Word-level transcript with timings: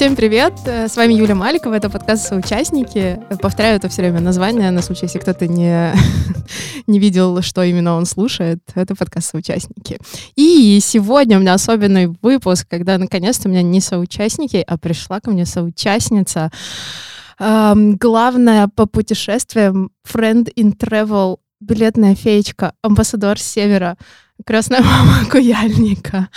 Всем 0.00 0.16
привет! 0.16 0.54
С 0.64 0.96
вами 0.96 1.12
Юля 1.12 1.34
Маликова, 1.34 1.74
это 1.74 1.90
подкаст 1.90 2.26
«Соучастники». 2.26 3.20
Повторяю 3.42 3.76
это 3.76 3.90
все 3.90 4.00
время 4.00 4.20
название, 4.20 4.70
на 4.70 4.80
случай, 4.80 5.04
если 5.04 5.18
кто-то 5.18 5.46
не, 5.46 5.92
не 6.86 6.98
видел, 6.98 7.42
что 7.42 7.62
именно 7.62 7.94
он 7.94 8.06
слушает. 8.06 8.60
Это 8.74 8.96
подкаст 8.96 9.32
«Соучастники». 9.32 9.98
И 10.36 10.78
сегодня 10.80 11.36
у 11.36 11.42
меня 11.42 11.52
особенный 11.52 12.06
выпуск, 12.22 12.66
когда 12.66 12.96
наконец-то 12.96 13.46
у 13.46 13.50
меня 13.50 13.60
не 13.60 13.82
соучастники, 13.82 14.64
а 14.66 14.78
пришла 14.78 15.20
ко 15.20 15.32
мне 15.32 15.44
соучастница. 15.44 16.50
Эм, 17.38 17.96
главная 17.96 18.68
по 18.74 18.86
путешествиям, 18.86 19.90
friend 20.10 20.50
in 20.56 20.78
travel, 20.78 21.40
билетная 21.60 22.14
феечка, 22.14 22.72
амбассадор 22.80 23.38
Севера, 23.38 23.98
крестная 24.46 24.80
мама 24.82 25.26
Куяльника 25.30 26.30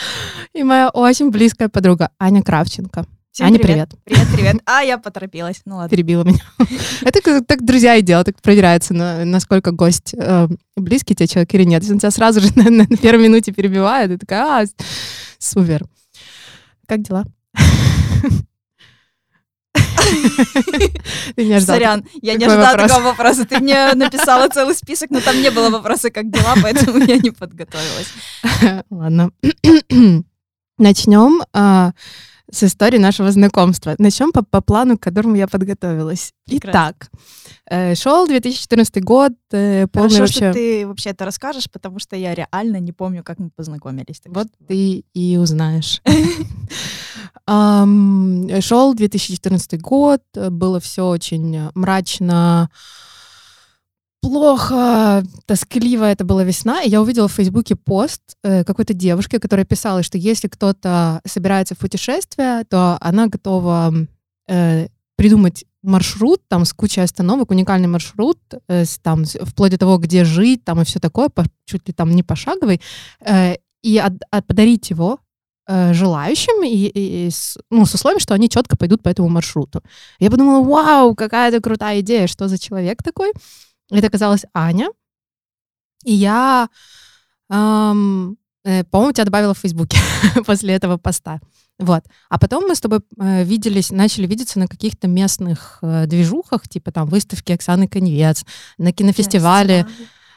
и 0.54 0.64
моя 0.64 0.90
очень 0.90 1.32
близкая 1.32 1.70
подруга 1.70 2.10
Аня 2.20 2.44
Кравченко. 2.44 3.06
Всем 3.34 3.48
Аня, 3.48 3.58
привет. 3.58 3.90
привет. 4.06 4.28
Привет, 4.28 4.28
привет. 4.36 4.56
А, 4.68 4.84
я 4.84 5.00
поторопилась. 5.00 5.64
Ну 5.66 5.78
ладно. 5.78 5.90
Перебила 5.90 6.24
меня. 6.24 6.38
Это 7.02 7.44
так 7.44 7.66
друзья 7.66 7.96
и 7.96 8.04
дело, 8.04 8.24
так 8.24 8.40
проверяется, 8.40 8.94
на, 8.94 9.26
насколько 9.26 9.72
гость 9.72 10.14
э, 10.14 10.48
близкий 10.76 11.16
тебе 11.16 11.26
человек 11.26 11.52
или 11.56 11.64
нет. 11.64 11.82
Если 11.82 11.96
он 11.96 12.00
тебя 12.00 12.12
сразу 12.12 12.42
же 12.42 12.50
на, 12.56 12.86
первой 12.86 13.24
минуте 13.24 13.52
перебивает, 13.52 14.12
ты 14.12 14.20
такая, 14.20 14.44
а, 14.44 14.66
супер. 15.40 15.84
Как 16.86 17.02
дела? 17.02 17.26
Ты 21.36 21.44
не 21.44 21.60
ждал. 21.60 21.76
Сорян, 21.76 22.06
я 22.22 22.36
не 22.36 22.46
ожидала 22.46 22.74
вопрос? 22.74 22.92
такого 22.92 23.08
вопроса. 23.08 23.46
Ты 23.46 23.58
мне 23.58 23.96
написала 23.96 24.48
целый 24.50 24.76
список, 24.76 25.10
но 25.10 25.22
там 25.22 25.42
не 25.42 25.50
было 25.50 25.72
вопроса, 25.72 26.12
как 26.12 26.30
дела, 26.30 26.54
поэтому 26.62 27.00
я 27.00 27.18
не 27.18 27.32
подготовилась. 27.32 28.14
Ладно. 28.92 29.32
Начнем 30.78 31.42
а, 31.52 31.94
с 32.54 32.64
истории 32.64 33.00
нашего 33.00 33.32
знакомства. 33.32 33.96
Начнем 33.98 34.32
по, 34.32 34.44
по 34.44 34.62
плану, 34.62 34.98
к 34.98 35.02
которому 35.02 35.36
я 35.36 35.48
подготовилась. 35.48 36.34
Прекрасно. 36.46 36.70
Итак, 36.70 37.10
э, 37.70 37.96
шел 37.96 38.28
2014 38.28 39.04
год, 39.04 39.34
э, 39.52 39.88
полный 39.88 40.10
Хорошо, 40.10 40.22
вообще... 40.22 40.36
что 40.36 40.54
ты 40.54 40.88
вообще 40.88 41.10
это 41.10 41.26
расскажешь, 41.26 41.70
потому 41.72 42.00
что 42.00 42.16
я 42.16 42.36
реально 42.36 42.80
не 42.80 42.92
помню, 42.92 43.24
как 43.24 43.40
мы 43.40 43.50
познакомились. 43.50 44.22
Вот 44.26 44.48
что- 44.48 44.66
ты 44.68 45.04
и 45.14 45.38
узнаешь. 45.38 46.02
Шел 47.46 48.94
2014 48.94 49.82
год, 49.82 50.22
было 50.34 50.80
все 50.80 51.08
очень 51.08 51.70
мрачно, 51.74 52.70
плохо, 54.24 55.24
тоскливо. 55.46 56.06
Это 56.06 56.24
была 56.24 56.44
весна, 56.44 56.82
и 56.82 56.90
я 56.90 57.02
увидела 57.02 57.28
в 57.28 57.34
Фейсбуке 57.34 57.76
пост 57.76 58.22
э, 58.44 58.64
какой-то 58.64 58.94
девушки, 58.94 59.38
которая 59.38 59.66
писала, 59.66 60.02
что 60.02 60.18
если 60.18 60.48
кто-то 60.48 61.20
собирается 61.26 61.76
в 61.76 61.80
путешествие, 61.80 62.64
то 62.70 62.98
она 63.02 63.28
готова 63.28 63.94
э, 64.48 64.88
придумать 65.18 65.66
маршрут 65.84 66.42
там 66.48 66.64
с 66.64 66.72
кучей 66.74 67.02
остановок, 67.02 67.52
уникальный 67.52 67.90
маршрут, 67.90 68.40
э, 68.70 68.86
там 69.02 69.26
вплоть 69.26 69.72
до 69.72 69.78
того, 69.78 69.98
где 69.98 70.24
жить, 70.24 70.64
там 70.64 70.82
и 70.82 70.86
все 70.86 71.00
такое, 71.00 71.28
по- 71.28 71.46
чуть 71.66 71.86
ли 71.88 71.94
там 71.94 72.16
не 72.16 72.24
пошаговый, 72.24 72.80
э, 73.26 73.56
и 73.84 73.98
от- 73.98 74.22
от- 74.32 74.48
подарить 74.48 74.90
его 74.90 75.20
э, 75.68 75.94
желающим, 75.94 76.64
и, 76.64 76.68
и- 76.88 77.28
и 77.28 77.30
с, 77.30 77.58
ну, 77.72 77.86
с 77.86 77.94
условием, 77.94 78.20
что 78.20 78.34
они 78.34 78.50
четко 78.50 78.76
пойдут 78.78 79.02
по 79.04 79.10
этому 79.10 79.30
маршруту. 79.30 79.82
Я 80.20 80.30
подумала, 80.30 80.62
вау, 80.64 81.16
какая 81.16 81.50
это 81.50 81.62
крутая 81.62 82.00
идея, 82.02 82.28
что 82.28 82.48
за 82.48 82.58
человек 82.58 83.02
такой? 83.04 83.32
Это 83.98 84.08
оказалась 84.08 84.46
Аня. 84.54 84.90
И 86.04 86.14
я, 86.14 86.70
ам, 87.50 88.38
э, 88.66 88.84
по-моему, 88.86 89.14
тебя 89.14 89.26
добавила 89.26 89.54
в 89.54 89.60
Фейсбуке 89.60 89.98
после 90.46 90.74
этого 90.74 90.98
поста. 90.98 91.40
Вот. 91.80 92.04
А 92.30 92.38
потом 92.40 92.68
мы 92.68 92.76
с 92.76 92.82
тобой 92.82 93.00
э, 93.20 93.44
виделись, 93.44 93.92
начали 93.92 94.28
видеться 94.28 94.60
на 94.60 94.68
каких-то 94.68 95.08
местных 95.08 95.80
э, 95.82 96.06
движухах, 96.08 96.68
типа 96.68 96.92
там 96.92 97.08
выставки 97.08 97.52
Оксаны 97.52 97.88
Коневец, 97.88 98.46
на 98.78 98.92
кинофестивале. 98.92 99.88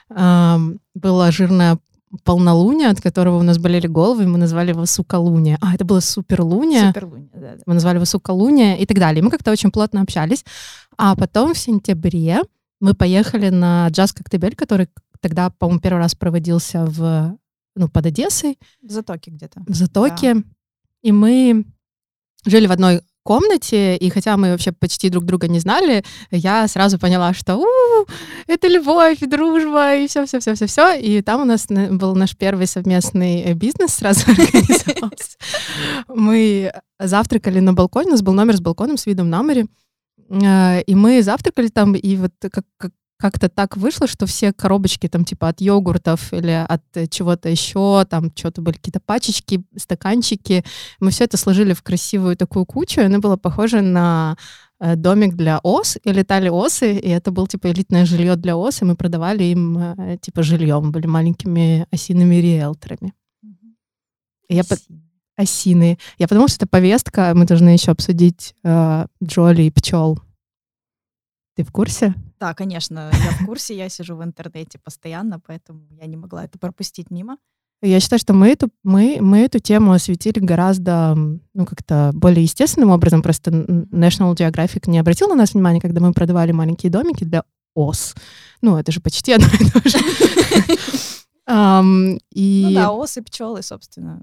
Ам, 0.09 0.78
было 0.95 1.33
жирное 1.33 1.78
полнолуние, 2.25 2.89
от 2.89 3.00
которого 3.00 3.39
у 3.39 3.43
нас 3.43 3.59
болели 3.59 3.87
головы, 3.87 4.25
и 4.25 4.27
мы 4.27 4.39
назвали 4.39 4.71
его 4.71 4.87
Сукалуния. 4.87 5.59
А, 5.61 5.75
это 5.75 5.84
было 5.84 6.00
Суперлуния. 6.00 6.89
Суперлуния, 6.89 7.28
да, 7.34 7.55
да. 7.56 7.62
Мы 7.66 7.75
назвали 7.75 7.97
его 7.97 8.05
Сукалуния 8.05 8.77
и 8.77 8.87
так 8.87 8.99
далее. 8.99 9.21
И 9.21 9.25
мы 9.25 9.31
как-то 9.31 9.50
очень 9.50 9.71
плотно 9.71 10.03
общались. 10.03 10.45
А 10.97 11.16
потом 11.16 11.55
в 11.55 11.59
сентябре 11.59 12.43
мы 12.81 12.94
поехали 12.94 13.48
на 13.50 13.88
джаз 13.88 14.12
Коктебель, 14.12 14.54
который 14.54 14.88
тогда, 15.20 15.50
по-моему, 15.50 15.81
первый 15.81 15.98
раз 15.98 16.14
проводился 16.14 16.84
в, 16.87 17.37
ну, 17.75 17.88
под 17.88 18.06
Одессой, 18.06 18.59
В 18.82 18.91
Затоке 18.91 19.31
где-то. 19.31 19.62
в 19.66 19.75
Затоке. 19.75 20.42
И 21.03 21.12
мы 21.12 21.65
жили 22.44 22.66
в 22.66 22.72
одной 22.72 23.00
комнате, 23.22 23.97
и 23.97 24.09
хотя 24.10 24.36
мы 24.36 24.50
вообще 24.53 24.70
почти 24.70 25.09
друг 25.09 25.25
друга 25.25 25.48
не 25.48 25.59
знали, 25.59 26.04
я 26.31 26.69
сразу 26.69 26.97
поняла, 26.97 27.34
что 27.34 27.56
«У, 27.56 27.66
это 28.47 28.69
любовь, 28.69 29.20
и 29.20 29.26
дружба, 29.26 29.97
и 29.97 30.06
все, 30.06 30.26
все, 30.26 30.38
все, 30.38 30.54
все, 30.54 30.66
все. 30.66 30.94
И 31.00 31.22
там 31.22 31.41
у 31.42 31.44
нас 31.44 31.69
на- 31.69 31.88
был 31.92 32.15
наш 32.15 32.36
первый 32.36 32.69
совместный 32.69 33.41
э, 33.42 33.54
бизнес 33.54 33.94
сразу 33.94 34.20
организовался. 34.31 35.36
Мы 36.09 36.72
завтракали 37.00 37.59
на 37.60 37.72
балконе, 37.72 38.09
у 38.09 38.12
нас 38.12 38.22
был 38.22 38.32
номер 38.32 38.56
с 38.56 38.60
балконом, 38.60 38.97
с 38.97 39.06
видом 39.06 39.28
на 39.28 39.42
море. 39.42 39.66
Э, 40.31 40.82
И 40.82 40.94
мы 40.94 41.22
завтракали 41.22 41.69
там, 41.69 41.94
и 41.94 42.16
вот 42.16 42.32
как, 42.41 42.64
как- 42.76 42.92
как-то 43.19 43.48
так 43.48 43.76
вышло, 43.78 44.06
что 44.06 44.26
все 44.26 44.53
коробочки 44.53 45.09
там 45.09 45.25
типа 45.25 45.48
от 45.48 45.60
йогуртов 45.62 46.32
или 46.34 46.50
от 46.69 46.82
э, 46.94 47.06
чего-то 47.06 47.48
еще, 47.48 48.04
там 48.10 48.31
что-то 48.34 48.60
были 48.60 48.76
какие-то 48.76 49.00
пачечки, 49.00 49.62
стаканчики. 49.76 50.65
Мы 51.00 51.10
все 51.10 51.25
это 51.25 51.36
сложили 51.38 51.72
в 51.72 51.82
красивую 51.82 52.36
такую 52.36 52.66
кучу, 52.66 53.00
и 53.00 53.04
она 53.04 53.19
была 53.19 53.36
похожа 53.38 53.81
на 53.81 54.36
э, 54.81 54.97
домик 54.97 55.34
для 55.34 55.60
ос, 55.62 55.97
и 56.04 56.12
летали 56.12 56.50
осы, 56.50 56.94
и 56.94 57.09
это 57.09 57.31
был 57.31 57.47
типа 57.47 57.70
элитное 57.70 58.04
жилье 58.04 58.36
для 58.36 58.54
ос, 58.56 58.82
и 58.82 58.84
мы 58.84 58.97
продавали 58.97 59.44
им 59.44 60.19
типа 60.20 60.42
жильем, 60.42 60.92
были 60.92 61.06
маленькими 61.06 61.86
осиными 61.91 62.34
риэлторами. 62.36 63.15
И 64.48 64.54
Я 64.56 64.62
по-. 64.65 64.76
Осины. 65.36 65.98
Я 66.19 66.28
подумала, 66.28 66.48
что 66.48 66.64
это 66.64 66.66
повестка, 66.66 67.32
мы 67.34 67.44
должны 67.44 67.70
еще 67.70 67.92
обсудить 67.92 68.54
э, 68.64 69.06
Джоли 69.22 69.62
и 69.62 69.70
пчел. 69.70 70.19
Ты 71.54 71.64
в 71.64 71.72
курсе? 71.72 72.14
Да, 72.38 72.54
конечно, 72.54 73.10
я 73.12 73.30
в 73.30 73.47
курсе, 73.47 73.76
я 73.76 73.88
сижу 73.88 74.16
в 74.16 74.22
интернете 74.22 74.78
постоянно, 74.78 75.41
поэтому 75.41 75.86
я 75.91 76.06
не 76.06 76.16
могла 76.16 76.44
это 76.44 76.58
пропустить 76.58 77.10
мимо. 77.10 77.38
Я 77.82 78.00
считаю, 78.00 78.19
что 78.19 78.32
мы 78.32 78.48
эту, 78.48 78.70
мы, 78.82 79.19
мы 79.20 79.41
эту 79.41 79.58
тему 79.58 79.92
осветили 79.92 80.38
гораздо, 80.38 81.14
ну, 81.14 81.66
как-то 81.66 82.10
более 82.14 82.42
естественным 82.42 82.91
образом. 82.91 83.22
Просто 83.22 83.50
National 83.50 84.34
Geographic 84.34 84.88
не 84.91 84.98
обратил 84.98 85.28
на 85.28 85.34
нас 85.34 85.53
внимания, 85.53 85.80
когда 85.80 86.00
мы 86.00 86.12
продавали 86.12 86.53
маленькие 86.53 86.91
домики 86.91 87.24
для 87.24 87.44
ос. 87.74 88.14
Ну, 88.62 88.78
это 88.78 88.92
же 88.92 89.00
почти 89.00 89.32
одно 89.34 89.48
и 89.48 89.70
то 89.70 89.88
же. 89.88 89.98
Ну 91.48 92.18
И 92.32 92.72
да, 92.74 92.91
осы, 92.91 93.22
пчелы, 93.22 93.62
собственно. 93.62 94.20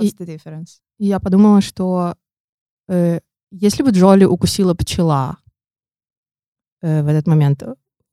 What's 0.00 0.14
И- 0.18 0.24
the 0.24 0.26
difference? 0.26 0.80
я 0.98 1.20
подумала, 1.20 1.60
что 1.60 2.14
э, 2.88 3.20
если 3.50 3.82
бы 3.82 3.90
Джоли 3.90 4.24
укусила 4.24 4.74
пчела 4.74 5.36
э, 6.82 7.02
в 7.02 7.08
этот 7.08 7.26
момент, 7.26 7.62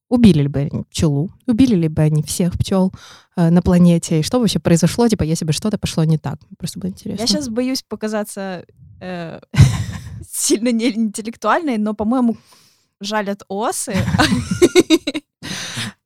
убили 0.09 0.43
ли 0.43 0.47
бы 0.47 0.59
они 0.59 0.83
пчелу, 0.83 1.31
убили 1.47 1.75
ли 1.75 1.87
бы 1.89 2.01
они 2.01 2.23
всех 2.23 2.57
пчел 2.57 2.91
э, 3.35 3.49
на 3.49 3.61
планете, 3.61 4.19
и 4.19 4.23
что 4.23 4.39
вообще 4.39 4.59
произошло, 4.59 5.07
типа, 5.07 5.23
если 5.23 5.45
бы 5.45 5.53
что-то 5.53 5.77
пошло 5.77 6.03
не 6.03 6.17
так? 6.17 6.39
Просто 6.57 6.79
было 6.79 6.89
интересно. 6.89 7.21
Я 7.21 7.27
сейчас 7.27 7.49
боюсь 7.49 7.83
показаться 7.83 8.65
э, 9.01 9.39
сильно 10.31 10.71
неинтеллектуальной, 10.71 11.77
но, 11.77 11.93
по-моему, 11.93 12.37
жалят 13.01 13.43
осы. 13.47 13.95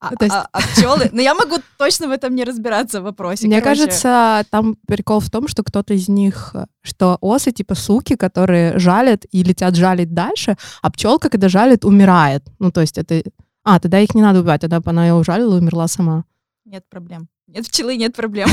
А, 0.02 0.16
То 0.16 0.26
есть- 0.26 0.36
а- 0.36 0.48
а 0.52 0.62
пчелы... 0.62 1.10
Но 1.12 1.22
я 1.22 1.36
могу 1.36 1.58
точно 1.78 2.08
в 2.08 2.12
этом 2.12 2.34
не 2.34 2.44
разбираться 2.44 3.02
в 3.02 3.04
вопросе. 3.04 3.46
Мне 3.46 3.62
Короче, 3.62 3.86
кажется, 3.86 4.44
там 4.50 4.76
прикол 4.88 5.20
в 5.20 5.30
том, 5.30 5.48
что 5.48 5.62
кто-то 5.64 5.94
из 5.94 6.10
них, 6.10 6.56
что 6.82 7.20
осы 7.22 7.52
типа 7.52 7.76
суки, 7.76 8.16
которые 8.16 8.80
жалят 8.80 9.26
и 9.32 9.44
летят 9.44 9.76
жалить 9.76 10.12
дальше, 10.12 10.58
а 10.82 10.90
пчелка, 10.90 11.30
когда 11.30 11.50
жалит, 11.50 11.86
умирает. 11.86 12.44
Ну, 12.58 12.72
то 12.72 12.82
есть 12.82 12.98
это... 12.98 13.22
А, 13.64 13.80
тогда 13.80 14.00
их 14.00 14.16
не 14.16 14.24
надо 14.24 14.40
убивать, 14.40 14.62
тогда 14.62 14.80
бы 14.80 14.90
она 14.90 15.06
ее 15.06 15.14
ужалила 15.14 15.56
и 15.56 15.60
умерла 15.60 15.88
сама. 15.88 16.26
Нет 16.66 16.84
проблем. 16.90 17.28
Нет 17.46 17.68
пчелы, 17.68 17.96
нет 17.96 18.16
проблем. 18.16 18.50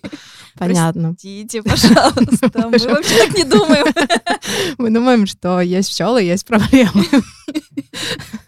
Понятно. 0.58 1.10
Простите, 1.10 1.62
пожалуйста. 1.62 2.50
Мы 2.54 2.70
вообще 2.70 3.26
так 3.26 3.36
не 3.36 3.44
думаем. 3.44 3.86
Мы 4.78 4.90
думаем, 4.90 5.26
что 5.28 5.60
есть 5.60 5.90
пчелы, 5.92 6.22
есть 6.24 6.44
проблемы. 6.44 7.04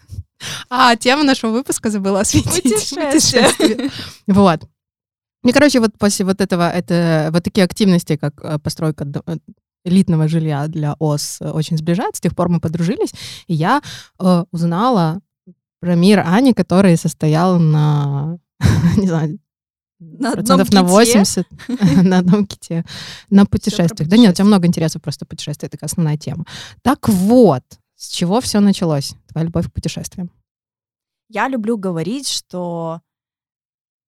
А, 0.69 0.95
тему 0.95 1.23
нашего 1.23 1.51
выпуска 1.51 1.89
забыла 1.89 2.21
осветить. 2.21 2.63
Путешествие. 2.63 3.11
Путешествие. 3.11 3.91
Вот. 4.27 4.61
И, 5.43 5.51
короче, 5.51 5.79
вот 5.79 5.91
после 5.97 6.25
вот 6.25 6.39
этого, 6.39 6.69
это 6.69 7.29
вот 7.33 7.43
такие 7.43 7.63
активности, 7.63 8.15
как 8.15 8.33
э, 8.43 8.59
постройка 8.59 9.07
э, 9.25 9.37
элитного 9.83 10.27
жилья 10.27 10.67
для 10.67 10.95
ОС 10.99 11.37
э, 11.41 11.49
очень 11.49 11.77
сближают. 11.77 12.15
С 12.15 12.21
тех 12.21 12.35
пор 12.35 12.49
мы 12.49 12.59
подружились, 12.59 13.13
и 13.47 13.55
я 13.55 13.81
э, 14.19 14.43
узнала 14.51 15.19
про 15.79 15.95
мир 15.95 16.23
Ани, 16.25 16.53
который 16.53 16.95
состоял 16.95 17.59
на, 17.59 18.37
не 18.97 19.07
знаю, 19.07 19.39
На 19.99 20.33
процентов 20.33 20.71
на 20.71 20.81
ките? 20.81 20.91
80 20.91 21.47
на 22.03 22.19
одном 22.19 22.45
ките 22.45 22.85
на 23.31 23.45
путешествиях. 23.45 24.09
Да 24.09 24.17
нет, 24.17 24.31
у 24.31 24.35
тебя 24.35 24.45
много 24.45 24.67
интересов 24.67 25.01
просто 25.01 25.25
путешествия, 25.25 25.67
это 25.67 25.77
такая 25.77 25.87
основная 25.87 26.17
тема. 26.17 26.45
Так 26.83 27.09
вот, 27.09 27.63
с 28.01 28.07
чего 28.07 28.41
все 28.41 28.61
началось? 28.61 29.13
Твоя 29.27 29.45
любовь 29.45 29.69
к 29.69 29.73
путешествиям. 29.73 30.31
Я 31.29 31.47
люблю 31.47 31.77
говорить, 31.77 32.27
что 32.27 32.99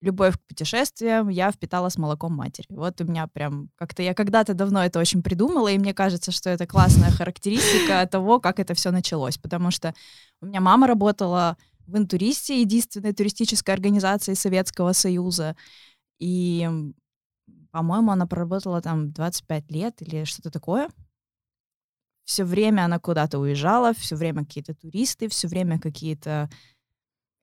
любовь 0.01 0.35
к 0.35 0.47
путешествиям 0.47 1.29
я 1.29 1.51
впитала 1.51 1.89
с 1.89 1.97
молоком 1.99 2.33
матери. 2.33 2.65
Вот 2.71 2.99
у 3.01 3.03
меня 3.03 3.27
прям 3.27 3.69
как-то 3.75 4.01
я 4.01 4.15
когда-то 4.15 4.55
давно 4.55 4.83
это 4.83 4.99
очень 4.99 5.21
придумала, 5.21 5.67
и 5.67 5.77
мне 5.77 5.93
кажется, 5.93 6.31
что 6.31 6.49
это 6.49 6.65
классная 6.65 7.11
характеристика 7.17 8.07
того, 8.07 8.39
как 8.39 8.59
это 8.59 8.73
все 8.73 8.89
началось. 8.89 9.37
Потому 9.37 9.69
что 9.69 9.93
у 10.41 10.47
меня 10.47 10.59
мама 10.59 10.87
работала 10.87 11.55
в 11.85 11.95
Интуристе, 11.95 12.61
единственной 12.61 13.13
туристической 13.13 13.75
организации 13.75 14.33
Советского 14.33 14.93
Союза. 14.93 15.55
И, 16.17 16.67
по-моему, 17.69 18.09
она 18.09 18.25
проработала 18.25 18.81
там 18.81 19.11
25 19.11 19.69
лет 19.69 20.01
или 20.01 20.23
что-то 20.23 20.49
такое. 20.49 20.89
Все 22.25 22.45
время 22.45 22.85
она 22.85 22.99
куда-то 22.99 23.39
уезжала, 23.39 23.93
все 23.93 24.15
время 24.15 24.45
какие-то 24.45 24.73
туристы, 24.73 25.27
все 25.27 25.47
время 25.47 25.79
какие-то 25.79 26.49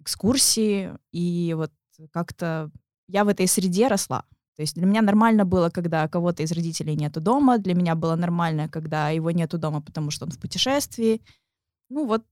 экскурсии. 0.01 0.93
И 1.13 1.55
вот 1.57 1.73
как-то 2.13 2.71
я 3.09 3.25
в 3.25 3.29
этой 3.29 3.47
среде 3.47 3.89
росла. 3.89 4.25
То 4.57 4.63
есть 4.63 4.75
для 4.75 4.87
меня 4.87 5.03
нормально 5.03 5.45
было, 5.45 5.71
когда 5.71 6.07
кого-то 6.09 6.43
из 6.43 6.53
родителей 6.53 6.97
нету 6.97 7.21
дома. 7.21 7.59
Для 7.59 7.75
меня 7.75 7.95
было 7.95 8.17
нормально, 8.17 8.69
когда 8.69 9.11
его 9.11 9.31
нету 9.31 9.59
дома, 9.59 9.81
потому 9.81 10.11
что 10.11 10.27
он 10.27 10.31
в 10.31 10.39
путешествии. 10.39 11.23
Ну 11.89 12.07
вот 12.07 12.25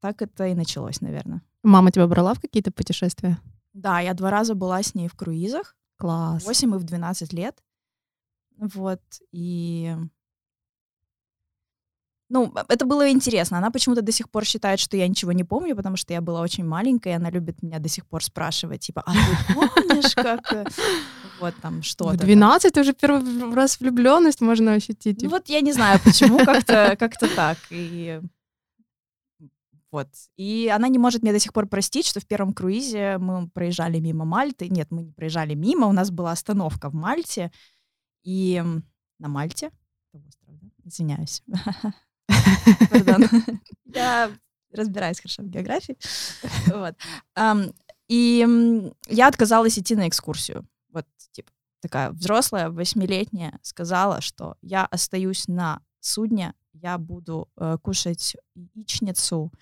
так 0.00 0.22
это 0.22 0.46
и 0.46 0.54
началось, 0.54 1.00
наверное. 1.00 1.42
Мама 1.62 1.90
тебя 1.90 2.06
брала 2.06 2.34
в 2.34 2.40
какие-то 2.40 2.70
путешествия? 2.70 3.38
Да, 3.72 4.00
я 4.00 4.14
два 4.14 4.30
раза 4.30 4.54
была 4.54 4.82
с 4.82 4.94
ней 4.94 5.08
в 5.08 5.14
круизах. 5.14 5.76
Класс. 5.96 6.44
В 6.44 6.46
8 6.46 6.74
и 6.74 6.78
в 6.78 6.84
12 6.84 7.32
лет. 7.32 7.62
Вот. 8.56 9.02
И... 9.32 9.96
Ну, 12.30 12.52
это 12.68 12.84
было 12.84 13.10
интересно. 13.10 13.56
Она 13.58 13.70
почему-то 13.70 14.02
до 14.02 14.12
сих 14.12 14.28
пор 14.30 14.44
считает, 14.44 14.80
что 14.80 14.96
я 14.96 15.08
ничего 15.08 15.32
не 15.32 15.44
помню, 15.44 15.74
потому 15.74 15.96
что 15.96 16.12
я 16.12 16.20
была 16.20 16.42
очень 16.42 16.64
маленькая, 16.64 17.14
и 17.14 17.16
она 17.16 17.30
любит 17.30 17.62
меня 17.62 17.78
до 17.78 17.88
сих 17.88 18.06
пор 18.06 18.22
спрашивать, 18.22 18.80
типа, 18.82 19.02
а 19.06 19.12
ты 19.12 19.54
помнишь, 19.54 20.14
как... 20.14 20.52
э, 20.52 20.66
Вот 21.40 21.54
там 21.62 21.82
что-то. 21.82 22.14
В 22.14 22.18
там?» 22.18 22.26
12 22.26 22.76
уже 22.76 22.92
первый 22.92 23.54
раз 23.54 23.80
влюбленность 23.80 24.42
можно 24.42 24.74
ощутить. 24.74 25.22
Ну 25.22 25.30
вот 25.30 25.48
я 25.48 25.62
не 25.62 25.72
знаю, 25.72 26.00
почему 26.04 26.38
как-то 26.44 26.96
как 26.98 27.18
так. 27.34 27.56
И 27.70 28.20
вот. 29.90 30.08
И 30.36 30.70
она 30.74 30.88
не 30.88 30.98
может 30.98 31.22
мне 31.22 31.32
до 31.32 31.38
сих 31.38 31.54
пор 31.54 31.66
простить, 31.66 32.06
что 32.06 32.20
в 32.20 32.26
первом 32.26 32.52
круизе 32.52 33.16
мы 33.18 33.48
проезжали 33.48 34.00
мимо 34.00 34.26
Мальты. 34.26 34.68
Нет, 34.68 34.88
мы 34.90 35.02
не 35.02 35.12
проезжали 35.12 35.54
мимо, 35.54 35.86
у 35.86 35.92
нас 35.92 36.10
была 36.10 36.32
остановка 36.32 36.90
в 36.90 36.94
Мальте. 36.94 37.50
И 38.22 38.62
на 39.18 39.28
Мальте. 39.28 39.70
Извиняюсь. 40.84 41.42
Я 43.86 44.30
разбираюсь 44.72 45.20
хорошо 45.20 45.42
в 45.42 45.48
географии. 45.48 45.96
Вот. 46.72 46.94
И 48.08 48.46
я 49.08 49.28
отказалась 49.28 49.78
идти 49.78 49.94
на 49.94 50.08
экскурсию. 50.08 50.66
Вот, 50.90 51.04
типа, 51.32 51.50
такая 51.80 52.10
взрослая, 52.10 52.70
восьмилетняя, 52.70 53.58
сказала, 53.62 54.22
что 54.22 54.56
я 54.62 54.86
остаюсь 54.86 55.46
на 55.46 55.82
судне, 56.00 56.54
я 56.72 56.96
буду 56.96 57.50
э, 57.56 57.76
кушать 57.82 58.36
яичницу, 58.54 59.52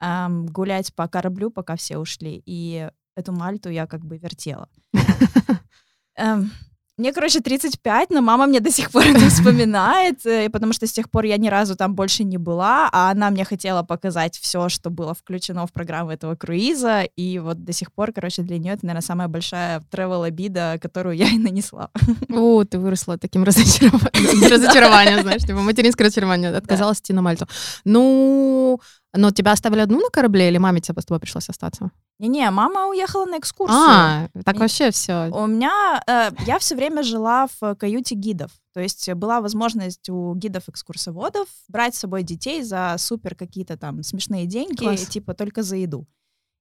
ам, 0.00 0.46
гулять 0.46 0.94
по 0.94 1.08
кораблю, 1.08 1.50
пока 1.50 1.76
все 1.76 1.96
ушли. 1.98 2.42
И 2.44 2.90
эту 3.16 3.32
Мальту 3.32 3.70
я 3.70 3.86
как 3.86 4.04
бы 4.04 4.18
вертела. 4.18 4.68
Мне, 6.98 7.12
короче, 7.12 7.40
35, 7.40 8.10
но 8.10 8.20
мама 8.20 8.46
мне 8.46 8.58
до 8.58 8.72
сих 8.72 8.90
пор 8.90 9.04
это 9.06 9.28
вспоминает, 9.30 10.26
э, 10.26 10.50
потому 10.50 10.72
что 10.72 10.84
с 10.86 10.92
тех 10.92 11.08
пор 11.08 11.26
я 11.26 11.36
ни 11.36 11.48
разу 11.48 11.76
там 11.76 11.94
больше 11.94 12.24
не 12.24 12.38
была, 12.38 12.88
а 12.92 13.12
она 13.12 13.30
мне 13.30 13.44
хотела 13.44 13.84
показать 13.84 14.36
все, 14.36 14.68
что 14.68 14.90
было 14.90 15.14
включено 15.14 15.64
в 15.66 15.72
программу 15.72 16.10
этого 16.10 16.34
круиза, 16.34 17.02
и 17.02 17.38
вот 17.38 17.62
до 17.64 17.72
сих 17.72 17.92
пор, 17.92 18.12
короче, 18.12 18.42
для 18.42 18.58
нее 18.58 18.72
это, 18.72 18.84
наверное, 18.84 19.06
самая 19.06 19.28
большая 19.28 19.80
travel-обида, 19.92 20.80
которую 20.82 21.16
я 21.16 21.28
и 21.30 21.38
нанесла. 21.38 21.90
О, 22.30 22.64
ты 22.64 22.80
выросла 22.80 23.16
таким 23.16 23.44
разочарованием, 23.44 25.22
знаешь, 25.22 25.42
типа 25.42 25.60
материнское 25.60 26.06
разочарование. 26.06 26.50
Отказалась 26.50 26.98
идти 26.98 27.12
на 27.12 27.22
Мальту. 27.22 27.46
Ну, 27.84 28.80
но 29.14 29.30
тебя 29.30 29.52
оставили 29.52 29.80
одну 29.80 30.00
на 30.00 30.10
корабле 30.10 30.48
или 30.48 30.58
маме 30.58 30.80
тебе 30.80 31.00
с 31.00 31.04
тобой 31.06 31.20
пришлось 31.20 31.48
остаться? 31.48 31.90
Не-не, 32.18 32.50
мама 32.50 32.86
уехала 32.88 33.24
на 33.26 33.38
экскурсию. 33.38 33.78
А, 33.80 34.28
так 34.44 34.56
И- 34.56 34.58
вообще 34.58 34.90
все. 34.90 35.30
У 35.32 35.46
меня, 35.46 36.02
э, 36.06 36.30
я 36.46 36.58
все 36.58 36.74
время 36.76 37.02
жила 37.02 37.46
в 37.60 37.74
каюте 37.76 38.14
гидов. 38.14 38.50
То 38.74 38.80
есть 38.80 39.12
была 39.14 39.40
возможность 39.40 40.08
у 40.10 40.34
гидов-экскурсоводов 40.34 41.46
брать 41.68 41.94
с 41.94 41.98
собой 42.00 42.22
детей 42.22 42.62
за 42.62 42.94
супер 42.98 43.34
какие-то 43.34 43.76
там 43.76 44.02
смешные 44.02 44.46
деньги, 44.46 44.76
Класс. 44.84 45.06
типа 45.06 45.34
только 45.34 45.62
за 45.62 45.76
еду. 45.76 46.06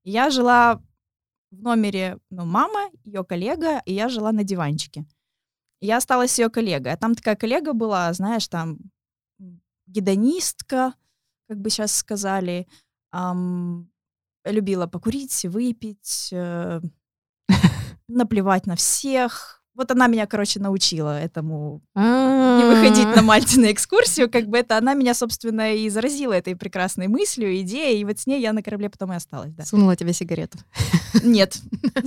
Я 0.04 0.30
жила 0.30 0.80
в 1.52 1.62
номере, 1.62 2.18
ну, 2.30 2.46
мама, 2.46 2.90
ее 3.04 3.24
коллега, 3.24 3.82
и 3.86 3.94
я 3.94 4.10
жила 4.10 4.32
на 4.32 4.44
диванчике. 4.44 5.06
Я 5.82 5.98
осталась 5.98 6.38
ее 6.40 6.50
коллегой. 6.50 6.94
А 6.94 6.98
там 6.98 7.14
такая 7.16 7.36
коллега 7.36 7.74
была, 7.74 8.12
знаешь, 8.14 8.48
там 8.48 8.78
гедонистка, 9.88 10.94
как 11.48 11.60
бы 11.60 11.70
сейчас 11.70 11.96
сказали, 11.96 12.68
ам, 13.12 13.90
любила 14.46 14.88
покурить, 14.88 15.46
выпить, 15.46 16.30
э, 16.32 16.82
наплевать 18.08 18.66
на 18.66 18.76
всех. 18.76 19.62
Вот 19.76 19.92
она 19.92 20.08
меня, 20.08 20.26
короче, 20.26 20.60
научила 20.60 21.20
этому 21.20 21.84
не 21.96 22.64
выходить 22.64 23.16
на 23.16 23.22
Мальте 23.22 23.60
на 23.60 23.72
экскурсию, 23.72 24.28
как 24.30 24.48
бы 24.48 24.58
это 24.58 24.76
она 24.76 24.96
меня, 24.96 25.14
собственно, 25.14 25.76
и 25.76 25.88
заразила 25.90 26.34
этой 26.34 26.56
прекрасной 26.56 27.08
мыслью, 27.08 27.60
идеей, 27.62 28.02
и 28.02 28.04
вот 28.04 28.18
с 28.18 28.26
ней 28.26 28.42
я 28.42 28.54
на 28.54 28.64
корабле 28.64 28.90
потом 28.90 29.14
и 29.14 29.16
осталась, 29.16 29.54
да. 29.54 29.66
Сунула 29.66 29.96
тебе 29.96 30.14
сигарету. 30.14 30.58
Нет. 31.24 31.60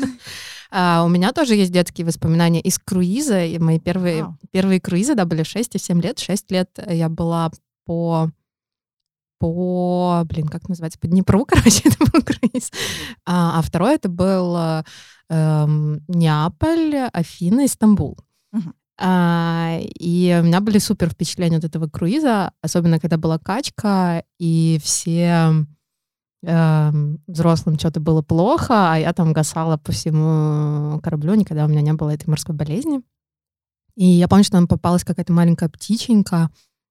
А, 0.73 1.03
у 1.05 1.09
меня 1.09 1.33
тоже 1.33 1.57
есть 1.57 1.73
детские 1.73 2.07
воспоминания 2.07 2.61
из 2.61 2.79
круиза. 2.79 3.45
И 3.45 3.59
мои 3.59 3.81
первые, 3.81 4.23
Вау. 4.23 4.37
первые 4.53 4.81
круизы, 4.81 5.17
да, 5.17 5.25
были 5.25 5.43
6 5.43 5.75
и 5.75 5.79
7 5.79 6.01
лет. 6.01 6.21
6 6.21 6.49
лет 6.53 6.71
я 6.89 7.09
была 7.09 7.51
по 7.85 8.31
по, 9.41 10.23
блин, 10.27 10.47
как 10.49 10.69
называется, 10.69 11.01
по 11.01 11.09
Днепру, 11.09 11.45
короче, 11.49 11.89
это 11.89 11.99
был 11.99 12.23
круиз. 12.23 12.71
А, 13.27 13.59
а 13.59 13.63
второй 13.63 13.95
это 13.95 14.09
был 14.09 14.57
э, 14.57 14.85
эм, 15.31 16.05
Неаполь, 16.07 17.09
Афины, 17.13 17.67
Стамбул. 17.67 18.19
Мгм. 18.53 18.75
А, 19.03 19.79
и 19.81 20.39
у 20.41 20.45
меня 20.45 20.61
были 20.61 20.79
супер 20.79 21.09
впечатления 21.09 21.57
от 21.57 21.65
этого 21.65 21.89
круиза, 21.89 22.53
особенно 22.61 23.01
когда 23.01 23.17
была 23.17 23.39
качка, 23.39 24.25
и 24.39 24.79
все 24.83 25.65
эм, 26.43 27.19
взрослым 27.27 27.79
что-то 27.79 28.01
было 28.01 28.21
плохо, 28.21 28.93
а 28.93 28.99
я 28.99 29.15
там 29.15 29.33
гасала 29.33 29.79
по 29.79 29.91
всему 29.91 31.01
кораблю, 31.01 31.35
никогда 31.35 31.65
у 31.65 31.69
меня 31.69 31.81
не 31.81 31.95
было 31.95 32.11
этой 32.11 32.29
морской 32.29 32.55
болезни. 32.55 33.01
И 33.97 34.05
я 34.05 34.29
помню, 34.29 34.45
что 34.45 34.57
нам 34.57 34.69
попалась 34.69 35.05
какая-то 35.05 35.33
маленькая 35.33 35.71
птиченька, 35.71 36.51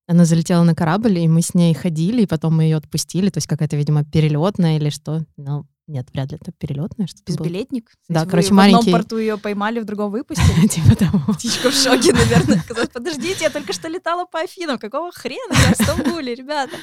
она 0.09 0.25
залетела 0.25 0.63
на 0.63 0.73
корабль, 0.73 1.19
и 1.19 1.27
мы 1.27 1.43
с 1.43 1.53
ней 1.53 1.71
ходили, 1.75 2.23
и 2.23 2.25
потом 2.25 2.57
мы 2.57 2.63
ее 2.63 2.77
отпустили, 2.77 3.29
то 3.29 3.37
есть 3.37 3.45
какая-то, 3.45 3.75
видимо, 3.77 4.03
перелетная 4.03 4.77
или 4.77 4.89
что. 4.89 5.23
Ну, 5.37 5.67
нет, 5.85 6.07
вряд 6.11 6.31
ли 6.31 6.39
это 6.41 6.51
перелетная, 6.51 7.05
что-то 7.05 7.31
было. 7.31 7.45
Безбилетник. 7.45 7.91
Да, 8.09 8.23
Вы 8.23 8.29
короче, 8.31 8.47
в 8.47 8.51
маленький- 8.53 8.89
одном 8.89 8.93
порту 8.93 9.19
ее 9.19 9.37
поймали, 9.37 9.79
в 9.79 9.85
другом 9.85 10.09
выпустили. 10.09 10.65
Типа 10.67 10.95
того. 10.95 11.33
Птичка 11.33 11.69
в 11.69 11.75
шоке, 11.75 12.11
наверное. 12.11 12.57
Сказать, 12.57 12.91
подождите, 12.91 13.43
я 13.43 13.49
только 13.51 13.71
что 13.71 13.87
летала 13.87 14.25
по 14.25 14.39
Афинам. 14.39 14.79
Какого 14.79 15.11
хрена 15.11 15.53
я 15.53 15.73
в 15.75 15.83
Стамбуле, 15.83 16.33
ребята? 16.33 16.75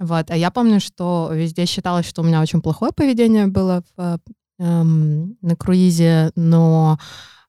Вот. 0.00 0.28
А 0.32 0.36
я 0.36 0.50
помню, 0.50 0.80
что 0.80 1.30
везде 1.32 1.66
считалось, 1.66 2.06
что 2.08 2.22
у 2.22 2.24
меня 2.24 2.42
очень 2.42 2.62
плохое 2.62 2.90
поведение 2.92 3.46
было 3.46 3.84
в, 3.96 4.18
эм, 4.58 5.36
на 5.40 5.54
круизе, 5.54 6.32
но 6.34 6.98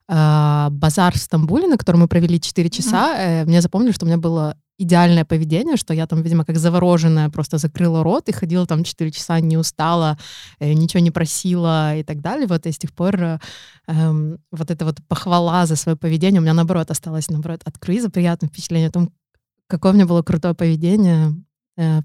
э, 0.07 0.67
базар 0.69 1.13
в 1.15 1.17
Стамбуле, 1.17 1.65
на 1.67 1.77
котором 1.77 2.01
мы 2.01 2.07
провели 2.07 2.39
4 2.39 2.69
часа, 2.69 3.15
э, 3.17 3.45
мне 3.45 3.62
запомнили, 3.62 3.91
что 3.93 4.05
у 4.05 4.07
меня 4.07 4.19
было 4.19 4.55
идеальное 4.77 5.25
поведение, 5.25 5.77
что 5.77 5.93
я 5.93 6.07
там, 6.07 6.22
видимо, 6.22 6.46
как 6.46 6.57
завороженная 6.57 7.29
просто 7.29 7.57
закрыла 7.57 8.03
рот 8.03 8.29
и 8.29 8.31
ходила 8.31 8.65
там 8.65 8.84
4 8.84 9.12
часа, 9.12 9.39
не 9.39 9.57
устала, 9.57 10.17
э, 10.60 10.74
ничего 10.74 11.01
не 11.01 11.12
просила 11.12 11.96
и 11.96 12.03
так 12.03 12.22
далее. 12.22 12.48
Вот 12.48 12.65
и 12.65 12.72
с 12.72 12.77
тех 12.77 12.93
пор 12.93 13.22
э, 13.22 13.39
эм, 13.88 14.39
вот 14.51 14.72
эта 14.72 14.86
вот 14.86 14.98
похвала 15.07 15.65
за 15.65 15.75
свое 15.75 15.98
поведение 15.98 16.39
у 16.39 16.43
меня, 16.43 16.53
наоборот, 16.53 16.91
осталось, 16.91 17.29
наоборот, 17.29 17.62
от 17.65 17.77
круиза 17.77 18.10
приятное 18.10 18.50
впечатление 18.50 18.89
о 18.89 18.91
том, 18.91 19.12
какое 19.67 19.91
у 19.91 19.96
меня 19.96 20.05
было 20.05 20.22
крутое 20.22 20.53
поведение 20.53 21.34
э, 21.77 22.01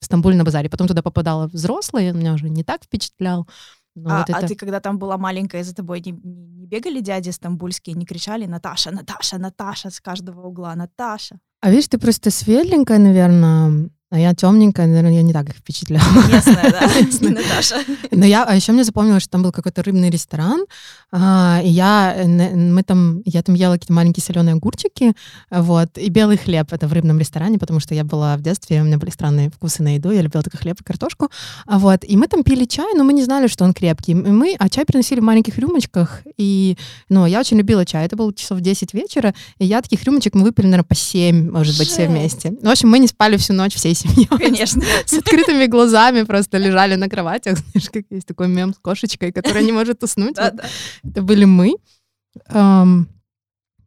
в 0.00 0.04
Стамбуле 0.04 0.36
на 0.36 0.44
базаре. 0.44 0.68
Потом 0.68 0.88
туда 0.88 1.02
попадала 1.02 1.46
взрослая, 1.48 2.12
меня 2.12 2.34
уже 2.34 2.48
не 2.48 2.64
так 2.64 2.84
впечатлял. 2.84 3.48
Но 3.94 4.10
А, 4.10 4.18
вот 4.20 4.30
а 4.30 4.38
это... 4.38 4.48
ты, 4.48 4.54
когда 4.56 4.80
там 4.80 4.98
была 4.98 5.18
маленькая, 5.18 5.64
за 5.64 5.74
тобой 5.74 6.00
не- 6.00 6.12
не 6.12 6.66
бегали 6.66 7.00
дяди 7.00 7.30
стамбульские, 7.30 7.96
не 7.96 8.06
кричали 8.06 8.46
«Наташа, 8.46 8.90
Наташа, 8.90 9.38
Наташа» 9.38 9.90
с 9.90 10.00
каждого 10.00 10.46
угла 10.46 10.74
«Наташа». 10.74 11.38
А 11.60 11.70
видишь, 11.70 11.88
ты 11.88 11.98
просто 11.98 12.30
светленькая, 12.30 12.98
наверное. 12.98 13.90
А 14.12 14.18
я 14.18 14.34
темненькая, 14.34 14.88
наверное, 14.88 15.12
я 15.12 15.22
не 15.22 15.32
так 15.32 15.48
их 15.50 15.56
впечатляла. 15.56 16.02
Местная, 16.28 16.72
да, 16.72 16.80
Наташа. 17.28 17.76
Но 18.10 18.26
я, 18.26 18.42
а 18.42 18.56
еще 18.56 18.72
мне 18.72 18.82
запомнилось, 18.82 19.22
что 19.22 19.30
там 19.30 19.44
был 19.44 19.52
какой-то 19.52 19.84
рыбный 19.84 20.10
ресторан, 20.10 20.64
а, 21.12 21.60
и 21.62 21.68
я, 21.68 22.14
э, 22.16 22.26
мы 22.26 22.82
там, 22.82 23.22
я 23.24 23.40
там 23.44 23.54
ела 23.54 23.74
какие-то 23.74 23.92
маленькие 23.92 24.24
соленые 24.24 24.54
огурчики, 24.54 25.14
вот, 25.48 25.96
и 25.96 26.08
белый 26.08 26.38
хлеб, 26.38 26.72
это 26.72 26.88
в 26.88 26.92
рыбном 26.92 27.20
ресторане, 27.20 27.60
потому 27.60 27.78
что 27.78 27.94
я 27.94 28.02
была 28.02 28.36
в 28.36 28.42
детстве, 28.42 28.80
у 28.80 28.84
меня 28.84 28.98
были 28.98 29.10
странные 29.10 29.48
вкусы 29.48 29.84
на 29.84 29.94
еду, 29.94 30.10
я 30.10 30.22
любила 30.22 30.42
только 30.42 30.58
хлеб 30.58 30.80
и 30.80 30.84
картошку, 30.84 31.30
а 31.66 31.78
вот, 31.78 32.00
и 32.02 32.16
мы 32.16 32.26
там 32.26 32.42
пили 32.42 32.64
чай, 32.64 32.94
но 32.96 33.04
мы 33.04 33.12
не 33.12 33.22
знали, 33.22 33.46
что 33.46 33.64
он 33.64 33.72
крепкий, 33.72 34.10
и 34.10 34.14
мы, 34.16 34.56
а 34.58 34.68
чай 34.68 34.84
приносили 34.84 35.20
в 35.20 35.24
маленьких 35.24 35.56
рюмочках, 35.56 36.22
и, 36.36 36.76
ну, 37.08 37.26
я 37.26 37.38
очень 37.38 37.58
любила 37.58 37.86
чай, 37.86 38.06
это 38.06 38.16
было 38.16 38.34
часов 38.34 38.60
10 38.60 38.92
вечера, 38.92 39.34
и 39.58 39.66
я 39.66 39.80
таких 39.82 40.02
рюмочек 40.02 40.34
мы 40.34 40.42
выпили, 40.42 40.66
наверное, 40.66 40.84
по 40.84 40.96
7, 40.96 41.52
может 41.52 41.78
быть, 41.78 41.88
все 41.88 42.08
вместе. 42.08 42.54
В 42.60 42.68
общем, 42.68 42.88
мы 42.88 42.98
не 42.98 43.06
спали 43.06 43.36
всю 43.36 43.52
ночь 43.52 43.76
всей 43.76 43.94
семьей. 44.00 44.26
Конечно. 44.38 44.82
С 45.06 45.12
открытыми 45.14 45.66
глазами 45.66 46.22
просто 46.22 46.58
лежали 46.58 46.96
на 46.96 47.08
кроватях. 47.08 47.58
Знаешь, 47.72 47.90
как 47.90 48.04
есть 48.10 48.26
такой 48.26 48.48
мем 48.48 48.74
с 48.74 48.78
кошечкой, 48.78 49.32
которая 49.32 49.62
не 49.62 49.72
может 49.72 50.02
уснуть. 50.02 50.36
Это 50.38 51.22
были 51.22 51.44
мы. 51.44 51.76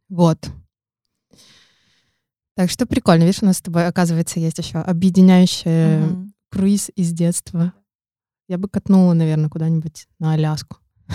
Вот. 0.08 0.38
Так 2.56 2.70
что 2.70 2.86
прикольно. 2.86 3.24
Видишь, 3.24 3.42
у 3.42 3.46
нас 3.46 3.58
с 3.58 3.62
тобой, 3.62 3.86
оказывается, 3.86 4.38
есть 4.38 4.58
еще 4.58 4.78
объединяющий 4.78 6.32
круиз 6.50 6.90
из 6.94 7.12
детства. 7.12 7.72
Я 8.48 8.58
бы 8.58 8.68
катнула, 8.68 9.14
наверное, 9.14 9.48
куда-нибудь 9.48 10.06
на 10.18 10.34
Аляску. 10.34 10.78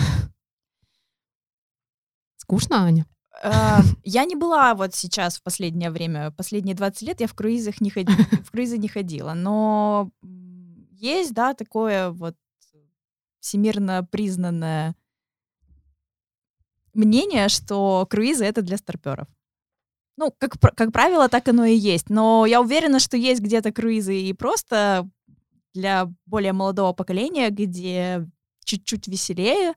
Скучно, 2.36 2.82
Аня? 2.84 3.06
А, 3.42 3.80
я 4.04 4.24
не 4.24 4.36
была 4.36 4.74
вот 4.74 4.94
сейчас 4.94 5.38
в 5.38 5.42
последнее 5.42 5.90
время, 5.90 6.30
последние 6.32 6.76
20 6.76 7.02
лет 7.02 7.20
я 7.20 7.26
в 7.26 7.34
круизах 7.34 7.80
не 7.80 7.90
ходила, 7.90 8.16
в 8.44 8.50
круизы 8.50 8.78
не 8.78 8.88
ходила, 8.88 9.34
но 9.34 10.10
есть, 10.92 11.32
да, 11.32 11.54
такое 11.54 12.10
вот 12.10 12.36
всемирно 13.40 14.06
признанное 14.10 14.94
мнение, 16.92 17.48
что 17.48 18.06
круизы 18.08 18.44
это 18.44 18.62
для 18.62 18.76
старперов. 18.76 19.26
Ну, 20.16 20.34
как, 20.36 20.58
как 20.60 20.92
правило, 20.92 21.30
так 21.30 21.48
оно 21.48 21.64
и 21.64 21.74
есть. 21.74 22.10
Но 22.10 22.44
я 22.44 22.60
уверена, 22.60 23.00
что 23.00 23.16
есть 23.16 23.40
где-то 23.40 23.72
круизы 23.72 24.20
и 24.20 24.32
просто 24.34 25.08
для 25.72 26.12
более 26.26 26.52
молодого 26.52 26.92
поколения, 26.92 27.48
где 27.48 28.28
чуть-чуть 28.64 29.08
веселее, 29.08 29.72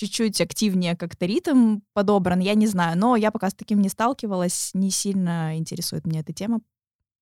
чуть-чуть 0.00 0.40
активнее 0.40 0.96
как-то 0.96 1.26
ритм 1.26 1.80
подобран, 1.92 2.40
я 2.40 2.54
не 2.54 2.66
знаю. 2.66 2.98
Но 2.98 3.16
я 3.16 3.30
пока 3.30 3.50
с 3.50 3.54
таким 3.54 3.80
не 3.80 3.88
сталкивалась, 3.88 4.70
не 4.72 4.90
сильно 4.90 5.56
интересует 5.56 6.06
меня 6.06 6.20
эта 6.20 6.32
тема 6.32 6.60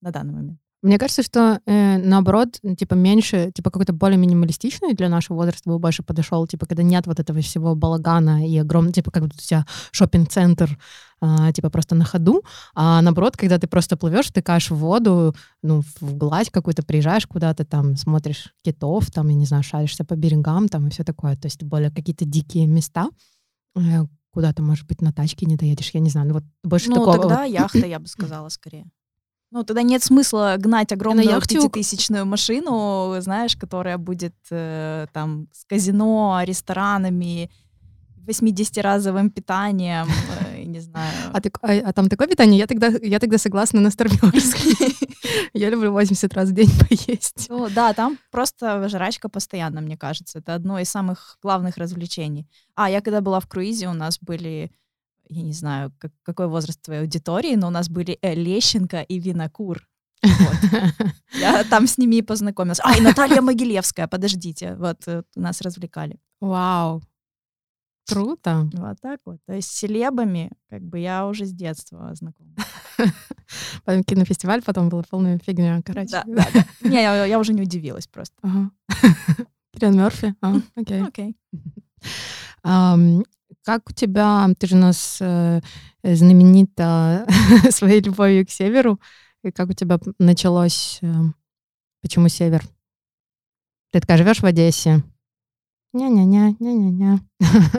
на 0.01 0.13
данный 0.13 0.35
момент. 0.35 0.61
Мне 0.81 0.97
кажется, 0.97 1.25
что 1.25 1.61
э, 1.67 1.99
наоборот, 1.99 2.61
типа 2.79 2.95
меньше, 2.95 3.51
типа 3.53 3.71
какой-то 3.71 3.93
более 3.93 4.17
минималистичный 4.17 4.95
для 4.95 5.09
нашего 5.09 5.37
возраста 5.37 5.69
бы 5.69 5.79
больше 5.81 6.05
подошел, 6.05 6.47
типа 6.47 6.67
когда 6.67 6.85
нет 6.85 7.07
вот 7.09 7.19
этого 7.19 7.41
всего 7.41 7.75
балагана 7.75 8.47
и 8.47 8.57
огромного, 8.59 8.93
типа 8.93 9.11
как 9.11 9.25
у 9.25 9.29
тебя 9.29 9.67
шопинг-центр, 9.91 10.79
э, 11.21 11.53
типа 11.53 11.71
просто 11.71 11.97
на 11.97 12.05
ходу, 12.05 12.45
а 12.77 13.03
наоборот, 13.03 13.37
когда 13.37 13.59
ты 13.59 13.67
просто 13.67 13.97
плывешь, 13.97 14.31
тыкаешь 14.31 14.71
в 14.71 14.77
воду, 14.77 15.35
ну 15.63 15.83
в 16.01 16.15
гладь 16.15 16.51
какую-то, 16.51 16.85
приезжаешь 16.85 17.27
куда-то 17.27 17.65
там, 17.65 17.97
смотришь 17.97 18.55
китов, 18.63 19.11
там, 19.11 19.29
я 19.29 19.35
не 19.35 19.47
знаю, 19.47 19.65
шаришься 19.65 20.05
по 20.05 20.15
берегам, 20.15 20.69
там 20.69 20.87
и 20.87 20.91
все 20.91 21.03
такое, 21.03 21.35
то 21.35 21.47
есть 21.47 21.65
более 21.65 21.91
какие-то 21.91 22.25
дикие 22.25 22.69
места, 22.69 23.09
э, 23.75 24.05
куда-то, 24.31 24.63
может 24.63 24.87
быть, 24.87 25.01
на 25.01 25.13
тачке 25.13 25.45
не 25.45 25.57
доедешь, 25.57 25.91
я 25.93 25.99
не 25.99 26.11
знаю, 26.11 26.29
ну 26.29 26.35
вот 26.35 26.45
больше 26.63 26.89
ну, 26.91 26.97
такого. 26.97 27.17
Ну 27.17 27.23
тогда 27.23 27.43
яхта, 27.43 27.85
я 27.85 27.99
бы 27.99 28.07
сказала, 28.07 28.49
скорее. 28.49 28.87
Ну, 29.51 29.65
тогда 29.65 29.83
нет 29.83 30.03
смысла 30.03 30.57
гнать 30.59 30.93
огромную 30.93 31.41
пятитысячную 31.41 32.27
машину, 32.27 33.17
знаешь, 33.21 33.57
которая 33.57 33.97
будет 33.97 34.35
э, 34.51 35.07
там 35.13 35.49
с 35.53 35.65
казино, 35.65 36.41
ресторанами, 36.45 37.51
80-разовым 38.29 39.31
питанием, 39.31 40.07
э, 40.55 40.65
не 40.65 40.81
знаю. 40.81 41.13
А, 41.33 41.41
ты, 41.41 41.51
а, 41.63 41.89
а 41.89 41.93
там 41.93 42.09
такое 42.09 42.29
питание? 42.29 42.59
Я 42.59 42.67
тогда, 42.67 42.89
я 42.89 43.19
тогда 43.19 43.39
согласна 43.39 43.81
на 43.81 43.91
Старберской. 43.91 44.73
Я 45.55 45.71
люблю 45.71 45.93
80 45.93 46.35
раз 46.35 46.51
в 46.51 46.53
день 46.53 46.71
поесть. 46.89 47.47
Ну, 47.49 47.69
да, 47.71 47.93
там 47.95 48.19
просто 48.31 48.89
жрачка 48.89 49.29
постоянно, 49.29 49.81
мне 49.81 49.97
кажется. 49.97 50.39
Это 50.39 50.55
одно 50.55 50.79
из 50.79 50.91
самых 50.91 51.39
главных 51.43 51.79
развлечений. 51.79 52.47
А, 52.75 52.91
я 52.91 53.01
когда 53.01 53.21
была 53.21 53.41
в 53.41 53.47
круизе, 53.47 53.89
у 53.89 53.95
нас 53.95 54.19
были 54.21 54.71
я 55.29 55.43
не 55.43 55.53
знаю, 55.53 55.93
как, 55.99 56.13
какой 56.23 56.49
возраст 56.49 56.81
твоей 56.83 57.03
аудитории, 57.03 57.55
но 57.55 57.69
у 57.69 57.71
нас 57.71 57.89
были 57.89 58.19
э, 58.23 58.35
Лещенко 58.35 59.03
и 59.03 59.19
Винокур. 59.19 59.89
Вот. 60.23 61.13
Я 61.35 61.65
там 61.65 61.87
с 61.87 61.99
ними 61.99 62.17
и 62.17 62.23
познакомилась. 62.23 62.81
А, 62.83 62.97
и 62.97 63.01
Наталья 63.01 63.41
Могилевская, 63.41 64.09
подождите, 64.09 64.75
вот 64.75 65.07
э, 65.07 65.23
нас 65.37 65.61
развлекали. 65.61 66.19
Вау, 66.41 67.03
круто. 68.09 68.69
Вот 68.73 69.01
так 69.01 69.21
вот. 69.25 69.39
То 69.47 69.53
есть 69.53 69.71
с 69.71 69.77
селебами 69.77 70.51
как 70.71 70.83
бы 70.83 70.99
я 70.99 71.27
уже 71.27 71.45
с 71.45 71.53
детства 71.53 72.15
знакома. 72.15 72.51
Потом 73.85 74.03
кинофестиваль, 74.03 74.63
потом 74.63 74.89
была 74.89 75.03
полная 75.09 75.39
фигня, 75.39 75.81
короче. 75.85 76.11
Да, 76.11 76.25
да, 76.27 76.47
да. 76.53 76.65
Не, 76.89 76.97
я, 77.03 77.25
я 77.25 77.39
уже 77.39 77.55
не 77.55 77.63
удивилась 77.63 78.07
просто. 78.07 78.37
Ага. 78.43 78.71
Кириан 79.73 79.97
Мерфи? 79.97 80.35
А, 80.43 80.57
окей. 80.75 81.03
Окей. 81.03 81.37
Как 83.65 83.89
у 83.91 83.93
тебя, 83.93 84.49
ты 84.59 84.67
же 84.67 84.77
у 84.77 84.79
нас 84.79 85.19
э, 85.21 85.61
знаменита 86.03 87.27
своей 87.71 88.01
любовью 88.01 88.47
к 88.47 88.51
северу, 88.51 89.01
и 89.43 89.51
как 89.51 89.69
у 89.69 89.73
тебя 89.73 89.99
началось, 90.19 90.99
э, 91.03 91.13
почему 92.03 92.29
север? 92.29 92.63
Ты 93.93 94.01
такая 94.01 94.19
живешь 94.19 94.41
в 94.41 94.45
Одессе, 94.45 95.03
Ня-ня-ня, 95.95 96.55
ня-ня-ня. 96.61 97.21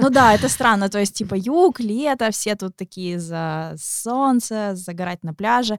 Ну 0.01 0.09
да, 0.09 0.33
это 0.33 0.49
странно. 0.49 0.89
То 0.89 0.99
есть, 0.99 1.15
типа, 1.15 1.35
юг, 1.35 1.79
лето, 1.79 2.31
все 2.31 2.55
тут 2.55 2.75
такие 2.75 3.19
за 3.19 3.75
солнце, 3.77 4.75
загорать 4.75 5.23
на 5.23 5.33
пляже. 5.33 5.77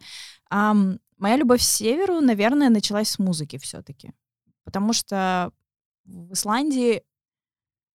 А 0.48 0.74
моя 1.18 1.36
любовь 1.36 1.60
к 1.60 1.64
северу, 1.64 2.20
наверное, 2.20 2.68
началась 2.70 3.08
с 3.08 3.18
музыки 3.18 3.58
все-таки. 3.58 4.12
Потому 4.64 4.92
что 4.92 5.50
в 6.04 6.32
Исландии 6.32 7.02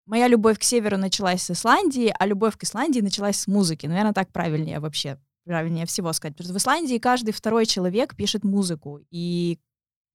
Моя 0.05 0.27
любовь 0.27 0.59
к 0.59 0.63
северу 0.63 0.97
началась 0.97 1.41
с 1.41 1.51
Исландии, 1.51 2.13
а 2.17 2.25
любовь 2.27 2.57
к 2.57 2.63
Исландии 2.63 3.01
началась 3.01 3.37
с 3.37 3.47
музыки. 3.47 3.87
Наверное, 3.87 4.13
так 4.13 4.31
правильнее 4.31 4.79
вообще, 4.79 5.19
правильнее 5.45 5.87
всего 5.87 6.13
сказать. 6.13 6.35
Потому 6.35 6.49
что 6.49 6.53
в 6.53 6.61
Исландии 6.61 6.99
каждый 6.99 7.31
второй 7.31 7.65
человек 7.65 8.15
пишет 8.15 8.43
музыку, 8.43 8.99
и 9.09 9.59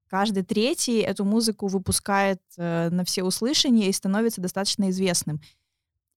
каждый 0.09 0.45
третий 0.45 0.99
эту 1.01 1.25
музыку 1.25 1.67
выпускает 1.67 2.41
э, 2.57 2.89
на 2.91 3.05
все 3.05 3.25
услышания 3.25 3.89
и 3.89 3.93
становится 3.93 4.41
достаточно 4.41 4.91
известным. 4.91 5.41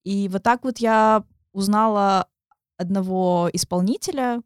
И 0.04 0.28
вот 0.28 0.44
так 0.44 0.64
вот 0.64 0.78
я 0.78 1.24
узнала 1.52 2.28
одного 2.78 3.50
исполнителя. 3.54 4.42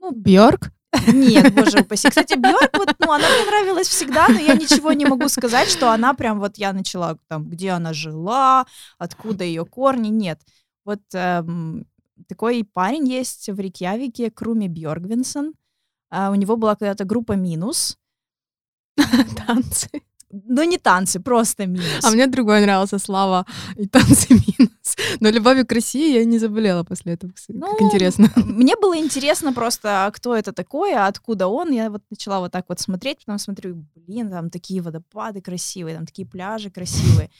Ну, 0.00 0.10
Бьорк? 0.12 0.72
Нет, 1.12 1.54
боже 1.54 1.80
упаси. 1.80 2.08
Кстати, 2.08 2.34
Бьорк, 2.34 2.76
вот, 2.76 2.94
ну, 2.98 3.12
она 3.12 3.28
мне 3.28 3.44
нравилась 3.46 3.88
всегда, 3.88 4.28
но 4.28 4.38
я 4.38 4.54
ничего 4.54 4.92
не 4.92 5.06
могу 5.06 5.28
сказать, 5.28 5.68
что 5.68 5.90
она 5.90 6.14
прям 6.14 6.38
вот 6.38 6.58
я 6.58 6.72
начала 6.72 7.18
там, 7.28 7.48
где 7.48 7.70
она 7.70 7.92
жила, 7.92 8.66
откуда 8.98 9.44
ее 9.44 9.64
корни. 9.64 10.08
Нет. 10.08 10.40
Вот 10.84 11.00
эм, 11.14 11.86
такой 12.28 12.64
парень 12.64 13.08
есть 13.08 13.48
в 13.48 13.58
Рикьявике, 13.58 14.30
Круми 14.30 14.68
Бьоргвинсон. 14.68 15.54
Э, 16.10 16.28
у 16.30 16.34
него 16.34 16.56
была 16.56 16.76
когда-то 16.76 17.04
группа 17.04 17.32
«Минус». 17.32 17.98
Танцы. 19.46 19.88
Ну, 20.32 20.62
не 20.62 20.78
танцы, 20.78 21.20
просто 21.20 21.66
минус. 21.66 22.02
А 22.02 22.10
мне 22.10 22.26
другой 22.26 22.62
нравился 22.62 22.98
Слава 22.98 23.44
и 23.76 23.86
танцы 23.86 24.28
минус. 24.58 24.96
Но 25.20 25.28
любовью 25.28 25.66
к 25.66 25.72
России 25.72 26.14
я 26.14 26.24
не 26.24 26.38
заболела 26.38 26.84
после 26.84 27.12
этого. 27.12 27.32
Ну, 27.48 27.66
как 27.72 27.82
интересно. 27.82 28.30
Мне 28.36 28.74
было 28.76 28.96
интересно 28.96 29.52
просто, 29.52 30.06
а 30.06 30.10
кто 30.10 30.34
это 30.34 30.52
такой, 30.52 30.94
а 30.94 31.06
откуда 31.06 31.48
он. 31.48 31.70
Я 31.70 31.90
вот 31.90 32.02
начала 32.10 32.40
вот 32.40 32.50
так 32.50 32.64
вот 32.68 32.80
смотреть, 32.80 33.18
потом 33.18 33.38
смотрю, 33.38 33.84
блин, 33.94 34.30
там 34.30 34.48
такие 34.48 34.80
водопады 34.80 35.42
красивые, 35.42 35.96
там 35.96 36.06
такие 36.06 36.26
пляжи 36.26 36.70
красивые. 36.70 37.30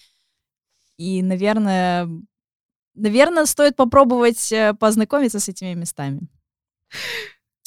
И, 0.99 1.23
наверное, 1.23 2.09
наверное, 2.95 3.47
стоит 3.47 3.75
попробовать 3.75 4.53
э, 4.53 4.75
познакомиться 4.75 5.41
с 5.41 5.49
этими 5.49 5.75
местами. 5.75 6.21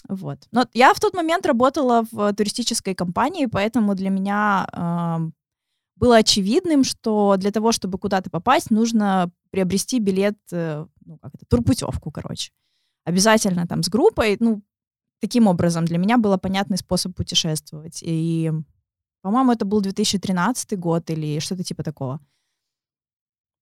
Вот. 0.08 0.48
Но 0.52 0.66
я 0.74 0.94
в 0.94 1.00
тот 1.00 1.14
момент 1.14 1.46
работала 1.46 2.06
в 2.12 2.34
туристической 2.34 2.96
компании, 2.96 3.48
поэтому 3.48 3.96
для 3.96 4.10
меня 4.10 4.68
э, 4.72 5.32
было 5.96 6.18
очевидным, 6.18 6.84
что 6.84 7.36
для 7.38 7.52
того, 7.52 7.72
чтобы 7.72 7.98
куда-то 7.98 8.30
попасть, 8.30 8.72
нужно 8.72 9.32
приобрести 9.52 10.00
билет, 10.00 10.38
э, 10.52 10.86
ну, 11.06 11.18
как 11.18 11.34
это, 11.36 11.46
турпутевку, 11.48 12.12
короче. 12.12 12.52
Обязательно 13.06 13.68
там 13.68 13.84
с 13.84 13.90
группой, 13.90 14.38
ну, 14.40 14.62
таким 15.22 15.48
образом 15.48 15.86
для 15.86 15.98
меня 15.98 16.18
был 16.18 16.38
понятный 16.38 16.78
способ 16.78 17.16
путешествовать. 17.16 18.00
И, 18.02 18.52
по-моему, 19.22 19.52
это 19.52 19.66
был 19.66 19.82
2013 19.82 20.78
год 20.78 21.10
или 21.10 21.40
что-то 21.40 21.64
типа 21.64 21.84
такого. 21.84 22.20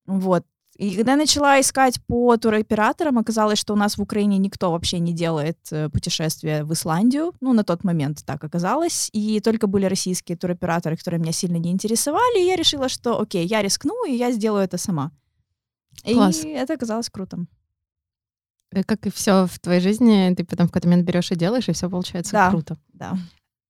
Вот. 0.06 0.46
И 0.78 0.96
когда 0.96 1.12
я 1.12 1.18
начала 1.18 1.62
искать 1.62 2.02
по 2.08 2.36
туроператорам, 2.36 3.20
оказалось, 3.20 3.60
что 3.60 3.74
у 3.74 3.78
нас 3.78 3.98
в 3.98 4.02
Украине 4.02 4.40
никто 4.40 4.72
вообще 4.72 4.98
не 5.00 5.14
делает 5.14 5.60
э, 5.72 5.90
путешествия 5.90 6.64
в 6.64 6.74
Исландию. 6.74 7.34
Ну, 7.42 7.54
на 7.54 7.64
тот 7.64 7.84
момент 7.84 8.24
так 8.26 8.44
оказалось. 8.44 9.10
И 9.14 9.40
только 9.40 9.68
были 9.68 9.86
российские 9.86 10.36
туроператоры, 10.36 10.98
которые 10.98 11.22
меня 11.22 11.32
сильно 11.32 11.58
не 11.58 11.70
интересовали. 11.72 12.42
И 12.42 12.48
я 12.48 12.56
решила, 12.56 12.90
что 12.90 13.20
окей, 13.22 13.46
я 13.46 13.62
рискну, 13.62 14.06
и 14.06 14.14
я 14.14 14.32
сделаю 14.32 14.64
это 14.64 14.78
сама. 14.80 15.12
Класс. 16.04 16.44
И 16.44 16.50
это 16.50 16.74
оказалось 16.74 17.10
круто. 17.10 17.46
Э, 18.72 18.84
Как 18.84 19.06
и 19.06 19.12
все 19.12 19.46
в 19.46 19.60
твоей 19.60 19.80
жизни, 19.80 20.34
ты 20.36 20.44
потом 20.44 20.68
в 20.68 20.72
какой-то 20.72 20.88
момент 20.88 21.06
берешь 21.08 21.32
и 21.32 21.36
делаешь, 21.36 21.70
и 21.70 21.74
все 21.74 21.88
получается 21.88 22.34
Да. 22.34 22.50
круто. 22.50 22.78
Да. 22.94 23.16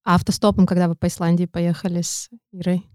А 0.04 0.14
автостопом, 0.14 0.66
когда 0.66 0.88
вы 0.88 0.94
по 0.94 1.06
Исландии 1.06 1.44
поехали 1.46 2.00
с 2.00 2.30
Ирой? 2.52 2.86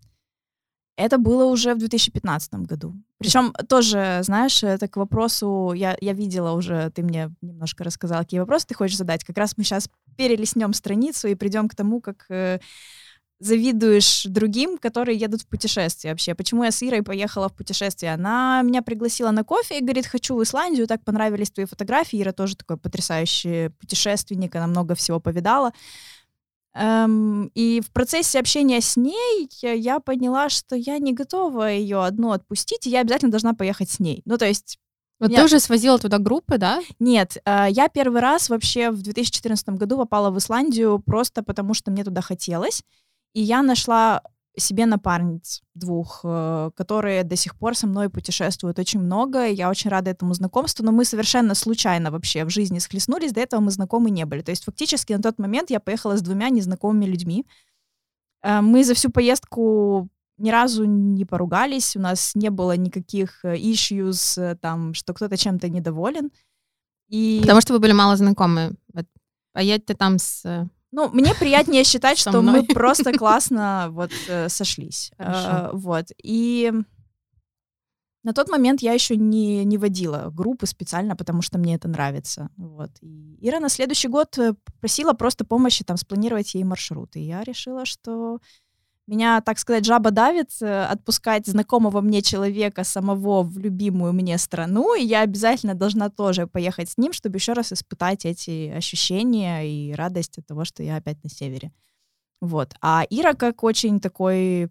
Это 0.99 1.17
было 1.17 1.45
уже 1.45 1.75
в 1.75 1.77
2015 1.77 2.53
году. 2.55 2.93
Причем 3.19 3.53
тоже, 3.69 4.19
знаешь, 4.23 4.61
это 4.63 4.89
к 4.89 4.97
вопросу, 4.97 5.71
я, 5.73 5.97
я 6.01 6.11
видела 6.11 6.51
уже, 6.51 6.91
ты 6.93 7.03
мне 7.03 7.31
немножко 7.41 7.85
рассказала, 7.85 8.23
какие 8.23 8.41
вопросы 8.41 8.67
ты 8.67 8.75
хочешь 8.75 8.97
задать. 8.97 9.23
Как 9.23 9.37
раз 9.37 9.55
мы 9.55 9.63
сейчас 9.63 9.89
перелистнем 10.17 10.73
страницу 10.73 11.29
и 11.29 11.35
придем 11.35 11.69
к 11.69 11.75
тому, 11.75 12.01
как 12.01 12.25
э, 12.29 12.59
завидуешь 13.39 14.25
другим, 14.25 14.77
которые 14.77 15.17
едут 15.17 15.43
в 15.43 15.47
путешествие 15.47 16.11
вообще. 16.11 16.35
Почему 16.35 16.65
я 16.65 16.71
с 16.71 16.83
Ирой 16.83 17.01
поехала 17.01 17.47
в 17.47 17.53
путешествие? 17.53 18.13
Она 18.13 18.61
меня 18.63 18.81
пригласила 18.81 19.31
на 19.31 19.45
кофе 19.45 19.79
и 19.79 19.81
говорит, 19.81 20.05
хочу 20.05 20.35
в 20.35 20.43
Исландию, 20.43 20.85
так 20.85 21.05
понравились 21.05 21.49
твои 21.49 21.65
фотографии. 21.65 22.21
Ира 22.21 22.33
тоже 22.33 22.57
такой 22.57 22.75
потрясающий 22.75 23.69
путешественник, 23.79 24.53
она 24.53 24.67
много 24.67 24.95
всего 24.95 25.21
повидала. 25.21 25.71
Эм, 26.75 27.47
и 27.55 27.81
в 27.81 27.91
процессе 27.91 28.39
общения 28.39 28.79
с 28.81 28.95
ней 28.95 29.49
я, 29.61 29.73
я 29.73 29.99
поняла, 29.99 30.49
что 30.49 30.75
я 30.75 30.97
не 30.99 31.13
готова 31.13 31.71
ее 31.71 32.03
одну 32.03 32.31
отпустить, 32.31 32.85
и 32.85 32.89
я 32.89 33.01
обязательно 33.01 33.31
должна 33.31 33.53
поехать 33.53 33.89
с 33.89 33.99
ней. 33.99 34.21
Ну, 34.25 34.37
то 34.37 34.45
есть, 34.45 34.77
Вот 35.21 35.31
Я- 35.31 35.39
ты 35.39 35.43
уже 35.45 35.59
свозила 35.59 35.99
туда 35.99 36.17
группы, 36.17 36.57
да? 36.57 36.81
нет, 36.97 37.37
э, 37.43 37.67
я 37.71 37.89
первый 37.89 38.21
раз 38.21 38.47
вообще 38.49 38.89
в 38.89 39.01
2014 39.01 39.75
году 39.77 39.97
попала 39.97 40.29
в 40.31 40.37
Исландию 40.37 40.99
просто 41.05 41.43
потому, 41.43 41.73
что 41.73 41.91
мне 41.91 42.05
туда 42.05 42.21
хотелось, 42.21 42.83
и 43.33 43.41
я 43.41 43.61
нашла 43.61 44.21
себе 44.57 44.85
напарниц 44.85 45.61
двух, 45.73 46.21
э, 46.23 46.71
которые 46.75 47.23
до 47.23 47.35
сих 47.35 47.55
пор 47.55 47.75
со 47.75 47.87
мной 47.87 48.09
путешествуют 48.09 48.79
очень 48.79 48.99
много, 48.99 49.45
я 49.45 49.69
очень 49.69 49.89
рада 49.89 50.11
этому 50.11 50.33
знакомству, 50.33 50.83
но 50.83 50.91
мы 50.91 51.05
совершенно 51.05 51.55
случайно 51.55 52.11
вообще 52.11 52.45
в 52.45 52.49
жизни 52.49 52.79
схлестнулись, 52.79 53.31
до 53.31 53.41
этого 53.41 53.61
мы 53.61 53.71
знакомы 53.71 54.09
не 54.09 54.25
были. 54.25 54.41
То 54.41 54.51
есть 54.51 54.63
фактически 54.63 55.13
на 55.13 55.21
тот 55.21 55.39
момент 55.39 55.69
я 55.69 55.79
поехала 55.79 56.17
с 56.17 56.21
двумя 56.21 56.49
незнакомыми 56.49 57.05
людьми. 57.05 57.45
Э, 58.41 58.61
Мы 58.61 58.83
за 58.83 58.93
всю 58.93 59.09
поездку 59.11 60.09
ни 60.37 60.51
разу 60.51 60.85
не 60.85 61.25
поругались, 61.25 61.95
у 61.95 61.99
нас 61.99 62.35
не 62.35 62.49
было 62.49 62.75
никаких 62.77 63.43
э, 63.43 63.55
issues, 63.55 64.55
там, 64.55 64.93
что 64.93 65.13
кто-то 65.13 65.37
чем-то 65.37 65.69
недоволен. 65.69 66.31
И, 67.07 67.39
Потому 67.41 67.61
что 67.61 67.73
вы 67.73 67.79
были 67.79 67.93
мало 67.93 68.15
знакомы. 68.15 68.75
Вот 68.93 69.05
Поедьте 69.51 69.93
там 69.93 70.19
с... 70.19 70.69
ну, 70.91 71.09
мне 71.09 71.35
приятнее 71.35 71.83
считать, 71.83 72.17
что 72.17 72.41
мы 72.41 72.63
просто 72.63 73.13
классно 73.13 73.87
вот 73.91 74.11
э, 74.27 74.49
сошлись. 74.49 75.11
Э, 75.17 75.69
Вот. 75.73 76.07
И 76.23 76.73
на 78.23 78.33
тот 78.33 78.49
момент 78.49 78.81
я 78.81 78.93
еще 78.93 79.15
не, 79.15 79.63
не 79.63 79.77
водила 79.77 80.29
группы 80.33 80.65
специально, 80.65 81.15
потому 81.15 81.41
что 81.41 81.57
мне 81.57 81.75
это 81.75 81.87
нравится. 81.87 82.49
Вот. 82.57 82.91
И 83.01 83.37
Ира 83.39 83.59
на 83.59 83.69
следующий 83.69 84.07
год 84.07 84.37
э, 84.37 84.55
просила 84.81 85.13
просто 85.13 85.45
помощи 85.45 85.83
там 85.83 85.97
спланировать 85.97 86.53
ей 86.55 86.63
маршрут. 86.63 87.15
И 87.15 87.21
я 87.21 87.43
решила, 87.43 87.85
что 87.85 88.39
меня, 89.09 89.41
так 89.41 89.59
сказать, 89.59 89.85
жаба 89.85 90.11
давит 90.11 90.51
э, 90.61 90.83
отпускать 90.85 91.47
знакомого 91.47 92.01
мне 92.01 92.21
человека 92.21 92.83
самого 92.83 93.43
в 93.43 93.57
любимую 93.57 94.13
мне 94.13 94.37
страну, 94.37 94.95
и 94.95 95.03
я 95.03 95.21
обязательно 95.21 95.73
должна 95.73 96.09
тоже 96.09 96.47
поехать 96.47 96.89
с 96.89 96.97
ним, 96.97 97.11
чтобы 97.11 97.37
еще 97.37 97.53
раз 97.53 97.73
испытать 97.73 98.25
эти 98.25 98.69
ощущения 98.69 99.67
и 99.67 99.93
радость 99.93 100.37
от 100.37 100.45
того, 100.45 100.63
что 100.63 100.83
я 100.83 100.97
опять 100.97 101.23
на 101.23 101.29
севере. 101.29 101.71
Вот. 102.41 102.73
А 102.81 103.05
Ира, 103.09 103.33
как 103.33 103.63
очень 103.63 103.99
такой 103.99 104.69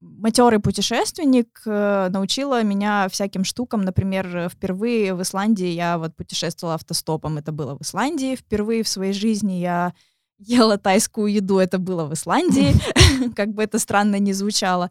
матерый 0.00 0.60
путешественник, 0.60 1.62
э, 1.66 2.08
научила 2.10 2.62
меня 2.62 3.08
всяким 3.08 3.44
штукам. 3.44 3.82
Например, 3.82 4.48
впервые 4.48 5.14
в 5.14 5.22
Исландии 5.22 5.68
я 5.68 5.98
вот 5.98 6.14
путешествовала 6.14 6.74
автостопом, 6.74 7.38
это 7.38 7.50
было 7.52 7.76
в 7.76 7.82
Исландии. 7.82 8.36
Впервые 8.36 8.82
в 8.82 8.88
своей 8.88 9.12
жизни 9.12 9.54
я 9.54 9.94
ела 10.38 10.78
тайскую 10.78 11.32
еду, 11.32 11.58
это 11.58 11.78
было 11.78 12.04
в 12.04 12.14
Исландии, 12.14 12.74
как 13.36 13.54
бы 13.54 13.62
это 13.62 13.78
странно 13.78 14.18
ни 14.18 14.32
звучало. 14.32 14.90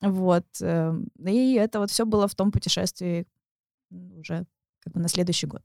Вот. 0.00 0.46
э, 0.60 0.92
И 1.26 1.54
это 1.54 1.80
вот 1.80 1.90
все 1.90 2.04
было 2.04 2.26
в 2.26 2.34
том 2.34 2.50
путешествии 2.52 3.26
уже 3.90 4.46
как 4.80 4.94
бы 4.94 5.00
на 5.00 5.08
следующий 5.08 5.46
год. 5.46 5.62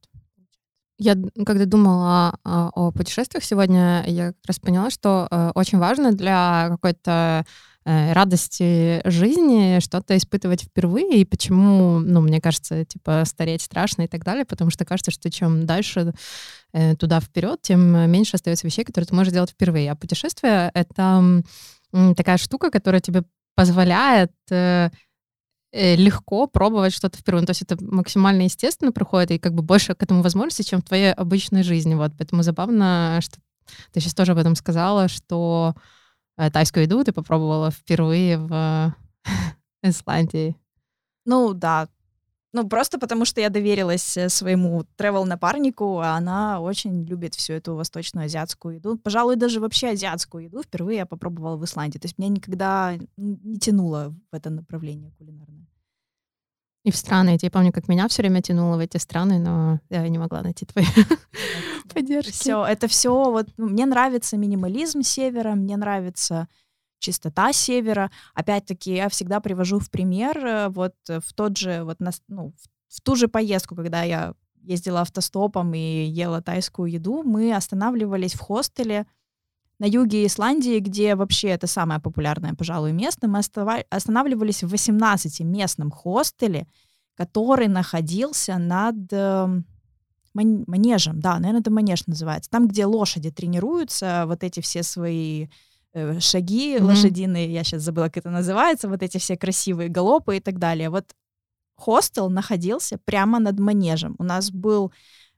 Я, 0.98 1.16
когда 1.46 1.66
думала 1.66 2.40
а, 2.44 2.70
о 2.74 2.92
путешествиях 2.92 3.44
сегодня, 3.44 4.04
я 4.08 4.28
как 4.28 4.46
раз 4.48 4.60
поняла, 4.60 4.90
что 4.90 5.28
э, 5.30 5.52
очень 5.54 5.78
важно 5.78 6.14
для 6.14 6.68
какой-то 6.70 7.46
радости 7.86 9.02
жизни 9.08 9.80
что-то 9.80 10.18
испытывать 10.18 10.64
впервые, 10.64 11.22
и 11.22 11.26
почему, 11.26 12.00
ну, 12.00 12.20
мне 12.22 12.42
кажется, 12.42 12.84
типа, 12.84 13.24
стареть 13.26 13.62
страшно 13.62 14.04
и 14.04 14.08
так 14.08 14.24
далее, 14.24 14.44
потому 14.44 14.72
что 14.72 14.86
кажется, 14.86 15.12
что 15.12 15.30
чем 15.30 15.68
дальше 15.68 16.14
э, 16.74 16.96
туда 16.96 17.20
вперед, 17.20 17.62
тем 17.62 18.10
меньше 18.10 18.36
остается 18.36 18.66
вещей, 18.66 18.86
которые 18.86 19.08
ты 19.08 19.14
можешь 19.16 19.34
делать 19.34 19.52
впервые. 19.52 19.92
А 19.92 19.96
путешествие— 19.96 20.72
это 20.74 21.44
такая 22.18 22.38
штука, 22.38 22.72
которая 22.72 23.02
тебе 23.02 23.24
позволяет 23.56 24.32
э, 24.50 24.90
э, 25.72 25.96
легко 25.96 26.48
пробовать 26.48 26.94
что-то 26.94 27.18
впервые. 27.18 27.42
Ну, 27.42 27.46
То 27.48 27.52
есть 27.52 27.62
это 27.62 27.78
максимально 27.84 28.44
естественно 28.44 28.92
проходит, 28.92 29.32
и 29.32 29.40
как 29.40 29.54
бы 29.54 29.62
больше 29.62 29.94
к 29.96 30.04
этому 30.04 30.22
возможности, 30.22 30.68
чем 30.68 30.82
в 30.82 30.86
твоей 30.86 31.14
обычной 31.14 31.64
жизни. 31.64 31.94
Вот. 31.94 32.12
Поэтому 32.18 32.44
забавно, 32.44 33.20
что 33.22 33.38
ты 33.92 34.00
сейчас 34.00 34.14
тоже 34.14 34.34
об 34.34 34.40
этом 34.40 34.56
сказала, 34.56 35.08
что 35.08 35.76
э, 35.76 35.80
тайскую 36.38 36.84
еду 36.84 37.04
ты 37.04 37.12
попробовала 37.12 37.72
впервые 37.72 38.38
в 38.38 38.96
Исландии. 39.84 40.56
Ну 41.26 41.54
да. 41.54 41.88
Ну, 42.56 42.66
просто 42.70 42.98
потому 42.98 43.26
что 43.26 43.42
я 43.42 43.50
доверилась 43.50 44.16
э, 44.16 44.30
своему 44.30 44.86
тревел-напарнику, 44.96 46.00
а 46.00 46.16
она 46.16 46.62
очень 46.62 47.04
любит 47.04 47.36
всю 47.36 47.52
эту 47.52 47.76
восточную 47.76 48.26
азиатскую 48.26 48.76
еду. 48.76 48.98
Пожалуй, 48.98 49.36
даже 49.36 49.60
вообще 49.60 49.90
азиатскую 49.90 50.46
еду 50.46 50.64
впервые 50.64 51.00
я 51.00 51.06
попробовала 51.06 51.58
в 51.58 51.66
Исландии. 51.66 51.98
То 51.98 52.06
есть 52.06 52.18
меня 52.18 52.30
никогда 52.30 52.98
не 53.18 53.60
тянуло 53.60 54.16
в 54.32 54.36
это 54.36 54.52
направление 54.52 55.12
кулинарное. 55.18 55.68
И 56.86 56.92
в 56.92 56.96
страны. 56.96 57.36
Я 57.42 57.50
помню, 57.50 57.72
как 57.72 57.88
меня 57.88 58.08
все 58.08 58.22
время 58.22 58.44
тянуло 58.44 58.78
в 58.78 58.80
эти 58.80 58.98
страны, 58.98 59.40
но 59.40 59.80
я 59.90 60.08
не 60.08 60.20
могла 60.20 60.44
найти 60.44 60.68
твои 60.68 60.86
поддержки. 61.94 62.32
Все, 62.32 62.64
это 62.64 62.88
все 62.88 63.32
вот 63.32 63.48
ну, 63.58 63.70
мне 63.70 63.88
нравится 63.88 64.38
минимализм 64.38 65.02
севера, 65.02 65.56
мне 65.56 65.78
нравится 65.78 66.48
чистота 67.00 67.54
севера. 67.54 68.12
Опять-таки, 68.36 68.94
я 68.94 69.10
всегда 69.10 69.40
привожу 69.40 69.80
в 69.80 69.90
пример 69.90 70.38
э, 70.46 70.70
вот 70.70 70.94
э, 71.10 71.22
в 71.22 71.34
тот 71.34 71.58
же 71.58 71.84
вот 71.84 72.00
нас, 72.00 72.22
ну, 72.28 72.54
в 72.88 73.02
ту 73.02 73.16
же 73.16 73.28
поездку, 73.28 73.76
когда 73.76 74.04
я 74.04 74.36
ездила 74.62 75.02
автостопом 75.02 75.74
и 75.74 76.06
ела 76.06 76.44
тайскую 76.44 76.92
еду, 76.92 77.24
мы 77.24 77.56
останавливались 77.56 78.36
в 78.36 78.42
хостеле 78.42 79.08
на 79.80 79.86
юге 79.86 80.26
Исландии, 80.26 80.80
где 80.80 81.16
вообще 81.16 81.50
это 81.50 81.68
самое 81.68 82.00
популярное, 82.00 82.54
пожалуй, 82.54 82.94
место. 82.94 83.28
Мы 83.28 83.40
останавливались 83.90 84.64
в 84.64 84.74
18-местном 84.74 85.92
хостеле, 85.92 86.68
который 87.16 87.68
находился 87.68 88.58
над 88.58 88.96
эм, 89.12 89.66
ман- 90.34 90.64
манежем, 90.68 91.20
да, 91.20 91.36
наверное, 91.40 91.62
это 91.62 91.72
манеж 91.72 92.08
называется. 92.08 92.50
Там, 92.50 92.68
где 92.68 92.86
лошади 92.86 93.32
тренируются, 93.32 94.26
вот 94.28 94.44
эти 94.44 94.60
все 94.60 94.84
свои 94.84 95.48
э, 95.94 96.20
шаги 96.20 96.78
Мгм. 96.78 96.88
лошадиные, 96.88 97.52
я 97.52 97.64
сейчас 97.64 97.82
забыла, 97.82 98.06
как 98.06 98.18
это 98.18 98.30
называется, 98.30 98.90
вот 98.90 99.02
эти 99.02 99.18
все 99.18 99.38
красивые 99.38 99.90
галопы 99.90 100.38
и 100.38 100.40
так 100.40 100.60
далее. 100.60 100.90
Вот 100.90 101.06
хостел 101.76 102.30
находился 102.30 102.98
прямо 103.06 103.40
над 103.40 103.60
манежем. 103.60 104.16
У 104.20 104.24
нас 104.24 104.52
был 104.52 104.92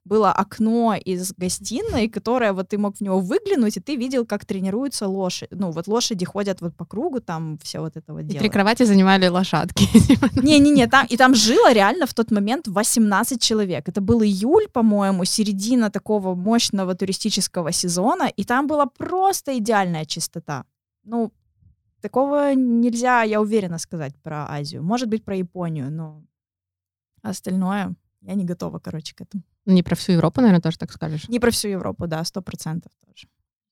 было 0.07 0.31
окно 0.31 0.95
из 0.95 1.33
гостиной, 1.33 2.09
которое 2.09 2.53
вот 2.53 2.69
ты 2.69 2.77
мог 2.77 2.97
в 2.97 3.01
него 3.01 3.19
выглянуть, 3.19 3.77
и 3.77 3.79
ты 3.79 3.95
видел, 3.95 4.25
как 4.25 4.45
тренируются 4.45 5.07
лошади. 5.07 5.49
Ну, 5.51 5.71
вот 5.71 5.87
лошади 5.87 6.25
ходят 6.25 6.61
вот 6.61 6.75
по 6.75 6.85
кругу, 6.85 7.19
там 7.19 7.57
все 7.63 7.79
вот 7.79 7.97
это 7.97 8.13
вот 8.13 8.21
И 8.21 8.23
делают. 8.23 8.39
три 8.39 8.49
кровати 8.49 8.85
занимали 8.85 9.27
лошадки. 9.27 9.87
Не-не-не, 10.43 10.87
там, 10.87 11.05
и 11.09 11.17
там 11.17 11.35
жило 11.35 11.73
реально 11.73 12.05
в 12.05 12.13
тот 12.13 12.31
момент 12.31 12.67
18 12.67 13.41
человек. 13.41 13.89
Это 13.89 14.01
был 14.01 14.23
июль, 14.23 14.67
по-моему, 14.73 15.25
середина 15.25 15.89
такого 15.89 16.35
мощного 16.35 16.95
туристического 16.95 17.71
сезона, 17.71 18.27
и 18.39 18.43
там 18.43 18.67
была 18.67 18.85
просто 18.85 19.57
идеальная 19.57 20.05
чистота. 20.05 20.63
Ну, 21.03 21.31
такого 22.01 22.53
нельзя, 22.55 23.23
я 23.23 23.41
уверена, 23.41 23.77
сказать 23.79 24.13
про 24.23 24.45
Азию. 24.49 24.83
Может 24.83 25.09
быть, 25.09 25.23
про 25.23 25.35
Японию, 25.35 25.91
но 25.91 26.23
остальное 27.21 27.95
я 28.21 28.35
не 28.35 28.45
готова, 28.45 28.79
короче, 28.79 29.15
к 29.15 29.21
этому. 29.21 29.43
Не 29.65 29.83
про 29.83 29.95
всю 29.95 30.13
Европу, 30.13 30.41
наверное, 30.41 30.61
тоже 30.61 30.77
так 30.77 30.91
скажешь. 30.91 31.27
Не 31.29 31.39
про 31.39 31.51
всю 31.51 31.67
Европу, 31.69 32.07
да, 32.07 32.23
сто 32.23 32.41
процентов 32.41 32.91
тоже. 33.05 33.27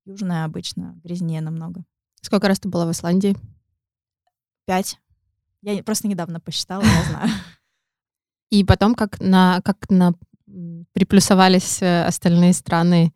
Южная 0.06 0.46
обычно 0.46 1.00
грязнее 1.04 1.42
намного. 1.42 1.84
Сколько 2.22 2.48
раз 2.48 2.60
ты 2.60 2.70
была 2.70 2.86
в 2.86 2.92
Исландии? 2.92 3.36
Пять. 4.66 5.00
Я 5.62 5.82
просто 5.84 6.08
недавно 6.08 6.40
посчитала, 6.40 6.84
я 6.84 7.04
знаю. 7.10 7.30
И 8.52 8.64
потом 8.64 8.94
как 8.96 9.20
на, 9.20 9.62
как 9.62 9.90
на 9.90 10.14
приплюсовались 10.94 11.82
э, 11.82 12.06
остальные 12.06 12.54
страны? 12.54 13.14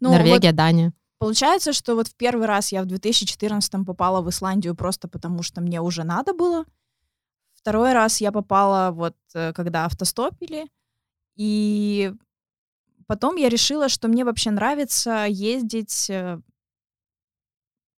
Ну, 0.00 0.10
Норвегия, 0.10 0.48
вот 0.48 0.56
Дания. 0.56 0.92
Получается, 1.18 1.72
что 1.72 1.94
вот 1.94 2.08
в 2.08 2.16
первый 2.16 2.46
раз 2.46 2.72
я 2.72 2.82
в 2.82 2.86
2014 2.86 3.86
попала 3.86 4.20
в 4.20 4.28
Исландию 4.28 4.74
просто 4.74 5.08
потому, 5.08 5.42
что 5.42 5.60
мне 5.60 5.80
уже 5.80 6.04
надо 6.04 6.34
было. 6.34 6.64
Второй 7.64 7.94
раз 7.94 8.20
я 8.20 8.30
попала 8.30 8.90
вот 8.90 9.16
э, 9.32 9.54
когда 9.54 9.86
автостопили. 9.86 10.66
И 11.34 12.12
потом 13.06 13.36
я 13.36 13.48
решила, 13.48 13.88
что 13.88 14.06
мне 14.06 14.22
вообще 14.22 14.50
нравится 14.50 15.24
ездить 15.26 16.10
э, 16.10 16.42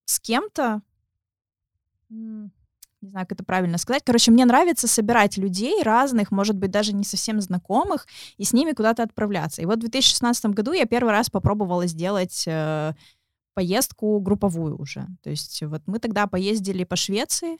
с 0.05 0.21
кем-то, 0.21 0.81
не 2.09 2.49
знаю, 3.01 3.25
как 3.27 3.33
это 3.33 3.43
правильно 3.43 3.77
сказать. 3.77 4.03
Короче, 4.05 4.31
мне 4.31 4.45
нравится 4.45 4.87
собирать 4.87 5.35
людей 5.35 5.83
разных, 5.83 6.31
может 6.31 6.55
быть, 6.55 6.71
даже 6.71 6.93
не 6.93 7.03
совсем 7.03 7.41
знакомых, 7.41 8.07
и 8.37 8.45
с 8.45 8.53
ними 8.53 8.71
куда-то 8.71 9.03
отправляться. 9.03 9.61
И 9.61 9.65
вот 9.65 9.79
в 9.79 9.81
2016 9.81 10.45
году 10.45 10.71
я 10.71 10.85
первый 10.85 11.11
раз 11.11 11.29
попробовала 11.29 11.87
сделать 11.87 12.45
э, 12.47 12.93
поездку 13.53 14.17
групповую 14.21 14.77
уже. 14.77 15.07
То 15.23 15.29
есть 15.29 15.61
вот 15.63 15.81
мы 15.87 15.99
тогда 15.99 16.25
поездили 16.25 16.85
по 16.85 16.95
Швеции, 16.95 17.57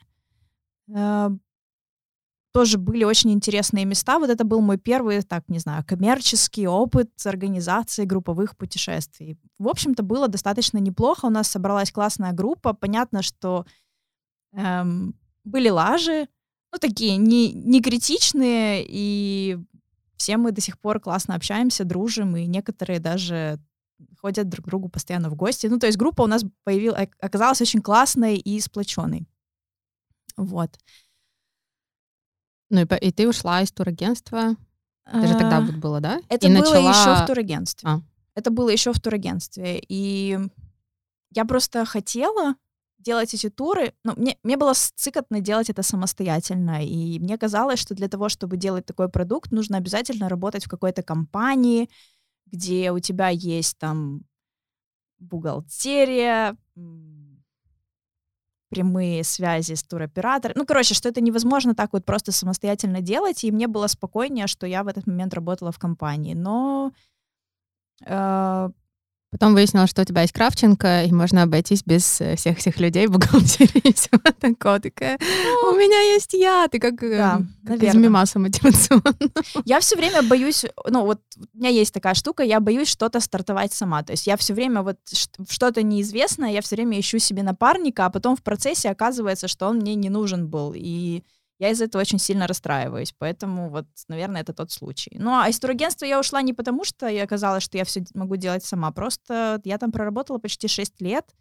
э, 0.94 1.30
тоже 2.58 2.76
были 2.76 3.04
очень 3.04 3.30
интересные 3.30 3.84
места. 3.84 4.18
Вот 4.18 4.30
это 4.30 4.42
был 4.42 4.60
мой 4.60 4.78
первый, 4.78 5.22
так, 5.22 5.48
не 5.48 5.60
знаю, 5.60 5.84
коммерческий 5.86 6.66
опыт 6.66 7.08
организации 7.24 8.04
групповых 8.04 8.56
путешествий. 8.56 9.38
В 9.60 9.68
общем-то, 9.68 10.02
было 10.02 10.26
достаточно 10.26 10.78
неплохо. 10.78 11.26
У 11.26 11.30
нас 11.30 11.46
собралась 11.46 11.92
классная 11.92 12.32
группа. 12.32 12.72
Понятно, 12.72 13.22
что 13.22 13.64
эм, 14.54 15.14
были 15.44 15.68
лажи, 15.68 16.26
ну, 16.72 16.78
такие 16.80 17.16
не, 17.16 17.52
не 17.52 17.80
критичные, 17.80 18.84
и 18.88 19.56
все 20.16 20.36
мы 20.36 20.50
до 20.50 20.60
сих 20.60 20.80
пор 20.80 20.98
классно 20.98 21.36
общаемся, 21.36 21.84
дружим, 21.84 22.36
и 22.36 22.46
некоторые 22.46 22.98
даже 22.98 23.60
ходят 24.20 24.48
друг 24.48 24.66
к 24.66 24.68
другу 24.68 24.88
постоянно 24.88 25.30
в 25.30 25.36
гости. 25.36 25.68
Ну, 25.68 25.78
то 25.78 25.86
есть 25.86 25.96
группа 25.96 26.22
у 26.22 26.26
нас 26.26 26.44
появилась, 26.64 27.08
оказалась 27.20 27.60
очень 27.60 27.82
классной 27.82 28.36
и 28.36 28.58
сплоченной. 28.58 29.28
Вот. 30.36 30.76
Ну, 32.70 32.80
и, 32.82 32.86
и 33.00 33.12
ты 33.12 33.28
ушла 33.28 33.62
из 33.62 33.72
турагентства. 33.72 34.56
Это 35.06 35.26
же 35.26 35.34
тогда 35.34 35.60
вот 35.60 35.76
было, 35.76 36.00
да? 36.00 36.20
Это 36.28 36.48
и 36.48 36.50
было 36.50 36.60
начала... 36.60 36.90
еще 36.90 37.24
в 37.24 37.26
турагентстве. 37.26 37.88
А. 37.88 38.00
Это 38.34 38.50
было 38.50 38.68
еще 38.68 38.92
в 38.92 39.00
турагентстве. 39.00 39.82
И 39.88 40.38
я 41.30 41.44
просто 41.44 41.84
хотела 41.86 42.54
делать 42.98 43.32
эти 43.32 43.48
туры, 43.48 43.94
ну, 44.04 44.12
мне, 44.16 44.36
мне 44.42 44.56
было 44.56 44.72
цикотно 44.74 45.40
делать 45.40 45.70
это 45.70 45.82
самостоятельно, 45.82 46.84
и 46.84 47.18
мне 47.20 47.38
казалось, 47.38 47.78
что 47.78 47.94
для 47.94 48.08
того, 48.08 48.28
чтобы 48.28 48.56
делать 48.56 48.86
такой 48.86 49.08
продукт, 49.08 49.52
нужно 49.52 49.78
обязательно 49.78 50.28
работать 50.28 50.66
в 50.66 50.68
какой-то 50.68 51.02
компании, 51.02 51.88
где 52.46 52.90
у 52.90 52.98
тебя 52.98 53.28
есть 53.28 53.78
там 53.78 54.22
бухгалтерия, 55.18 56.56
прямые 58.78 59.24
связи 59.24 59.74
с 59.74 59.82
туроператором. 59.82 60.54
Ну, 60.56 60.64
короче, 60.64 60.94
что 60.94 61.08
это 61.08 61.20
невозможно 61.20 61.74
так 61.74 61.92
вот 61.92 62.04
просто 62.04 62.32
самостоятельно 62.32 63.00
делать, 63.00 63.44
и 63.44 63.50
мне 63.52 63.66
было 63.66 63.88
спокойнее, 63.88 64.46
что 64.46 64.66
я 64.66 64.82
в 64.82 64.88
этот 64.88 65.06
момент 65.08 65.34
работала 65.34 65.72
в 65.72 65.78
компании. 65.78 66.34
Но 66.34 66.92
э, 68.06 68.70
Потом 69.30 69.52
выяснилось, 69.52 69.90
что 69.90 70.00
у 70.00 70.04
тебя 70.06 70.22
есть 70.22 70.32
Кравченко, 70.32 71.04
и 71.04 71.12
можно 71.12 71.42
обойтись 71.42 71.82
без 71.84 72.18
э, 72.22 72.36
всех 72.36 72.58
этих 72.58 72.80
людей 72.80 73.06
в 73.06 73.10
бухгалтерии 73.10 73.80
и 73.84 73.92
всего 73.92 74.18
такого. 74.40 74.80
Такая, 74.80 75.18
у 75.70 75.74
меня 75.74 76.00
есть 76.14 76.32
я, 76.32 76.66
ты 76.68 76.78
как, 76.78 77.02
э, 77.02 77.18
да, 77.18 77.42
как 77.66 77.82
из 77.82 77.94
мимаса 77.94 78.38
мотивационно. 78.38 79.02
Я 79.66 79.80
все 79.80 79.96
время 79.96 80.22
боюсь, 80.22 80.64
ну 80.88 81.04
вот 81.04 81.20
у 81.36 81.58
меня 81.58 81.68
есть 81.68 81.92
такая 81.92 82.14
штука, 82.14 82.42
я 82.42 82.58
боюсь 82.60 82.88
что-то 82.88 83.20
стартовать 83.20 83.72
сама. 83.72 84.02
То 84.02 84.12
есть 84.12 84.26
я 84.26 84.36
все 84.36 84.54
время 84.54 84.82
вот 84.82 84.98
что-то 85.48 85.82
неизвестное, 85.82 86.50
я 86.50 86.62
все 86.62 86.76
время 86.76 86.98
ищу 86.98 87.18
себе 87.18 87.42
напарника, 87.42 88.06
а 88.06 88.10
потом 88.10 88.34
в 88.34 88.42
процессе 88.42 88.88
оказывается, 88.88 89.46
что 89.46 89.68
он 89.68 89.76
мне 89.78 89.94
не 89.94 90.08
нужен 90.08 90.48
был. 90.48 90.72
И 90.74 91.22
я 91.58 91.70
из 91.70 91.80
этого 91.80 92.02
очень 92.02 92.18
сильно 92.18 92.46
расстраиваюсь. 92.46 93.14
Поэтому 93.18 93.68
вот, 93.70 93.86
наверное, 94.08 94.42
это 94.42 94.52
тот 94.52 94.70
случай. 94.70 95.16
Ну, 95.18 95.30
а 95.34 95.48
из 95.48 95.58
турагентства 95.58 96.04
я 96.04 96.20
ушла 96.20 96.40
не 96.42 96.52
потому, 96.52 96.84
что 96.84 97.08
я 97.08 97.24
оказалось, 97.24 97.64
что 97.64 97.78
я 97.78 97.84
все 97.84 98.04
могу 98.14 98.36
делать 98.36 98.64
сама. 98.64 98.92
Просто 98.92 99.60
я 99.64 99.78
там 99.78 99.90
проработала 99.90 100.38
почти 100.38 100.68
6 100.68 101.00
лет. 101.00 101.34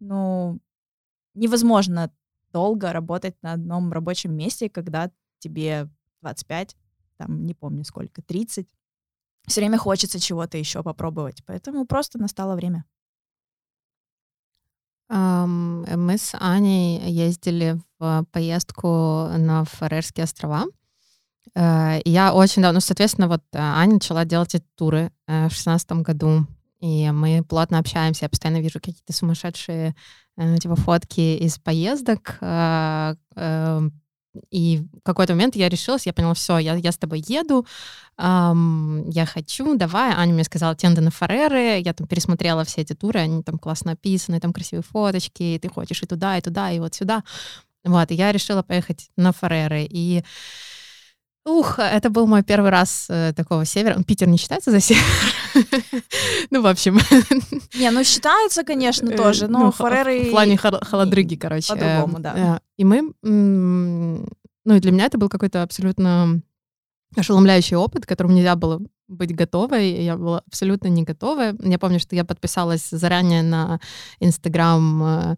Ну, 0.00 0.58
невозможно 1.34 2.12
долго 2.52 2.92
работать 2.92 3.36
на 3.42 3.52
одном 3.52 3.92
рабочем 3.92 4.34
месте, 4.34 4.68
когда 4.68 5.10
тебе 5.38 5.88
25, 6.22 6.76
там, 7.16 7.46
не 7.46 7.54
помню 7.54 7.84
сколько, 7.84 8.20
30. 8.20 8.68
Все 9.46 9.60
время 9.60 9.78
хочется 9.78 10.20
чего-то 10.20 10.58
еще 10.58 10.82
попробовать. 10.82 11.42
Поэтому 11.46 11.86
просто 11.86 12.18
настало 12.18 12.56
время. 12.56 12.84
Мы 15.14 16.16
с 16.16 16.34
Аней 16.40 17.00
ездили 17.10 17.78
в 17.98 18.24
поездку 18.32 19.28
на 19.36 19.64
Фарерские 19.64 20.24
острова. 20.24 20.64
Э, 21.54 22.00
я 22.04 22.32
очень 22.32 22.62
давно, 22.62 22.76
ну, 22.76 22.80
соответственно, 22.80 23.28
вот 23.28 23.42
э, 23.52 23.58
Аня 23.58 23.94
начала 23.94 24.24
делать 24.24 24.54
эти 24.54 24.64
туры 24.76 25.12
э, 25.26 25.48
в 25.48 25.52
шестнадцатом 25.52 26.02
году, 26.02 26.46
и 26.80 27.10
мы 27.10 27.44
плотно 27.44 27.78
общаемся, 27.78 28.24
я 28.24 28.28
постоянно 28.28 28.60
вижу 28.60 28.80
какие-то 28.80 29.12
сумасшедшие 29.12 29.94
типа 30.60 30.76
фотки 30.76 31.36
из 31.36 31.58
поездок, 31.58 32.38
и 34.50 34.82
в 34.92 35.02
какой-то 35.02 35.34
момент 35.34 35.56
я 35.56 35.68
решилась, 35.68 36.06
я 36.06 36.12
поняла, 36.12 36.34
все, 36.34 36.58
я, 36.58 36.74
я 36.74 36.92
с 36.92 36.98
тобой 36.98 37.22
еду, 37.26 37.66
эм, 38.18 39.08
я 39.10 39.26
хочу, 39.26 39.76
давай. 39.76 40.12
Аня 40.12 40.32
мне 40.32 40.44
сказала 40.44 40.74
Тенда 40.74 41.00
на 41.00 41.10
Фареры, 41.10 41.80
я 41.80 41.92
там 41.92 42.06
пересмотрела 42.06 42.64
все 42.64 42.82
эти 42.82 42.94
туры, 42.94 43.20
они 43.20 43.42
там 43.42 43.58
классно 43.58 43.92
описаны, 43.92 44.40
там 44.40 44.52
красивые 44.52 44.84
фоточки, 44.84 45.58
ты 45.60 45.68
хочешь 45.68 46.02
и 46.02 46.06
туда, 46.06 46.38
и 46.38 46.40
туда, 46.40 46.70
и 46.70 46.78
вот 46.78 46.94
сюда. 46.94 47.22
Вот, 47.84 48.10
и 48.10 48.14
я 48.14 48.32
решила 48.32 48.62
поехать 48.62 49.10
на 49.16 49.32
Фареры. 49.32 49.86
И 49.88 50.22
Ух, 51.44 51.80
это 51.80 52.08
был 52.08 52.28
мой 52.28 52.44
первый 52.44 52.70
раз 52.70 53.06
э, 53.08 53.32
такого 53.34 53.64
севера. 53.64 54.00
Питер 54.04 54.28
не 54.28 54.36
считается 54.36 54.70
за 54.70 54.78
север? 54.78 55.02
ну, 56.50 56.62
в 56.62 56.66
общем. 56.66 57.00
Не, 57.74 57.90
ну 57.90 58.04
считается, 58.04 58.62
конечно, 58.62 59.10
э, 59.10 59.16
тоже, 59.16 59.48
но 59.48 59.58
ну, 59.58 59.72
Фареры... 59.72 60.26
В 60.26 60.30
плане 60.30 60.56
холодрыги, 60.56 61.34
короче. 61.34 61.74
По-другому, 61.74 62.20
да. 62.20 62.60
И 62.76 62.84
мы... 62.84 63.12
Ну, 64.64 64.76
и 64.76 64.78
для 64.78 64.92
меня 64.92 65.06
это 65.06 65.18
был 65.18 65.28
какой-то 65.28 65.64
абсолютно 65.64 66.40
ошеломляющий 67.16 67.76
опыт, 67.76 68.04
к 68.06 68.08
которому 68.08 68.34
нельзя 68.34 68.54
было 68.54 68.80
быть 69.08 69.34
готовой. 69.34 70.04
Я 70.04 70.16
была 70.16 70.42
абсолютно 70.46 70.86
не 70.86 71.02
готова. 71.02 71.54
Я 71.58 71.78
помню, 71.80 71.98
что 71.98 72.14
я 72.14 72.24
подписалась 72.24 72.88
заранее 72.88 73.42
на 73.42 73.80
Инстаграм 74.20 75.36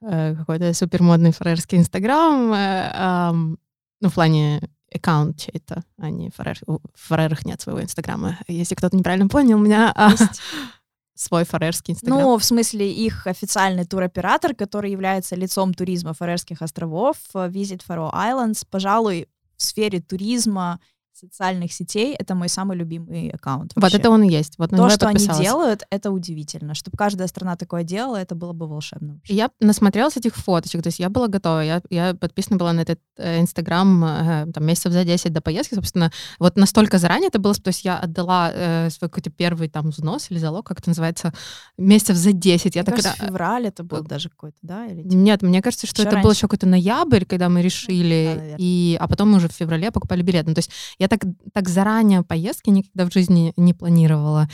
э, 0.00 0.34
какой-то 0.36 0.72
супермодный 0.72 1.32
фарерский 1.32 1.76
Инстаграм, 1.76 3.58
ну, 4.00 4.08
в 4.08 4.14
плане 4.14 4.62
аккаунт 4.94 5.38
чей-то, 5.38 5.82
а 5.98 6.10
не 6.10 6.30
Фарер. 6.30 6.58
Фарерах 6.94 7.44
нет 7.44 7.60
своего 7.60 7.82
Инстаграма. 7.82 8.38
Если 8.48 8.74
кто-то 8.74 8.96
неправильно 8.96 9.28
понял, 9.28 9.58
у 9.58 9.60
меня 9.60 9.92
а, 9.94 10.12
свой 11.14 11.44
фарерский 11.44 11.94
Инстаграм. 11.94 12.20
Ну, 12.20 12.38
в 12.38 12.44
смысле, 12.44 12.90
их 12.92 13.26
официальный 13.26 13.84
туроператор, 13.84 14.54
который 14.54 14.90
является 14.90 15.36
лицом 15.36 15.74
туризма 15.74 16.14
Фарерских 16.14 16.62
островов, 16.62 17.16
Visit 17.34 17.82
Faroe 17.86 18.12
Islands, 18.12 18.66
пожалуй, 18.68 19.28
в 19.56 19.62
сфере 19.62 20.00
туризма 20.00 20.80
социальных 21.18 21.72
сетей 21.72 22.14
это 22.14 22.34
мой 22.34 22.48
самый 22.48 22.76
любимый 22.76 23.30
аккаунт. 23.30 23.72
Вообще. 23.74 23.96
Вот 23.96 24.00
это 24.00 24.10
он 24.10 24.22
и 24.22 24.30
есть. 24.30 24.58
Вот 24.58 24.70
То, 24.70 24.88
что 24.90 25.08
они 25.08 25.26
делают, 25.26 25.84
это 25.90 26.10
удивительно. 26.10 26.74
Чтобы 26.74 26.96
каждая 26.96 27.28
страна 27.28 27.56
такое 27.56 27.82
делала, 27.82 28.16
это 28.16 28.34
было 28.34 28.52
бы 28.52 28.66
волшебно. 28.66 29.14
Вообще. 29.14 29.34
Я 29.34 29.50
насмотрелась 29.60 30.16
этих 30.16 30.36
фоточек, 30.36 30.82
то 30.82 30.88
есть 30.88 30.98
я 30.98 31.08
была 31.08 31.28
готова. 31.28 31.60
Я, 31.60 31.82
я 31.90 32.14
подписана 32.14 32.56
была 32.56 32.72
на 32.72 32.80
этот 32.80 33.00
э, 33.16 33.40
Инстаграм 33.40 34.04
э, 34.04 34.46
там, 34.52 34.64
месяцев 34.64 34.92
за 34.92 35.04
10 35.04 35.32
до 35.32 35.40
поездки, 35.40 35.74
собственно. 35.74 36.12
Вот 36.38 36.56
настолько 36.56 36.98
заранее 36.98 37.28
это 37.28 37.38
было, 37.38 37.54
то 37.54 37.68
есть 37.68 37.84
я 37.84 37.98
отдала 37.98 38.50
э, 38.52 38.90
свой 38.90 39.08
какой-то 39.08 39.30
первый 39.30 39.68
там 39.68 39.90
взнос 39.90 40.30
или 40.30 40.38
залог, 40.38 40.66
как 40.66 40.80
это 40.80 40.90
называется, 40.90 41.32
месяцев 41.76 42.16
за 42.16 42.32
10. 42.32 42.76
Я 42.76 42.82
мне 42.82 42.90
кажется, 42.90 43.12
тогда... 43.12 43.26
февраль 43.26 43.66
это 43.66 43.82
был 43.82 44.02
даже 44.02 44.28
какой-то, 44.28 44.58
да? 44.62 44.86
Или 44.86 45.02
типа... 45.02 45.14
Нет, 45.14 45.42
мне 45.42 45.62
кажется, 45.62 45.86
что 45.86 46.02
еще 46.02 46.08
это 46.08 46.16
раньше. 46.16 46.24
был 46.24 46.32
еще 46.32 46.42
какой-то 46.42 46.66
ноябрь, 46.66 47.24
когда 47.24 47.48
мы 47.48 47.62
решили, 47.62 48.34
да, 48.36 48.56
и, 48.58 48.96
а 49.00 49.08
потом 49.08 49.30
мы 49.30 49.38
уже 49.38 49.48
в 49.48 49.52
феврале 49.52 49.90
покупали 49.90 50.22
билет. 50.22 50.46
Ну, 50.46 50.54
то 50.54 50.60
есть 50.60 50.70
я 50.98 51.07
так, 51.08 51.20
так 51.52 51.68
заранее 51.68 52.22
поездки 52.22 52.70
никогда 52.70 53.06
в 53.06 53.12
жизни 53.12 53.52
не 53.56 53.74
планировала. 53.74 54.48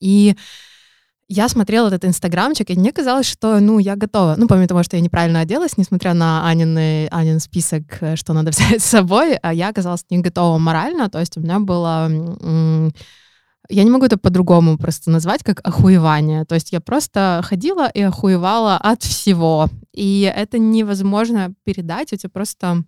И 0.00 0.36
я 1.30 1.48
смотрела 1.48 1.88
этот 1.88 2.06
инстаграмчик, 2.06 2.70
и 2.70 2.74
мне 2.74 2.90
казалось, 2.90 3.26
что, 3.26 3.60
ну, 3.60 3.78
я 3.78 3.96
готова. 3.96 4.34
Ну, 4.38 4.48
помимо 4.48 4.66
того, 4.66 4.82
что 4.82 4.96
я 4.96 5.02
неправильно 5.02 5.40
оделась, 5.40 5.76
несмотря 5.76 6.14
на 6.14 6.48
Анины, 6.48 7.06
Анин 7.10 7.38
список, 7.38 7.82
э, 8.00 8.16
что 8.16 8.32
надо 8.32 8.50
взять 8.52 8.82
с 8.82 8.86
собой, 8.86 9.36
а 9.36 9.52
я 9.52 9.68
оказалась 9.68 10.06
не 10.08 10.18
готова 10.18 10.58
морально, 10.58 11.10
то 11.10 11.20
есть 11.20 11.36
у 11.36 11.40
меня 11.40 11.60
было... 11.60 12.10
Я 13.70 13.84
не 13.84 13.90
могу 13.90 14.06
это 14.06 14.16
по-другому 14.16 14.78
просто 14.78 15.10
назвать, 15.10 15.44
как 15.44 15.60
охуевание. 15.62 16.46
То 16.46 16.54
есть 16.54 16.72
я 16.72 16.80
просто 16.80 17.42
ходила 17.44 17.86
и 17.86 18.00
охуевала 18.00 18.78
от 18.78 19.02
всего. 19.02 19.68
И 19.92 20.32
это 20.34 20.58
невозможно 20.58 21.52
передать, 21.64 22.14
это 22.14 22.30
просто 22.30 22.84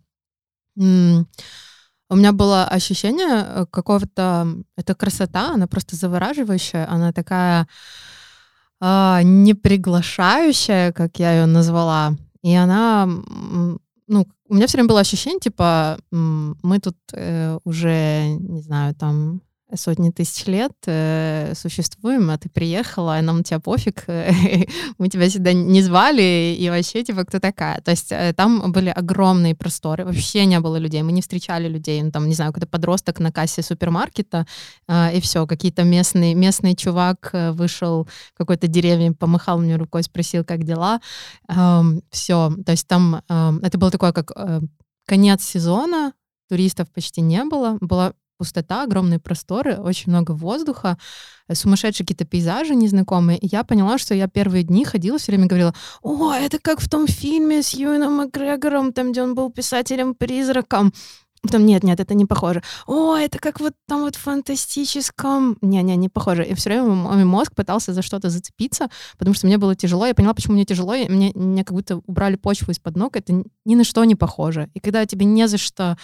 У 2.11 2.16
меня 2.16 2.33
было 2.33 2.64
ощущение 2.64 3.44
э, 3.46 3.66
какого-то... 3.70 4.46
Это 4.77 4.94
красота, 4.94 5.55
она 5.55 5.66
просто 5.66 5.94
завораживающая, 5.94 6.90
она 6.90 7.12
такая 7.12 7.68
э, 8.81 9.20
неприглашающая, 9.23 10.92
как 10.92 11.18
я 11.20 11.33
ее 11.33 11.46
назвала. 11.46 12.16
И 12.42 12.53
она... 12.55 13.07
Ну, 13.07 14.27
у 14.49 14.55
меня 14.55 14.66
все 14.66 14.79
время 14.79 14.88
было 14.88 15.01
ощущение, 15.01 15.38
типа, 15.38 15.99
мы 16.11 16.81
тут 16.81 16.96
э, 17.12 17.59
уже, 17.62 18.27
не 18.40 18.61
знаю, 18.61 18.94
там 18.96 19.40
сотни 19.74 20.11
тысяч 20.11 20.46
лет 20.46 20.72
э, 20.87 21.52
существуем, 21.54 22.30
а 22.30 22.38
ты 22.38 22.48
приехала, 22.48 23.18
и 23.18 23.22
нам 23.22 23.38
на 23.38 23.42
тебя 23.42 23.61
пофиг, 23.61 24.04
мы 24.98 25.09
тебя 25.09 25.28
сюда 25.30 25.52
не 25.52 25.83
звали, 25.83 26.56
и 26.59 26.70
вообще, 26.70 27.02
типа, 27.02 27.24
кто 27.24 27.38
такая? 27.40 27.80
То 27.80 27.90
есть 27.90 28.12
э, 28.12 28.33
там 28.35 28.72
были 28.72 28.88
огромные 28.88 29.54
просторы, 29.54 30.04
вообще 30.04 30.44
не 30.46 30.61
было 30.61 30.76
людей, 30.76 31.02
мы 31.02 31.12
не 31.12 31.22
встречали 31.22 31.68
людей, 31.68 32.02
ну, 32.02 32.11
там, 32.11 32.28
не 32.28 32.35
знаю, 32.35 32.52
какой-то 32.52 32.68
подросток 32.68 33.20
на 33.20 33.33
кассе 33.33 33.62
супермаркета, 33.62 34.46
э, 34.88 35.16
и 35.16 35.20
все, 35.20 35.46
какие-то 35.46 35.85
местные, 35.85 36.35
местный 36.35 36.74
чувак 36.74 37.30
э, 37.33 37.52
вышел, 37.52 38.09
какой-то 38.37 38.66
деревья, 38.66 39.12
помахал 39.12 39.59
мне 39.59 39.76
рукой, 39.76 40.02
спросил, 40.02 40.44
как 40.44 40.64
дела, 40.64 41.00
э, 41.48 41.83
все, 42.11 42.52
то 42.64 42.72
есть 42.72 42.87
там, 42.87 43.22
э, 43.28 43.52
это 43.62 43.78
было 43.78 43.90
такое, 43.90 44.12
как 44.12 44.33
э, 44.35 44.61
конец 45.06 45.42
сезона, 45.42 46.12
туристов 46.48 46.90
почти 46.92 47.20
не 47.20 47.44
было, 47.44 47.78
было 47.80 48.14
пустота, 48.40 48.85
огромные 48.85 49.18
просторы, 49.18 49.76
очень 49.76 50.11
много 50.11 50.31
воздуха, 50.31 50.96
э, 51.46 51.55
сумасшедшие 51.55 52.07
какие-то 52.07 52.24
пейзажи 52.24 52.74
незнакомые. 52.74 53.37
И 53.37 53.46
я 53.46 53.64
поняла, 53.64 53.98
что 53.98 54.14
я 54.14 54.29
первые 54.29 54.62
дни 54.62 54.87
ходила, 54.87 55.18
все 55.18 55.33
время 55.33 55.46
говорила, 55.46 55.74
о, 56.00 56.33
это 56.33 56.59
как 56.59 56.81
в 56.81 56.88
том 56.88 57.07
фильме 57.07 57.62
с 57.62 57.74
Юином 57.74 58.14
Макгрегором, 58.14 58.94
там, 58.94 59.12
где 59.12 59.22
он 59.22 59.35
был 59.35 59.50
писателем-призраком. 59.50 60.94
Потом, 61.42 61.66
нет, 61.66 61.85
нет, 61.85 62.00
это 62.00 62.14
не 62.14 62.24
похоже. 62.24 62.62
О, 62.87 63.14
это 63.16 63.38
как 63.38 63.61
вот 63.61 63.74
там 63.87 64.00
вот 64.00 64.16
фантастическом. 64.16 65.59
Не-не, 65.61 65.96
не 65.96 66.09
похоже. 66.09 66.44
И 66.44 66.55
все 66.55 66.70
время 66.70 66.85
мой 66.94 67.24
мозг 67.24 67.55
пытался 67.55 67.92
за 67.92 68.00
что-то 68.00 68.31
зацепиться, 68.31 68.88
потому 69.18 69.35
что 69.35 69.46
мне 69.46 69.59
было 69.59 69.74
тяжело. 69.74 70.07
Я 70.07 70.14
поняла, 70.14 70.33
почему 70.33 70.55
мне 70.55 70.64
тяжело. 70.64 70.94
И 70.94 71.09
мне, 71.09 71.33
мне 71.35 71.64
как 71.64 71.74
будто 71.74 71.96
убрали 72.07 72.37
почву 72.37 72.72
из-под 72.72 72.96
ног. 72.96 73.16
Это 73.16 73.42
ни 73.64 73.74
на 73.74 73.85
что 73.85 74.05
не 74.05 74.16
похоже. 74.16 74.70
И 74.74 74.81
когда 74.81 75.05
тебе 75.05 75.26
не 75.26 75.46
за 75.48 75.59
что 75.59 75.96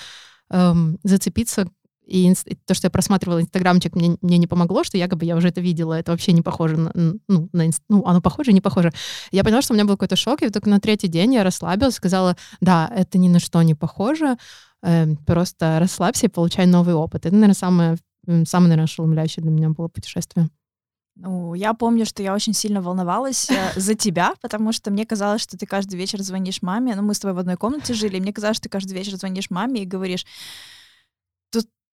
эм, 0.50 0.98
зацепиться, 1.02 1.68
и 2.06 2.32
то, 2.64 2.74
что 2.74 2.86
я 2.86 2.90
просматривала 2.90 3.40
инстаграмчик, 3.40 3.94
мне, 3.96 4.16
мне 4.22 4.38
не 4.38 4.46
помогло, 4.46 4.84
что 4.84 4.96
якобы 4.96 5.24
я 5.24 5.36
уже 5.36 5.48
это 5.48 5.60
видела, 5.60 5.94
это 5.94 6.12
вообще 6.12 6.32
не 6.32 6.42
похоже 6.42 6.76
на, 6.76 6.92
ну, 7.28 7.48
на 7.52 7.66
инст... 7.66 7.82
ну, 7.88 8.04
оно 8.06 8.20
похоже, 8.20 8.52
не 8.52 8.60
похоже. 8.60 8.92
Я 9.32 9.42
поняла, 9.44 9.62
что 9.62 9.72
у 9.72 9.76
меня 9.76 9.84
был 9.84 9.94
какой-то 9.94 10.16
шок, 10.16 10.42
и 10.42 10.48
только 10.48 10.70
на 10.70 10.80
третий 10.80 11.08
день 11.08 11.34
я 11.34 11.44
расслабилась, 11.44 11.94
сказала, 11.94 12.36
да, 12.60 12.90
это 12.94 13.18
ни 13.18 13.28
на 13.28 13.40
что 13.40 13.60
не 13.62 13.74
похоже, 13.74 14.36
э, 14.82 15.06
просто 15.26 15.78
расслабься 15.80 16.26
и 16.26 16.30
получай 16.30 16.66
новый 16.66 16.94
опыт. 16.94 17.26
Это, 17.26 17.34
наверное, 17.34 17.54
самое, 17.54 17.96
самое, 18.26 18.68
наверное, 18.68 18.84
ошеломляющее 18.84 19.42
для 19.42 19.50
меня 19.50 19.70
было 19.70 19.88
путешествие. 19.88 20.48
Ну, 21.16 21.54
я 21.54 21.72
помню, 21.72 22.04
что 22.04 22.22
я 22.22 22.34
очень 22.34 22.52
сильно 22.52 22.82
волновалась 22.82 23.50
э, 23.50 23.72
за 23.76 23.94
тебя, 23.94 24.34
потому 24.42 24.72
что 24.72 24.90
мне 24.90 25.06
казалось, 25.06 25.40
что 25.40 25.56
ты 25.56 25.66
каждый 25.66 25.96
вечер 25.96 26.22
звонишь 26.22 26.62
маме. 26.62 26.94
Ну, 26.94 27.02
мы 27.02 27.14
с 27.14 27.18
тобой 27.18 27.34
в 27.34 27.38
одной 27.38 27.56
комнате 27.56 27.94
жили, 27.94 28.18
и 28.18 28.20
мне 28.20 28.32
казалось, 28.32 28.58
что 28.58 28.64
ты 28.64 28.68
каждый 28.68 28.92
вечер 28.92 29.16
звонишь 29.16 29.50
маме 29.50 29.82
и 29.82 29.86
говоришь, 29.86 30.26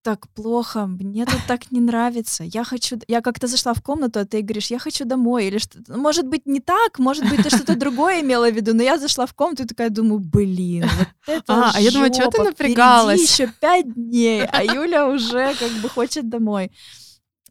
так 0.04 0.28
плохо, 0.28 0.86
мне 0.86 1.24
тут 1.24 1.40
так 1.48 1.72
не 1.72 1.80
нравится, 1.80 2.44
я 2.44 2.62
хочу... 2.62 2.98
Я 3.08 3.22
как-то 3.22 3.46
зашла 3.46 3.72
в 3.72 3.82
комнату, 3.82 4.20
а 4.20 4.24
ты 4.26 4.42
говоришь, 4.42 4.70
я 4.70 4.78
хочу 4.78 5.06
домой, 5.06 5.46
или 5.46 5.58
что 5.58 5.78
Может 5.88 6.26
быть, 6.26 6.46
не 6.46 6.60
так, 6.60 6.98
может 6.98 7.28
быть, 7.30 7.42
ты 7.42 7.48
что-то 7.48 7.74
другое 7.84 8.20
имела 8.20 8.50
в 8.50 8.54
виду, 8.54 8.74
но 8.74 8.82
я 8.82 8.98
зашла 8.98 9.24
в 9.24 9.32
комнату 9.32 9.62
и 9.62 9.66
такая 9.66 9.88
думаю, 9.88 10.20
блин, 10.20 10.84
вот 10.98 11.08
это 11.26 11.42
А, 11.48 11.72
а 11.74 11.80
я 11.80 11.90
думаю, 11.90 12.12
что 12.12 12.30
ты 12.30 12.42
напрягалась? 12.42 13.22
еще 13.22 13.50
пять 13.60 13.94
дней, 13.94 14.44
а 14.44 14.62
Юля 14.74 15.08
уже 15.08 15.54
как 15.54 15.72
бы 15.82 15.88
хочет 15.88 16.28
домой. 16.28 16.70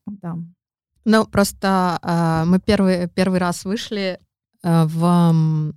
Да. 0.05 0.35
Ну, 1.05 1.25
просто 1.25 1.99
э, 2.03 2.45
мы 2.45 2.59
первый, 2.59 3.07
первый 3.07 3.39
раз 3.39 3.65
вышли 3.65 4.19
э, 4.63 4.85
в 4.85 5.73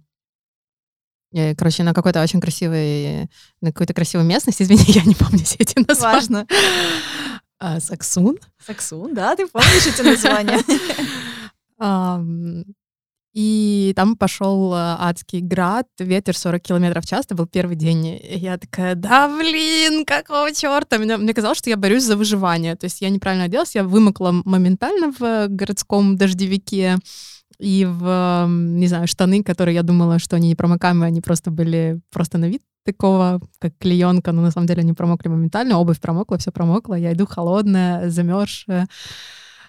Короче, 1.33 1.83
на 1.83 1.93
какой-то 1.93 2.23
очень 2.23 2.41
красивой, 2.41 3.29
на 3.61 3.73
какой-то 3.73 3.95
красивой 3.95 4.25
местности, 4.25 4.63
извини, 4.65 4.85
я 4.89 5.03
не 5.03 5.15
помню 5.15 5.45
все 5.45 5.57
эти 5.59 5.79
названия. 5.87 6.15
Важно. 6.15 6.47
А, 7.59 7.81
Саксун. 7.81 8.39
Саксун, 8.65 9.15
да, 9.15 9.35
ты 9.35 9.47
помнишь 9.47 9.87
эти 9.87 10.03
названия? 10.03 10.61
И 13.37 13.93
там 13.95 14.17
пошел 14.17 14.73
э, 14.73 14.77
адский 14.79 15.41
град, 15.41 15.87
ветер 15.99 16.35
40 16.35 16.63
километров 16.63 17.05
в 17.05 17.07
час, 17.07 17.27
это 17.27 17.35
был 17.35 17.47
первый 17.47 17.77
день. 17.77 18.07
И 18.07 18.39
я 18.39 18.57
такая, 18.57 18.95
да 18.95 19.29
блин, 19.29 20.07
какого 20.07 20.55
черта? 20.55 20.97
Мне, 20.97 21.19
мне 21.19 21.35
казалось, 21.35 21.59
что 21.59 21.69
я 21.69 21.77
борюсь 21.77 22.05
за 22.05 22.17
выживание. 22.17 22.77
То 22.77 22.85
есть 22.85 23.03
я 23.03 23.11
неправильно 23.11 23.45
оделась, 23.45 23.75
я 23.75 23.85
вымокла 23.85 24.31
моментально 24.47 25.13
в 25.19 25.49
городском 25.49 26.17
дождевике 26.17 26.97
и 27.59 27.85
в, 27.85 28.47
не 28.49 28.87
знаю, 28.87 29.07
штаны, 29.07 29.43
которые 29.43 29.75
я 29.75 29.83
думала, 29.83 30.19
что 30.19 30.37
они 30.37 30.51
непромокаемые, 30.51 31.09
они 31.09 31.21
просто 31.21 31.51
были 31.51 32.01
просто 32.11 32.39
на 32.39 32.47
вид 32.49 32.63
такого, 32.85 33.41
как 33.59 33.73
клеенка, 33.79 34.33
но 34.33 34.43
на 34.43 34.51
самом 34.51 34.67
деле 34.67 34.81
они 34.81 34.93
промокли 34.93 35.29
моментально, 35.29 35.79
обувь 35.79 36.01
промокла, 36.01 36.39
все 36.39 36.53
промокло, 36.53 36.95
я 36.95 37.13
иду 37.13 37.27
холодная, 37.27 38.09
замерзшая, 38.11 38.87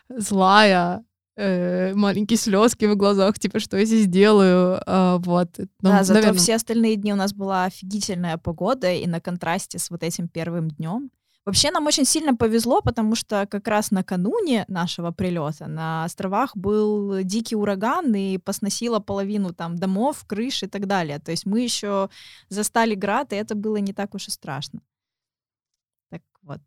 злая, 0.10 1.04
э, 1.36 1.94
маленькие 1.96 2.38
слезки 2.38 2.86
в 2.86 2.96
глазах, 2.96 3.40
типа, 3.40 3.60
что 3.60 3.78
я 3.78 3.86
здесь 3.86 4.08
делаю, 4.08 4.80
э, 4.86 5.18
вот. 5.20 5.50
Ну, 5.58 5.68
да, 5.82 6.04
зато 6.04 6.20
наверное... 6.20 6.40
все 6.40 6.56
остальные 6.56 6.96
дни 6.98 7.12
у 7.12 7.16
нас 7.16 7.34
была 7.34 7.66
офигительная 7.66 8.38
погода, 8.38 8.92
и 8.92 9.08
на 9.08 9.20
контрасте 9.20 9.80
с 9.80 9.90
вот 9.90 10.04
этим 10.04 10.28
первым 10.28 10.70
днем 10.70 11.10
Вообще 11.48 11.72
нам 11.72 11.88
очень 11.88 12.04
сильно 12.04 12.36
повезло, 12.36 12.82
потому 12.82 13.16
что 13.16 13.48
как 13.50 13.70
раз 13.70 13.92
накануне 13.92 14.66
нашего 14.68 15.12
прилета 15.12 15.68
на 15.68 16.04
островах 16.04 16.58
был 16.58 17.24
дикий 17.24 17.56
ураган 17.56 18.14
и 18.14 18.38
посносило 18.38 19.00
половину 19.00 19.54
там 19.54 19.78
домов, 19.78 20.26
крыш 20.28 20.64
и 20.64 20.68
так 20.68 20.88
далее. 20.88 21.20
То 21.20 21.32
есть 21.32 21.46
мы 21.46 21.62
еще 21.62 22.10
застали 22.50 22.96
град, 22.96 23.32
и 23.32 23.38
это 23.38 23.56
было 23.56 23.78
не 23.78 23.94
так 23.94 24.14
уж 24.14 24.28
и 24.28 24.32
страшно. 24.32 24.82
Так 26.10 26.22
вот. 26.42 26.60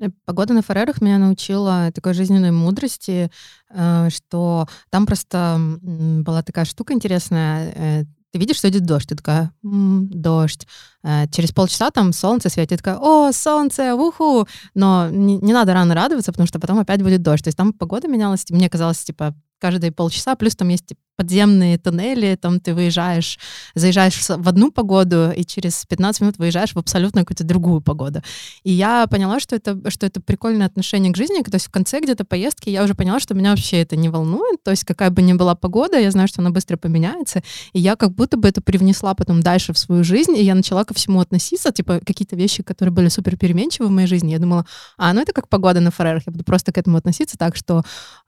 Э, 0.00 0.08
погода 0.24 0.52
на 0.52 0.62
Фарерах 0.62 1.00
меня 1.00 1.18
научила 1.18 1.92
такой 1.92 2.12
жизненной 2.12 2.50
мудрости, 2.50 3.30
э, 3.70 4.10
что 4.10 4.66
там 4.90 5.06
просто 5.06 5.60
была 5.80 6.42
такая 6.42 6.64
штука 6.64 6.92
интересная. 6.92 8.04
Ты 8.34 8.40
видишь, 8.40 8.56
что 8.56 8.68
идет 8.68 8.84
дождь, 8.84 9.08
ты 9.08 9.14
такая, 9.14 9.52
м-м, 9.62 10.08
дождь. 10.10 10.66
Э, 11.04 11.28
через 11.30 11.52
полчаса 11.52 11.92
там 11.92 12.12
солнце 12.12 12.48
светит, 12.48 12.70
ты 12.70 12.76
такая, 12.78 12.98
о, 12.98 13.30
солнце, 13.30 13.94
уху. 13.94 14.48
Но 14.74 15.08
не, 15.08 15.36
не 15.36 15.52
надо 15.52 15.72
рано 15.72 15.94
радоваться, 15.94 16.32
потому 16.32 16.48
что 16.48 16.58
потом 16.58 16.80
опять 16.80 17.00
будет 17.00 17.22
дождь. 17.22 17.44
То 17.44 17.48
есть 17.48 17.56
там 17.56 17.72
погода 17.72 18.08
менялась, 18.08 18.44
мне 18.50 18.68
казалось, 18.68 19.04
типа, 19.04 19.36
каждые 19.64 19.92
полчаса, 19.92 20.34
плюс 20.34 20.54
там 20.54 20.68
есть 20.68 20.92
подземные 21.16 21.78
туннели, 21.78 22.36
там 22.36 22.60
ты 22.60 22.74
выезжаешь, 22.74 23.38
заезжаешь 23.74 24.14
в 24.14 24.48
одну 24.48 24.70
погоду, 24.70 25.30
и 25.30 25.44
через 25.44 25.86
15 25.86 26.20
минут 26.20 26.38
выезжаешь 26.38 26.72
в 26.72 26.78
абсолютно 26.78 27.22
какую-то 27.22 27.44
другую 27.44 27.80
погоду. 27.80 28.20
И 28.62 28.72
я 28.72 29.06
поняла, 29.06 29.40
что 29.40 29.56
это, 29.56 29.78
что 29.90 30.04
это 30.04 30.20
прикольное 30.20 30.66
отношение 30.66 31.12
к 31.12 31.16
жизни, 31.16 31.40
то 31.42 31.54
есть 31.54 31.66
в 31.66 31.70
конце 31.70 32.00
где-то 32.00 32.26
поездки 32.26 32.68
я 32.68 32.84
уже 32.84 32.94
поняла, 32.94 33.20
что 33.20 33.32
меня 33.32 33.50
вообще 33.50 33.80
это 33.80 33.96
не 33.96 34.10
волнует, 34.10 34.62
то 34.62 34.70
есть 34.70 34.84
какая 34.84 35.08
бы 35.08 35.22
ни 35.22 35.32
была 35.32 35.54
погода, 35.54 35.98
я 35.98 36.10
знаю, 36.10 36.28
что 36.28 36.42
она 36.42 36.50
быстро 36.50 36.76
поменяется, 36.76 37.42
и 37.72 37.80
я 37.80 37.96
как 37.96 38.12
будто 38.12 38.36
бы 38.36 38.48
это 38.48 38.60
привнесла 38.60 39.14
потом 39.14 39.40
дальше 39.40 39.72
в 39.72 39.78
свою 39.78 40.04
жизнь, 40.04 40.36
и 40.36 40.42
я 40.44 40.54
начала 40.54 40.84
ко 40.84 40.92
всему 40.92 41.20
относиться, 41.20 41.72
типа 41.72 42.00
какие-то 42.04 42.36
вещи, 42.36 42.62
которые 42.62 42.92
были 42.92 43.08
супер 43.08 43.38
переменчивы 43.38 43.86
в 43.86 43.92
моей 43.92 44.08
жизни, 44.08 44.32
я 44.32 44.38
думала, 44.38 44.66
а, 44.98 45.14
ну 45.14 45.22
это 45.22 45.32
как 45.32 45.48
погода 45.48 45.80
на 45.80 45.90
Фарерах, 45.90 46.24
я 46.26 46.32
буду 46.32 46.44
просто 46.44 46.72
к 46.72 46.78
этому 46.78 46.96
относиться 46.96 47.38
так, 47.38 47.56
что 47.56 47.82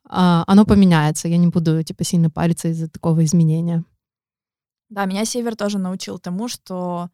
оно 0.09 0.65
поменяется, 0.65 1.29
я 1.29 1.37
не 1.37 1.49
буду 1.49 1.83
типа 1.83 2.05
сильно 2.05 2.31
париться 2.31 2.69
из-за 2.69 2.89
такого 2.89 3.25
изменения. 3.25 3.85
Да, 4.89 5.05
меня 5.05 5.25
Север 5.25 5.57
тоже 5.57 5.79
научил 5.79 6.19
тому, 6.19 6.49
что 6.49 7.11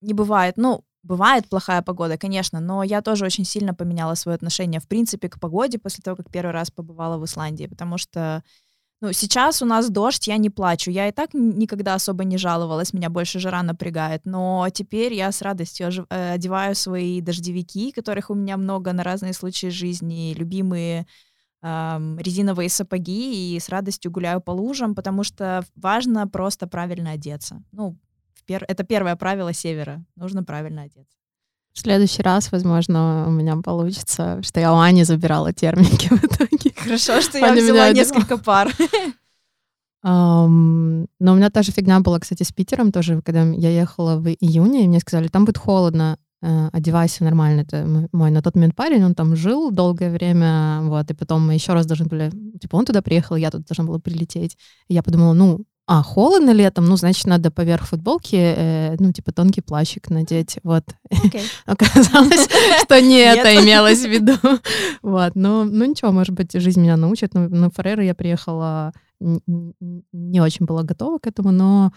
не 0.00 0.14
бывает, 0.14 0.56
ну, 0.56 0.84
бывает 1.02 1.48
плохая 1.48 1.82
погода, 1.82 2.16
конечно, 2.16 2.60
но 2.60 2.82
я 2.82 3.02
тоже 3.02 3.24
очень 3.24 3.44
сильно 3.44 3.74
поменяла 3.74 4.14
свое 4.14 4.36
отношение, 4.36 4.80
в 4.80 4.86
принципе, 4.86 5.28
к 5.28 5.40
погоде 5.40 5.78
после 5.78 6.02
того, 6.02 6.16
как 6.16 6.30
первый 6.30 6.52
раз 6.52 6.70
побывала 6.70 7.18
в 7.18 7.24
Исландии, 7.24 7.66
потому 7.66 7.98
что 7.98 8.42
ну, 9.02 9.12
сейчас 9.12 9.62
у 9.62 9.64
нас 9.64 9.88
дождь, 9.88 10.28
я 10.28 10.36
не 10.36 10.50
плачу. 10.50 10.90
Я 10.90 11.08
и 11.08 11.12
так 11.12 11.30
никогда 11.32 11.94
особо 11.94 12.24
не 12.24 12.36
жаловалась, 12.36 12.92
меня 12.92 13.08
больше 13.08 13.38
жара 13.38 13.62
напрягает. 13.62 14.26
Но 14.26 14.68
теперь 14.74 15.14
я 15.14 15.32
с 15.32 15.40
радостью 15.40 16.06
э, 16.10 16.32
одеваю 16.34 16.74
свои 16.74 17.22
дождевики, 17.22 17.92
которых 17.92 18.28
у 18.28 18.34
меня 18.34 18.58
много 18.58 18.92
на 18.92 19.02
разные 19.02 19.32
случаи 19.32 19.68
жизни, 19.68 20.34
любимые 20.36 21.06
резиновые 21.62 22.68
сапоги 22.68 23.54
и 23.54 23.60
с 23.60 23.68
радостью 23.68 24.10
гуляю 24.10 24.40
по 24.40 24.50
лужам, 24.50 24.94
потому 24.94 25.24
что 25.24 25.62
важно 25.76 26.26
просто 26.26 26.66
правильно 26.66 27.10
одеться. 27.12 27.62
Ну, 27.72 27.98
пер... 28.46 28.64
это 28.66 28.82
первое 28.82 29.16
правило 29.16 29.52
севера. 29.52 30.02
Нужно 30.16 30.42
правильно 30.42 30.82
одеться. 30.82 31.18
В 31.72 31.78
следующий 31.78 32.22
раз, 32.22 32.50
возможно, 32.50 33.24
у 33.28 33.30
меня 33.30 33.56
получится, 33.56 34.42
что 34.42 34.60
я 34.60 34.72
у 34.72 34.78
Ани 34.78 35.04
забирала 35.04 35.52
терминки 35.52 36.08
в 36.10 36.24
итоге. 36.24 36.72
Хорошо, 36.76 37.20
что 37.20 37.38
я 37.38 37.52
взяла 37.52 37.90
несколько 37.92 38.38
пар. 38.38 38.72
Um, 40.02 41.08
но 41.18 41.32
у 41.32 41.36
меня 41.36 41.50
та 41.50 41.62
же 41.62 41.72
фигня 41.72 42.00
была, 42.00 42.18
кстати, 42.18 42.42
с 42.42 42.52
Питером 42.52 42.90
тоже, 42.90 43.20
когда 43.20 43.42
я 43.42 43.68
ехала 43.68 44.16
в 44.16 44.28
июне, 44.28 44.84
и 44.84 44.88
мне 44.88 44.98
сказали, 44.98 45.28
там 45.28 45.44
будет 45.44 45.58
холодно. 45.58 46.18
Э, 46.42 46.68
одевайся 46.72 47.24
нормально. 47.24 47.62
Это 47.62 48.08
мой 48.12 48.30
на 48.30 48.42
тот 48.42 48.54
момент 48.54 48.74
парень, 48.74 49.04
он 49.04 49.14
там 49.14 49.36
жил 49.36 49.70
долгое 49.70 50.10
время, 50.10 50.80
вот, 50.82 51.10
и 51.10 51.14
потом 51.14 51.46
мы 51.46 51.54
еще 51.54 51.72
раз 51.72 51.86
должны 51.86 52.06
были, 52.06 52.30
типа, 52.60 52.76
он 52.76 52.84
туда 52.84 53.02
приехал, 53.02 53.36
я 53.36 53.50
тут 53.50 53.66
должна 53.66 53.84
была 53.84 53.98
прилететь. 53.98 54.56
И 54.88 54.94
я 54.94 55.02
подумала, 55.02 55.32
ну, 55.32 55.64
а, 55.92 56.04
холодно 56.04 56.52
летом, 56.52 56.84
ну, 56.86 56.96
значит, 56.96 57.26
надо 57.26 57.50
поверх 57.50 57.88
футболки, 57.88 58.36
э, 58.36 58.96
ну, 59.00 59.12
типа, 59.12 59.32
тонкий 59.32 59.60
плащик 59.60 60.08
надеть, 60.08 60.58
вот. 60.62 60.84
Okay. 61.10 61.42
Оказалось, 61.66 62.48
что 62.84 63.00
не 63.00 63.18
это 63.18 63.56
имелось 63.56 64.04
в 64.04 64.08
виду. 64.08 64.34
Вот, 65.02 65.32
ну, 65.34 65.64
ну, 65.64 65.84
ничего, 65.84 66.12
может 66.12 66.32
быть, 66.32 66.52
жизнь 66.52 66.80
меня 66.80 66.96
научит. 66.96 67.34
Но 67.34 67.48
на 67.48 67.70
Ферреры 67.70 68.04
я 68.04 68.14
приехала, 68.14 68.92
не 69.18 70.40
очень 70.40 70.66
была 70.66 70.84
готова 70.84 71.18
к 71.18 71.26
этому, 71.26 71.50
но 71.50 71.92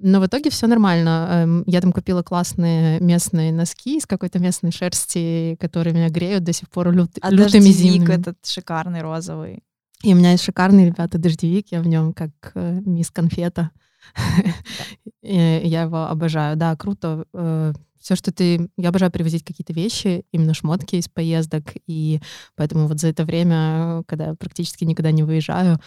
но 0.00 0.20
в 0.20 0.26
итоге 0.26 0.50
все 0.50 0.66
нормально. 0.66 1.28
Эм, 1.30 1.64
я 1.66 1.80
там 1.80 1.92
купила 1.92 2.22
классные 2.22 3.00
местные 3.00 3.52
носки 3.52 3.98
из 3.98 4.06
какой-то 4.06 4.38
местной 4.38 4.72
шерсти, 4.72 5.56
которые 5.60 5.94
меня 5.94 6.08
греют 6.08 6.44
до 6.44 6.52
сих 6.52 6.68
пор 6.68 6.92
лют, 6.92 7.10
а 7.20 7.30
лютыми 7.30 7.70
зимними. 7.70 8.12
этот 8.12 8.38
шикарный 8.44 9.02
розовый. 9.02 9.62
И 10.02 10.14
у 10.14 10.16
меня 10.16 10.32
есть 10.32 10.44
шикарный, 10.44 10.86
ребята, 10.86 11.18
дождевик, 11.18 11.66
я 11.72 11.80
в 11.80 11.86
нем 11.86 12.12
как 12.12 12.30
э, 12.54 12.80
мисс 12.84 13.10
конфета. 13.10 13.70
Я 15.22 15.82
его 15.82 16.06
обожаю. 16.06 16.56
Да, 16.56 16.76
круто. 16.76 17.26
Э, 17.34 17.72
Все, 18.00 18.14
что 18.14 18.32
ты... 18.32 18.70
Я 18.76 18.90
обожаю 18.90 19.10
привозить 19.10 19.44
какие-то 19.44 19.72
вещи, 19.72 20.24
именно 20.30 20.54
шмотки 20.54 20.96
из 20.96 21.08
поездок, 21.08 21.64
и 21.86 22.20
поэтому 22.54 22.86
вот 22.86 23.00
за 23.00 23.08
это 23.08 23.24
время, 23.24 24.04
когда 24.06 24.28
я 24.28 24.34
практически 24.34 24.84
никогда 24.84 25.10
не 25.10 25.24
выезжаю, 25.24 25.80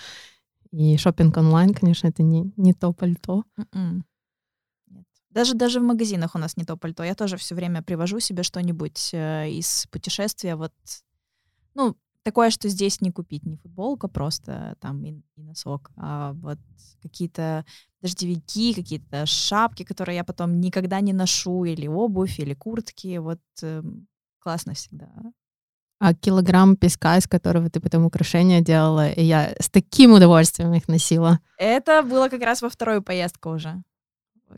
и 0.71 0.97
шопинг 0.97 1.37
онлайн, 1.37 1.73
конечно, 1.73 2.07
это 2.07 2.23
не, 2.23 2.51
не 2.57 2.73
то 2.73 2.93
пальто. 2.93 3.43
М-м. 3.57 4.05
Нет. 4.87 5.05
Даже, 5.29 5.53
даже 5.53 5.79
в 5.79 5.83
магазинах 5.83 6.35
у 6.35 6.37
нас 6.37 6.57
не 6.57 6.63
то 6.63 6.77
пальто. 6.77 7.03
Я 7.03 7.15
тоже 7.15 7.37
все 7.37 7.55
время 7.55 7.81
привожу 7.81 8.19
себе 8.19 8.43
что-нибудь 8.43 9.11
э, 9.13 9.49
из 9.49 9.87
путешествия. 9.91 10.55
Вот, 10.55 10.73
ну, 11.73 11.95
такое, 12.23 12.51
что 12.51 12.69
здесь 12.69 13.01
не 13.01 13.11
купить, 13.11 13.45
не 13.45 13.57
футболка 13.57 14.07
просто 14.07 14.75
там 14.79 15.03
и, 15.03 15.21
и 15.35 15.43
носок, 15.43 15.91
а 15.97 16.33
вот 16.33 16.59
какие-то 17.01 17.65
дождевики, 18.01 18.73
какие-то 18.73 19.25
шапки, 19.25 19.83
которые 19.83 20.15
я 20.17 20.23
потом 20.23 20.59
никогда 20.61 21.01
не 21.01 21.13
ношу, 21.13 21.65
или 21.65 21.87
обувь, 21.87 22.39
или 22.39 22.53
куртки. 22.53 23.17
Вот 23.17 23.41
э, 23.61 23.83
классно 24.39 24.73
всегда. 24.73 25.11
А 26.03 26.15
килограмм 26.15 26.75
песка, 26.77 27.17
из 27.17 27.27
которого 27.27 27.69
ты 27.69 27.79
потом 27.79 28.05
украшения 28.05 28.61
делала, 28.61 29.11
и 29.11 29.21
я 29.23 29.53
с 29.59 29.69
таким 29.69 30.13
удовольствием 30.13 30.73
их 30.73 30.87
носила. 30.87 31.39
Это 31.59 32.01
было 32.01 32.27
как 32.27 32.41
раз 32.41 32.63
во 32.63 32.69
вторую 32.69 33.03
поездку 33.03 33.51
уже 33.51 33.83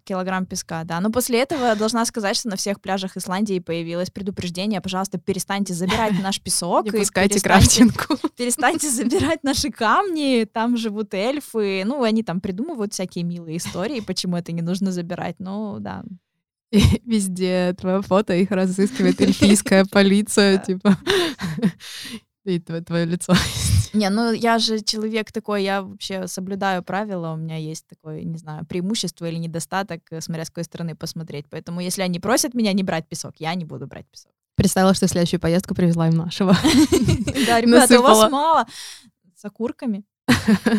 килограмм 0.03 0.45
песка, 0.45 0.83
да. 0.83 0.99
Но 0.99 1.11
после 1.11 1.41
этого 1.41 1.75
должна 1.75 2.05
сказать, 2.05 2.35
что 2.35 2.49
на 2.49 2.55
всех 2.55 2.81
пляжах 2.81 3.17
Исландии 3.17 3.59
появилось 3.59 4.09
предупреждение, 4.09 4.81
пожалуйста, 4.81 5.17
перестаньте 5.17 5.73
забирать 5.73 6.13
наш 6.21 6.41
песок. 6.41 6.85
Не 6.85 6.91
пускайте 6.91 7.39
крафтинку. 7.39 8.17
Перестаньте 8.37 8.89
забирать 8.89 9.43
наши 9.43 9.69
камни, 9.69 10.47
там 10.51 10.77
живут 10.77 11.13
эльфы. 11.13 11.83
Ну, 11.85 12.03
они 12.03 12.23
там 12.23 12.41
придумывают 12.41 12.93
всякие 12.93 13.23
милые 13.23 13.57
истории, 13.57 13.99
почему 13.99 14.37
это 14.37 14.51
не 14.51 14.61
нужно 14.61 14.91
забирать. 14.91 15.35
Ну, 15.39 15.77
да. 15.79 16.03
И 16.73 16.81
везде 17.05 17.73
твое 17.79 18.01
фото 18.01 18.33
их 18.33 18.51
разыскивает 18.51 19.21
эльфийская 19.21 19.85
полиция, 19.91 20.57
типа. 20.57 20.97
И 22.45 22.59
твое 22.59 23.05
лицо. 23.05 23.33
Не, 23.93 24.09
ну 24.09 24.33
я 24.33 24.59
же 24.59 24.81
человек 24.81 25.31
такой, 25.31 25.63
я 25.63 25.81
вообще 25.81 26.27
соблюдаю 26.27 26.83
правила, 26.83 27.31
у 27.31 27.37
меня 27.37 27.55
есть 27.55 27.85
такое, 27.87 28.23
не 28.23 28.37
знаю, 28.37 28.65
преимущество 28.65 29.25
или 29.29 29.37
недостаток, 29.37 30.01
э, 30.11 30.19
смотря 30.19 30.43
с 30.43 30.49
какой 30.49 30.65
стороны 30.65 30.93
посмотреть. 30.93 31.45
Поэтому 31.49 31.79
если 31.79 32.01
они 32.01 32.19
просят 32.19 32.53
меня 32.53 32.73
не 32.73 32.83
брать 32.83 33.07
песок, 33.07 33.35
я 33.37 33.53
не 33.53 33.63
буду 33.63 33.87
брать 33.87 34.07
песок. 34.07 34.31
Представила, 34.55 34.93
что 34.93 35.07
следующую 35.07 35.39
поездку 35.39 35.73
привезла 35.73 36.09
им 36.09 36.15
нашего. 36.15 36.57
Да, 37.47 37.61
ребята, 37.61 37.99
у 37.99 38.03
вас 38.03 38.29
мало. 38.29 38.65
С 39.35 39.45
окурками. 39.45 40.03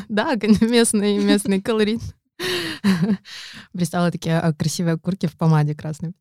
Да, 0.09 0.35
местный, 0.61 1.18
местный 1.18 1.62
колорит. 1.62 2.00
Представила 3.72 4.10
такие 4.10 4.38
а, 4.38 4.52
красивые 4.52 4.94
окурки 4.94 5.26
в 5.26 5.36
помаде 5.36 5.74
красной 5.74 6.14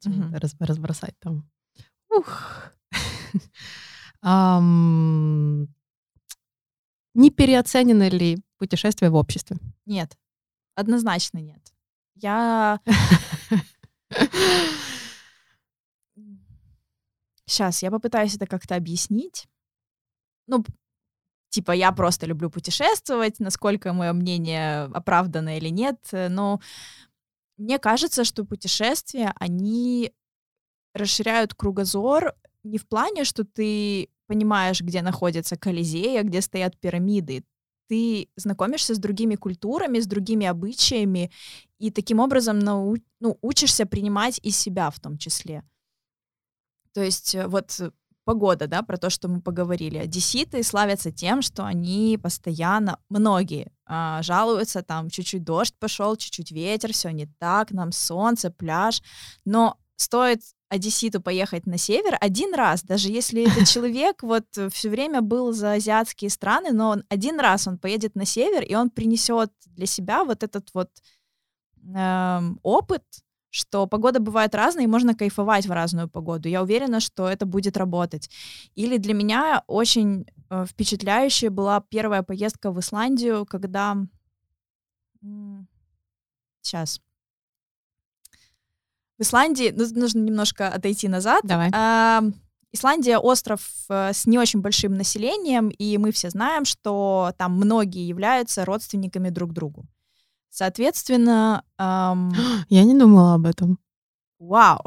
разбросать 0.59 1.17
там. 1.19 1.49
Ух. 2.09 2.71
Не 7.15 7.29
переоценено 7.29 8.09
ли 8.09 8.41
путешествие 8.57 9.11
в 9.11 9.15
обществе? 9.15 9.57
Нет, 9.85 10.17
однозначно 10.75 11.39
нет. 11.39 11.61
Я... 12.15 12.79
Сейчас, 17.45 17.83
я 17.83 17.91
попытаюсь 17.91 18.35
это 18.35 18.47
как-то 18.47 18.75
объяснить. 18.75 19.47
Ну, 20.47 20.63
типа, 21.53 21.71
я 21.71 21.91
просто 21.91 22.25
люблю 22.25 22.49
путешествовать, 22.49 23.39
насколько 23.39 23.93
мое 23.93 24.11
мнение 24.13 24.85
оправдано 24.85 25.57
или 25.57 25.69
нет, 25.69 25.97
но 26.11 26.59
мне 27.57 27.77
кажется, 27.77 28.23
что 28.23 28.43
путешествия, 28.43 29.33
они 29.39 30.11
расширяют 30.95 31.53
кругозор 31.53 32.33
не 32.63 32.79
в 32.79 32.87
плане, 32.87 33.23
что 33.23 33.43
ты 33.43 34.09
понимаешь, 34.25 34.81
где 34.81 35.03
находится 35.03 35.55
Колизея, 35.55 36.23
где 36.23 36.41
стоят 36.41 36.79
пирамиды. 36.79 37.43
Ты 37.87 38.29
знакомишься 38.35 38.95
с 38.95 38.97
другими 38.97 39.35
культурами, 39.35 39.99
с 39.99 40.07
другими 40.07 40.47
обычаями, 40.47 41.31
и 41.77 41.91
таким 41.91 42.19
образом 42.19 42.57
нау 42.57 42.95
ну, 43.19 43.37
учишься 43.41 43.85
принимать 43.85 44.39
и 44.41 44.49
себя 44.49 44.89
в 44.89 44.99
том 44.99 45.17
числе. 45.17 45.63
То 46.93 47.03
есть 47.03 47.35
э, 47.35 47.47
вот 47.47 47.79
погода, 48.23 48.67
да, 48.67 48.81
про 48.81 48.97
то, 48.97 49.09
что 49.09 49.27
мы 49.27 49.41
поговорили. 49.41 49.97
Одесситы 49.97 50.63
славятся 50.63 51.11
тем, 51.11 51.41
что 51.41 51.65
они 51.65 52.19
постоянно, 52.21 52.99
многие, 53.09 53.71
а, 53.85 54.21
жалуются, 54.21 54.81
там, 54.81 55.09
чуть-чуть 55.09 55.43
дождь 55.43 55.75
пошел, 55.79 56.15
чуть-чуть 56.15 56.51
ветер, 56.51 56.93
все 56.93 57.09
не 57.09 57.27
так, 57.39 57.71
нам 57.71 57.91
солнце, 57.91 58.49
пляж, 58.49 59.01
но 59.45 59.77
стоит 59.95 60.41
одесситу 60.69 61.21
поехать 61.21 61.67
на 61.67 61.77
север 61.77 62.17
один 62.19 62.53
раз, 62.55 62.83
даже 62.83 63.09
если 63.09 63.43
этот 63.51 63.67
человек 63.67 64.23
вот 64.23 64.45
все 64.71 64.89
время 64.89 65.21
был 65.21 65.53
за 65.53 65.73
азиатские 65.73 66.29
страны, 66.29 66.71
но 66.71 66.89
он 66.89 67.03
один 67.09 67.39
раз 67.39 67.67
он 67.67 67.77
поедет 67.77 68.15
на 68.15 68.25
север, 68.25 68.63
и 68.63 68.73
он 68.75 68.89
принесет 68.89 69.51
для 69.65 69.85
себя 69.85 70.23
вот 70.23 70.43
этот 70.43 70.69
вот 70.73 70.89
эм, 71.95 72.59
опыт, 72.63 73.03
что 73.53 73.85
погода 73.85 74.19
бывает 74.19 74.55
разная, 74.55 74.85
и 74.85 74.87
можно 74.87 75.13
кайфовать 75.13 75.67
в 75.67 75.71
разную 75.71 76.09
погоду. 76.09 76.49
Я 76.49 76.63
уверена, 76.63 76.99
что 76.99 77.29
это 77.29 77.45
будет 77.45 77.77
работать. 77.77 78.29
Или 78.73 78.97
для 78.97 79.13
меня 79.13 79.63
очень 79.67 80.25
э, 80.49 80.65
впечатляющая 80.67 81.51
была 81.51 81.79
первая 81.79 82.23
поездка 82.23 82.71
в 82.71 82.79
Исландию, 82.79 83.45
когда... 83.45 83.97
Сейчас. 86.61 86.99
В 89.19 89.21
Исландии, 89.21 89.71
ну, 89.75 89.85
нужно 89.93 90.19
немножко 90.19 90.69
отойти 90.69 91.07
назад. 91.07 91.41
Давай. 91.43 91.69
А, 91.73 92.23
Исландия 92.71 93.19
остров 93.19 93.61
э, 93.89 94.13
с 94.13 94.25
не 94.25 94.39
очень 94.39 94.61
большим 94.61 94.95
населением, 94.95 95.69
и 95.69 95.99
мы 95.99 96.11
все 96.11 96.31
знаем, 96.31 96.65
что 96.65 97.33
там 97.37 97.53
многие 97.53 98.07
являются 98.07 98.65
родственниками 98.65 99.29
друг 99.29 99.53
другу. 99.53 99.85
Соответственно... 100.53 101.63
Эм... 101.77 102.31
Я 102.69 102.83
не 102.83 102.97
думала 102.97 103.33
об 103.33 103.45
этом. 103.45 103.79
Вау! 104.39 104.81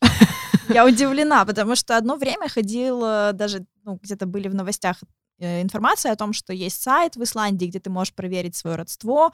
Я 0.68 0.86
удивлена, 0.86 1.44
потому 1.44 1.76
что 1.76 1.96
одно 1.96 2.16
время 2.16 2.48
ходил, 2.48 3.00
даже 3.00 3.66
ну, 3.84 3.98
где-то 4.02 4.26
были 4.26 4.48
в 4.48 4.54
новостях 4.54 4.96
Э, 5.42 5.60
информация 5.60 6.12
о 6.12 6.16
том, 6.16 6.32
что 6.32 6.52
есть 6.52 6.80
сайт 6.80 7.16
в 7.16 7.22
Исландии, 7.24 7.66
где 7.66 7.80
ты 7.80 7.90
можешь 7.90 8.14
проверить 8.14 8.54
свое 8.54 8.76
родство. 8.76 9.32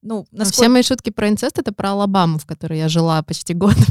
Ну, 0.00 0.26
насколько... 0.30 0.62
Все 0.62 0.68
мои 0.70 0.82
шутки 0.82 1.10
про 1.10 1.28
инцест— 1.28 1.58
это 1.58 1.72
про 1.72 1.90
Алабаму, 1.90 2.38
в 2.38 2.46
которой 2.46 2.78
я 2.78 2.88
жила 2.88 3.22
почти 3.22 3.54
год. 3.54 3.74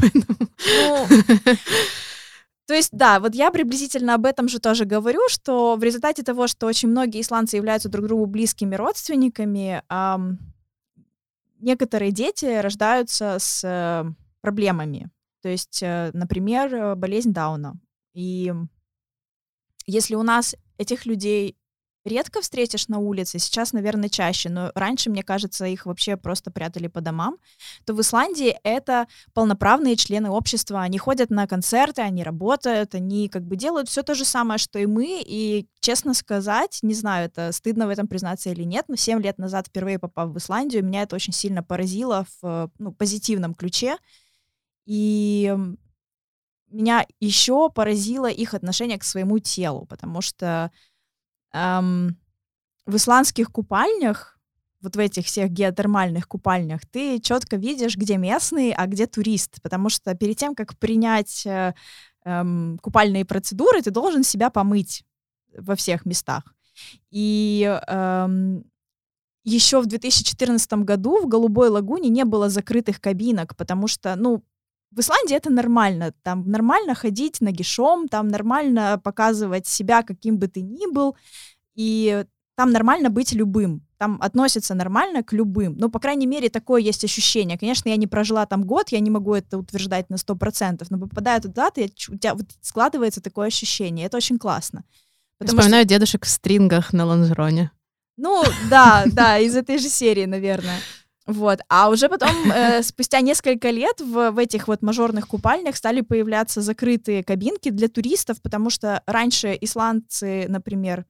Ну, 0.62 1.08
то 2.68 2.74
есть, 2.74 2.90
да, 2.92 3.20
вот 3.20 3.34
я 3.34 3.50
приблизительно 3.50 4.16
об 4.16 4.26
этом 4.26 4.50
же 4.50 4.60
тоже 4.60 4.84
говорю, 4.84 5.22
что 5.30 5.78
в 5.78 5.84
результате 5.84 6.22
того, 6.22 6.48
что 6.48 6.68
очень 6.68 6.90
многие 6.90 7.22
исландцы 7.22 7.56
являются 7.56 7.88
друг 7.88 8.08
другу 8.08 8.26
близкими 8.26 8.76
родственниками, 8.76 9.82
эм, 9.90 10.38
некоторые 11.60 12.12
дети 12.12 12.60
рождаются 12.60 13.38
с 13.40 13.64
э, 13.64 14.06
проблемами. 14.42 15.10
То 15.42 15.50
есть, 15.50 15.82
э, 15.84 16.12
например, 16.14 16.96
болезнь 16.96 17.34
Дауна. 17.34 17.80
И 18.14 18.54
если 19.86 20.16
у 20.16 20.24
нас 20.24 20.56
этих 20.78 21.06
людей 21.06 21.59
редко 22.06 22.42
встретишь 22.42 22.88
на 22.88 23.00
улице, 23.00 23.40
сейчас, 23.40 23.74
наверное, 23.74 24.10
чаще, 24.10 24.50
но 24.50 24.72
раньше, 24.76 25.10
мне 25.10 25.24
кажется, 25.24 25.66
их 25.66 25.86
вообще 25.86 26.18
просто 26.18 26.52
прятали 26.52 26.88
по 26.88 27.02
домам, 27.02 27.38
то 27.86 27.94
в 27.94 28.02
Исландии 28.02 28.58
это 28.64 29.08
полноправные 29.34 29.96
члены 29.96 30.30
общества, 30.30 30.82
они 30.82 30.98
ходят 30.98 31.30
на 31.30 31.48
концерты, 31.48 32.02
они 32.02 32.24
работают, 32.24 32.96
они 32.96 33.30
как 33.30 33.44
бы 33.44 33.56
делают 33.56 33.90
все 33.90 34.04
то 34.04 34.16
же 34.16 34.26
самое, 34.26 34.58
что 34.58 34.80
и 34.80 34.86
мы, 34.86 35.22
и, 35.26 35.68
честно 35.82 36.14
сказать, 36.14 36.80
не 36.82 36.94
знаю, 36.94 37.26
это 37.26 37.52
стыдно 37.52 37.88
в 37.88 37.90
этом 37.90 38.08
признаться 38.08 38.50
или 38.50 38.64
нет, 38.64 38.86
но 38.88 38.96
7 38.96 39.22
лет 39.22 39.38
назад, 39.38 39.68
впервые 39.68 40.00
попав 40.00 40.30
в 40.30 40.38
Исландию, 40.38 40.86
меня 40.86 41.04
это 41.04 41.16
очень 41.16 41.34
сильно 41.34 41.64
поразило 41.64 42.26
в 42.42 42.72
ну, 42.80 42.92
позитивном 42.94 43.54
ключе, 43.54 43.98
и 44.86 45.54
меня 46.72 47.06
еще 47.20 47.70
поразило 47.70 48.30
их 48.30 48.54
отношение 48.54 48.98
к 48.98 49.04
своему 49.04 49.40
телу, 49.40 49.86
потому 49.86 50.22
что 50.22 50.72
эм, 51.54 52.18
в 52.86 52.96
исландских 52.96 53.52
купальнях, 53.52 54.40
вот 54.82 54.96
в 54.96 55.00
этих 55.00 55.26
всех 55.26 55.52
геотермальных 55.52 56.28
купальнях, 56.28 56.82
ты 56.86 57.20
четко 57.20 57.58
видишь, 57.58 57.98
где 57.98 58.18
местный, 58.18 58.72
а 58.72 58.88
где 58.88 59.08
турист, 59.08 59.62
потому 59.62 59.90
что 59.90 60.16
перед 60.16 60.38
тем, 60.38 60.56
как 60.56 60.78
принять 60.78 61.46
э, 61.46 61.74
эм, 62.24 62.80
купальные 62.82 63.26
процедуры, 63.26 63.82
ты 63.82 63.92
должен 63.92 64.24
себя 64.24 64.50
помыть 64.50 65.04
во 65.58 65.76
всех 65.76 66.06
местах. 66.06 66.44
И 67.12 67.64
эм, 67.88 68.64
еще 69.44 69.82
в 69.82 69.86
2014 69.86 70.74
году 70.74 71.22
в 71.22 71.28
Голубой 71.28 71.70
лагуне 71.70 72.10
не 72.10 72.24
было 72.24 72.50
закрытых 72.50 73.02
кабинок, 73.02 73.56
потому 73.56 73.88
что, 73.88 74.16
ну, 74.16 74.44
в 74.92 75.00
Исландии 75.00 75.36
это 75.36 75.50
нормально. 75.50 76.14
Там 76.24 76.50
нормально 76.50 76.96
ходить 76.96 77.42
нагишом, 77.42 78.08
там 78.08 78.28
нормально 78.28 79.00
показывать 79.04 79.68
себя, 79.68 80.04
каким 80.04 80.38
бы 80.38 80.48
ты 80.48 80.62
ни 80.62 80.92
был, 80.92 81.16
и 81.76 82.26
там 82.56 82.72
нормально 82.72 83.10
быть 83.10 83.34
любым. 83.34 83.86
Там 83.98 84.18
относятся 84.22 84.76
нормально 84.76 85.24
к 85.24 85.34
любым. 85.34 85.76
Ну, 85.78 85.90
по 85.90 86.00
крайней 86.00 86.26
мере, 86.26 86.50
такое 86.50 86.82
есть 86.82 87.04
ощущение. 87.04 87.58
Конечно, 87.58 87.90
я 87.90 87.98
не 87.98 88.08
прожила 88.08 88.46
там 88.46 88.64
год, 88.64 88.90
я 88.90 89.00
не 89.00 89.10
могу 89.10 89.34
это 89.34 89.58
утверждать 89.58 90.10
на 90.10 90.16
100%, 90.16 90.86
но 90.90 91.00
попадая 91.00 91.40
туда, 91.40 91.70
ты, 91.70 91.92
у 92.10 92.18
тебя 92.18 92.34
вот 92.34 92.46
складывается 92.62 93.22
такое 93.22 93.48
ощущение. 93.48 94.06
Это 94.06 94.18
очень 94.18 94.38
классно. 94.38 94.84
Вспоминаю 95.44 95.84
что... 95.84 95.90
дедушек 95.90 96.26
в 96.26 96.30
стрингах 96.30 96.94
на 96.94 97.06
лонжероне. 97.06 97.72
Ну, 98.18 98.44
да, 98.70 99.06
да, 99.06 99.38
из 99.38 99.56
этой 99.56 99.78
же 99.78 99.88
серии, 99.88 100.26
наверное. 100.26 100.80
Вот. 101.30 101.60
А 101.70 101.90
уже 101.90 102.10
потом, 102.10 102.30
э, 102.52 102.82
спустя 102.82 103.22
несколько 103.22 103.70
лет, 103.70 104.02
в, 104.02 104.32
в 104.32 104.38
этих 104.40 104.68
вот 104.68 104.82
мажорных 104.82 105.28
купальнях 105.28 105.76
стали 105.76 106.02
появляться 106.02 106.62
закрытые 106.62 107.24
кабинки 107.24 107.70
для 107.70 107.88
туристов, 107.88 108.42
потому 108.42 108.72
что 108.72 109.04
раньше 109.06 109.56
исландцы, 109.62 110.48
например, 110.50 111.06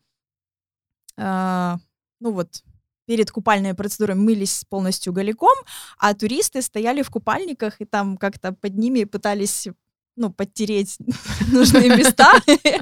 э, 1.17 1.75
ну 2.19 2.31
вот, 2.33 2.63
перед 3.05 3.31
купальной 3.31 3.73
процедурой 3.73 4.17
мылись 4.17 4.65
полностью 4.69 5.13
голиком, 5.13 5.55
а 5.97 6.13
туристы 6.13 6.61
стояли 6.61 7.01
в 7.01 7.09
купальниках 7.09 7.79
и 7.79 7.85
там 7.85 8.17
как-то 8.17 8.51
под 8.51 8.75
ними 8.75 9.05
пытались 9.05 9.69
ну, 10.19 10.29
подтереть 10.31 10.97
нужные 11.51 11.89
места, 11.89 12.33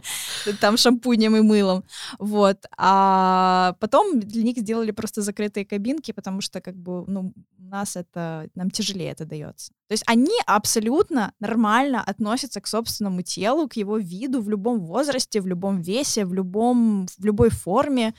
там 0.60 0.76
шампунем 0.76 1.36
и 1.36 1.42
мылом, 1.42 1.84
вот, 2.20 2.66
а 2.78 3.76
потом 3.80 4.20
для 4.20 4.44
них 4.44 4.58
сделали 4.58 4.92
просто 4.92 5.22
закрытые 5.22 5.66
кабинки, 5.66 6.12
потому 6.12 6.42
что, 6.42 6.62
как 6.62 6.76
бы, 6.76 7.06
ну, 7.08 7.34
у 7.60 7.64
нас 7.64 7.96
это, 7.96 8.50
нам 8.56 8.72
тяжелее 8.72 9.12
это 9.12 9.26
дается. 9.26 9.72
То 9.88 9.94
есть 9.94 10.04
они 10.08 10.36
абсолютно 10.46 11.32
нормально 11.40 12.02
относятся 12.02 12.60
к 12.60 12.68
собственному 12.68 13.22
телу, 13.22 13.70
к 13.70 13.78
его 13.78 13.98
виду 13.98 14.42
в 14.42 14.50
любом 14.50 14.80
возрасте, 14.80 15.40
в 15.40 15.48
любом 15.48 15.82
весе, 15.82 16.26
в 16.26 16.34
любом, 16.34 17.08
в 17.18 17.24
любой 17.24 17.50
форме, 17.50 18.14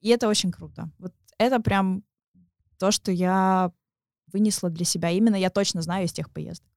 и 0.00 0.08
это 0.08 0.28
очень 0.28 0.50
круто. 0.52 0.90
Вот 0.98 1.12
это 1.38 1.60
прям 1.60 2.02
то, 2.78 2.90
что 2.90 3.12
я 3.12 3.72
вынесла 4.32 4.70
для 4.70 4.84
себя. 4.84 5.10
Именно 5.10 5.36
я 5.36 5.50
точно 5.50 5.82
знаю 5.82 6.06
из 6.06 6.12
тех 6.12 6.30
поездок. 6.30 6.68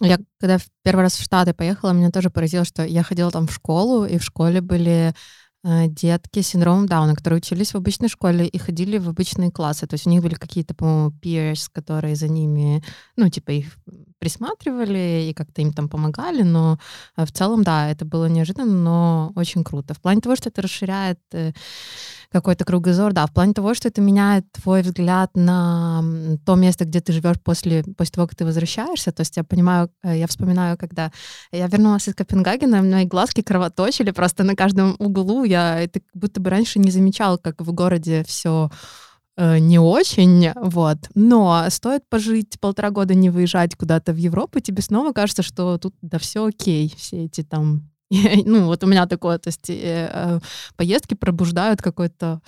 Я 0.00 0.18
когда 0.38 0.58
в 0.58 0.66
первый 0.82 1.02
раз 1.02 1.16
в 1.16 1.22
Штаты 1.22 1.54
поехала, 1.54 1.92
меня 1.92 2.10
тоже 2.10 2.30
поразило, 2.30 2.64
что 2.64 2.84
я 2.84 3.02
ходила 3.02 3.30
там 3.30 3.46
в 3.46 3.52
школу, 3.52 4.04
и 4.04 4.18
в 4.18 4.22
школе 4.22 4.60
были 4.60 5.12
э, 5.64 5.88
детки 5.88 6.40
с 6.40 6.48
синдромом 6.48 6.86
Дауна, 6.86 7.16
которые 7.16 7.38
учились 7.38 7.72
в 7.72 7.76
обычной 7.76 8.08
школе 8.08 8.46
и 8.46 8.58
ходили 8.58 8.98
в 8.98 9.08
обычные 9.08 9.50
классы. 9.50 9.86
То 9.86 9.94
есть 9.94 10.06
у 10.06 10.10
них 10.10 10.22
были 10.22 10.34
какие-то, 10.34 10.74
по-моему, 10.74 11.12
peers, 11.20 11.68
которые 11.72 12.14
за 12.14 12.28
ними, 12.28 12.84
ну, 13.16 13.28
типа 13.28 13.50
их 13.50 13.76
присматривали 14.18 15.28
и 15.30 15.34
как-то 15.34 15.62
им 15.62 15.72
там 15.72 15.88
помогали, 15.88 16.42
но 16.42 16.78
э, 17.16 17.24
в 17.24 17.32
целом, 17.32 17.62
да, 17.62 17.90
это 17.90 18.04
было 18.04 18.26
неожиданно, 18.26 18.72
но 18.72 19.32
очень 19.36 19.64
круто. 19.64 19.94
В 19.94 20.00
плане 20.00 20.20
того, 20.20 20.36
что 20.36 20.48
это 20.48 20.62
расширяет 20.62 21.18
э, 21.32 21.52
какой-то 22.30 22.64
кругозор, 22.64 23.12
да, 23.12 23.26
в 23.26 23.32
плане 23.32 23.54
того, 23.54 23.74
что 23.74 23.88
это 23.88 24.00
меняет 24.00 24.44
твой 24.52 24.82
взгляд 24.82 25.30
на 25.34 26.02
то 26.44 26.56
место, 26.56 26.84
где 26.84 27.00
ты 27.00 27.12
живешь 27.12 27.40
после, 27.42 27.82
после 27.96 28.12
того, 28.12 28.26
как 28.26 28.36
ты 28.36 28.44
возвращаешься. 28.44 29.12
То 29.12 29.22
есть 29.22 29.36
я 29.36 29.44
понимаю, 29.44 29.90
э, 30.02 30.18
я 30.18 30.26
вспоминаю, 30.26 30.76
когда 30.76 31.10
я 31.52 31.66
вернулась 31.68 32.08
из 32.08 32.14
Копенгагена, 32.14 32.82
мои 32.82 33.06
глазки 33.06 33.42
кровоточили 33.42 34.10
просто 34.10 34.44
на 34.44 34.54
каждом 34.54 34.96
углу. 34.98 35.44
Я 35.44 35.80
это 35.80 36.00
будто 36.14 36.40
бы 36.40 36.50
раньше 36.50 36.78
не 36.78 36.90
замечала, 36.90 37.36
как 37.36 37.60
в 37.60 37.72
городе 37.72 38.24
все 38.26 38.70
не 39.38 39.78
очень, 39.78 40.50
вот. 40.56 40.98
Но 41.14 41.66
стоит 41.70 42.02
пожить 42.08 42.58
полтора 42.60 42.90
года, 42.90 43.14
не 43.14 43.30
выезжать 43.30 43.76
куда-то 43.76 44.12
в 44.12 44.16
Европу, 44.16 44.60
тебе 44.60 44.82
снова 44.82 45.12
кажется, 45.12 45.42
что 45.42 45.78
тут 45.78 45.94
да 46.02 46.18
все 46.18 46.46
окей, 46.46 46.92
все 46.96 47.24
эти 47.24 47.42
там 47.42 47.88
ну, 48.44 48.66
вот 48.66 48.84
у 48.84 48.86
меня 48.86 49.06
такое, 49.06 49.38
то 49.38 49.48
есть 49.48 49.68
э, 49.68 50.10
э, 50.12 50.40
поездки 50.76 51.14
пробуждают 51.14 51.82
какой-то 51.82 52.40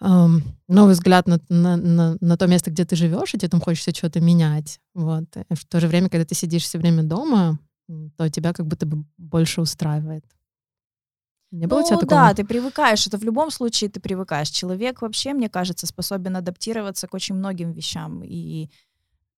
э, 0.00 0.26
новый 0.68 0.94
взгляд 0.94 1.26
на, 1.26 1.40
на, 1.48 1.76
на, 1.76 2.16
на 2.20 2.36
то 2.36 2.46
место, 2.46 2.70
где 2.70 2.84
ты 2.84 2.94
живешь, 2.94 3.34
и 3.34 3.38
тебе 3.38 3.48
там 3.48 3.60
хочется 3.60 3.94
что-то 3.94 4.20
менять. 4.20 4.78
Вот. 4.94 5.24
И 5.36 5.54
в 5.54 5.64
то 5.66 5.80
же 5.80 5.88
время, 5.88 6.08
когда 6.08 6.24
ты 6.24 6.34
сидишь 6.34 6.62
все 6.62 6.78
время 6.78 7.02
дома, 7.02 7.58
то 8.16 8.28
тебя 8.28 8.52
как 8.52 8.66
будто 8.66 8.86
бы 8.86 9.04
больше 9.18 9.60
устраивает. 9.60 10.24
Не 11.50 11.66
было 11.66 11.80
ну, 11.80 11.86
тебя 11.86 11.98
такого? 11.98 12.20
да, 12.20 12.34
ты 12.34 12.44
привыкаешь. 12.44 13.06
Это 13.06 13.18
в 13.18 13.24
любом 13.24 13.50
случае 13.50 13.90
ты 13.90 14.00
привыкаешь. 14.00 14.50
Человек 14.50 15.02
вообще, 15.02 15.32
мне 15.32 15.48
кажется, 15.48 15.86
способен 15.86 16.36
адаптироваться 16.36 17.08
к 17.08 17.14
очень 17.14 17.34
многим 17.34 17.72
вещам. 17.72 18.22
И 18.24 18.70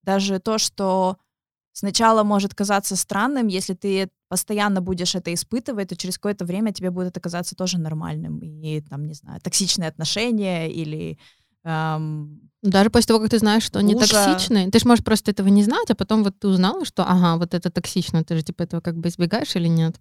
даже 0.03 0.39
то, 0.39 0.59
что 0.59 1.17
сначала 1.73 2.23
может 2.23 2.55
казаться 2.55 2.97
странным, 2.97 3.47
если 3.47 3.75
ты 3.75 4.11
постоянно 4.29 4.81
будешь 4.83 5.15
это 5.15 5.33
испытывать, 5.33 5.89
то 5.89 5.97
через 5.97 6.17
какое-то 6.17 6.45
время 6.45 6.73
тебе 6.73 6.91
будет 6.91 7.09
это 7.09 7.21
казаться 7.21 7.55
тоже 7.55 7.79
нормальным. 7.79 8.39
И 8.41 8.81
там, 8.83 9.07
не 9.07 9.15
знаю, 9.15 9.41
токсичные 9.41 9.89
отношения 9.89 10.71
или 10.71 11.19
эм, 11.65 12.51
даже 12.63 12.91
после 12.91 13.09
того, 13.09 13.21
как 13.21 13.31
ты 13.31 13.39
знаешь, 13.39 13.65
что 13.65 13.81
они 13.81 13.95
токсичные, 13.95 14.71
ты 14.71 14.79
же 14.79 14.87
можешь 14.87 15.05
просто 15.05 15.33
этого 15.33 15.49
не 15.49 15.65
знать, 15.65 15.91
а 15.91 15.97
потом 15.97 16.23
вот 16.23 16.39
ты 16.39 16.47
узнала, 16.47 16.85
что, 16.85 17.05
ага, 17.05 17.37
вот 17.37 17.55
это 17.55 17.71
токсично, 17.71 18.23
ты 18.23 18.37
же 18.37 18.43
типа 18.43 18.63
этого 18.63 18.81
как 18.81 18.97
бы 18.97 19.09
избегаешь 19.09 19.57
или 19.57 19.67
нет? 19.67 19.97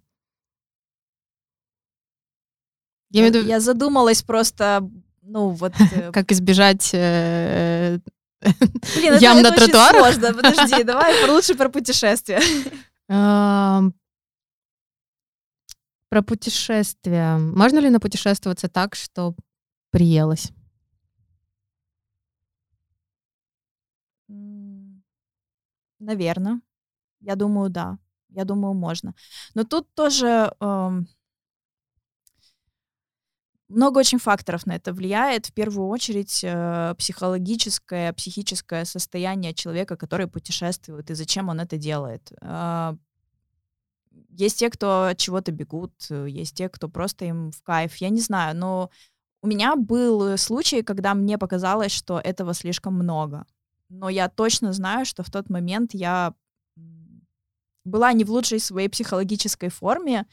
Я, 3.12 3.26
я, 3.26 3.40
я 3.40 3.60
задумалась 3.60 4.22
просто, 4.22 4.88
ну 5.22 5.50
вот... 5.50 5.72
Э, 5.92 6.12
как 6.12 6.32
избежать 6.32 6.90
э, 6.94 7.98
Блин, 8.96 9.18
Ям 9.20 9.38
это, 9.38 9.50
на 9.50 9.54
это 9.54 9.66
тротуарах? 9.66 10.02
очень 10.02 10.20
сложно. 10.20 10.42
Подожди, 10.42 10.82
давай 10.84 11.30
лучше 11.30 11.54
про 11.54 11.68
путешествия. 11.68 12.40
Про 13.06 13.82
путешествия. 16.22 17.38
Можно 17.38 17.78
ли 17.78 17.90
напутешествоваться 17.90 18.68
так, 18.68 18.94
что 18.94 19.34
приелось? 19.90 20.50
Наверное. 25.98 26.60
Я 27.20 27.36
думаю, 27.36 27.70
да. 27.70 27.98
Я 28.28 28.44
думаю, 28.44 28.74
можно. 28.74 29.14
Но 29.54 29.64
тут 29.64 29.94
тоже 29.94 30.52
эм, 30.60 31.08
много 33.72 33.98
очень 33.98 34.18
факторов 34.18 34.66
на 34.66 34.76
это 34.76 34.92
влияет. 34.92 35.46
В 35.46 35.52
первую 35.52 35.88
очередь 35.88 36.40
э, 36.44 36.94
психологическое, 36.98 38.12
психическое 38.12 38.84
состояние 38.84 39.54
человека, 39.54 39.96
который 39.96 40.26
путешествует, 40.26 41.10
и 41.10 41.14
зачем 41.14 41.48
он 41.48 41.60
это 41.60 41.76
делает. 41.76 42.32
Э, 42.40 42.94
есть 44.30 44.58
те, 44.58 44.70
кто 44.70 45.06
от 45.06 45.18
чего-то 45.18 45.52
бегут, 45.52 45.92
есть 46.10 46.56
те, 46.56 46.68
кто 46.68 46.88
просто 46.88 47.24
им 47.24 47.50
в 47.50 47.62
кайф. 47.62 47.96
Я 47.96 48.10
не 48.10 48.20
знаю, 48.20 48.56
но 48.56 48.90
у 49.42 49.46
меня 49.46 49.76
был 49.76 50.36
случай, 50.38 50.82
когда 50.82 51.14
мне 51.14 51.38
показалось, 51.38 51.92
что 51.92 52.18
этого 52.18 52.54
слишком 52.54 52.94
много. 52.94 53.44
Но 53.88 54.08
я 54.08 54.28
точно 54.28 54.72
знаю, 54.72 55.04
что 55.04 55.22
в 55.22 55.30
тот 55.30 55.50
момент 55.50 55.94
я 55.94 56.34
была 57.84 58.12
не 58.12 58.24
в 58.24 58.30
лучшей 58.30 58.60
своей 58.60 58.88
психологической 58.88 59.68
форме, 59.68 60.26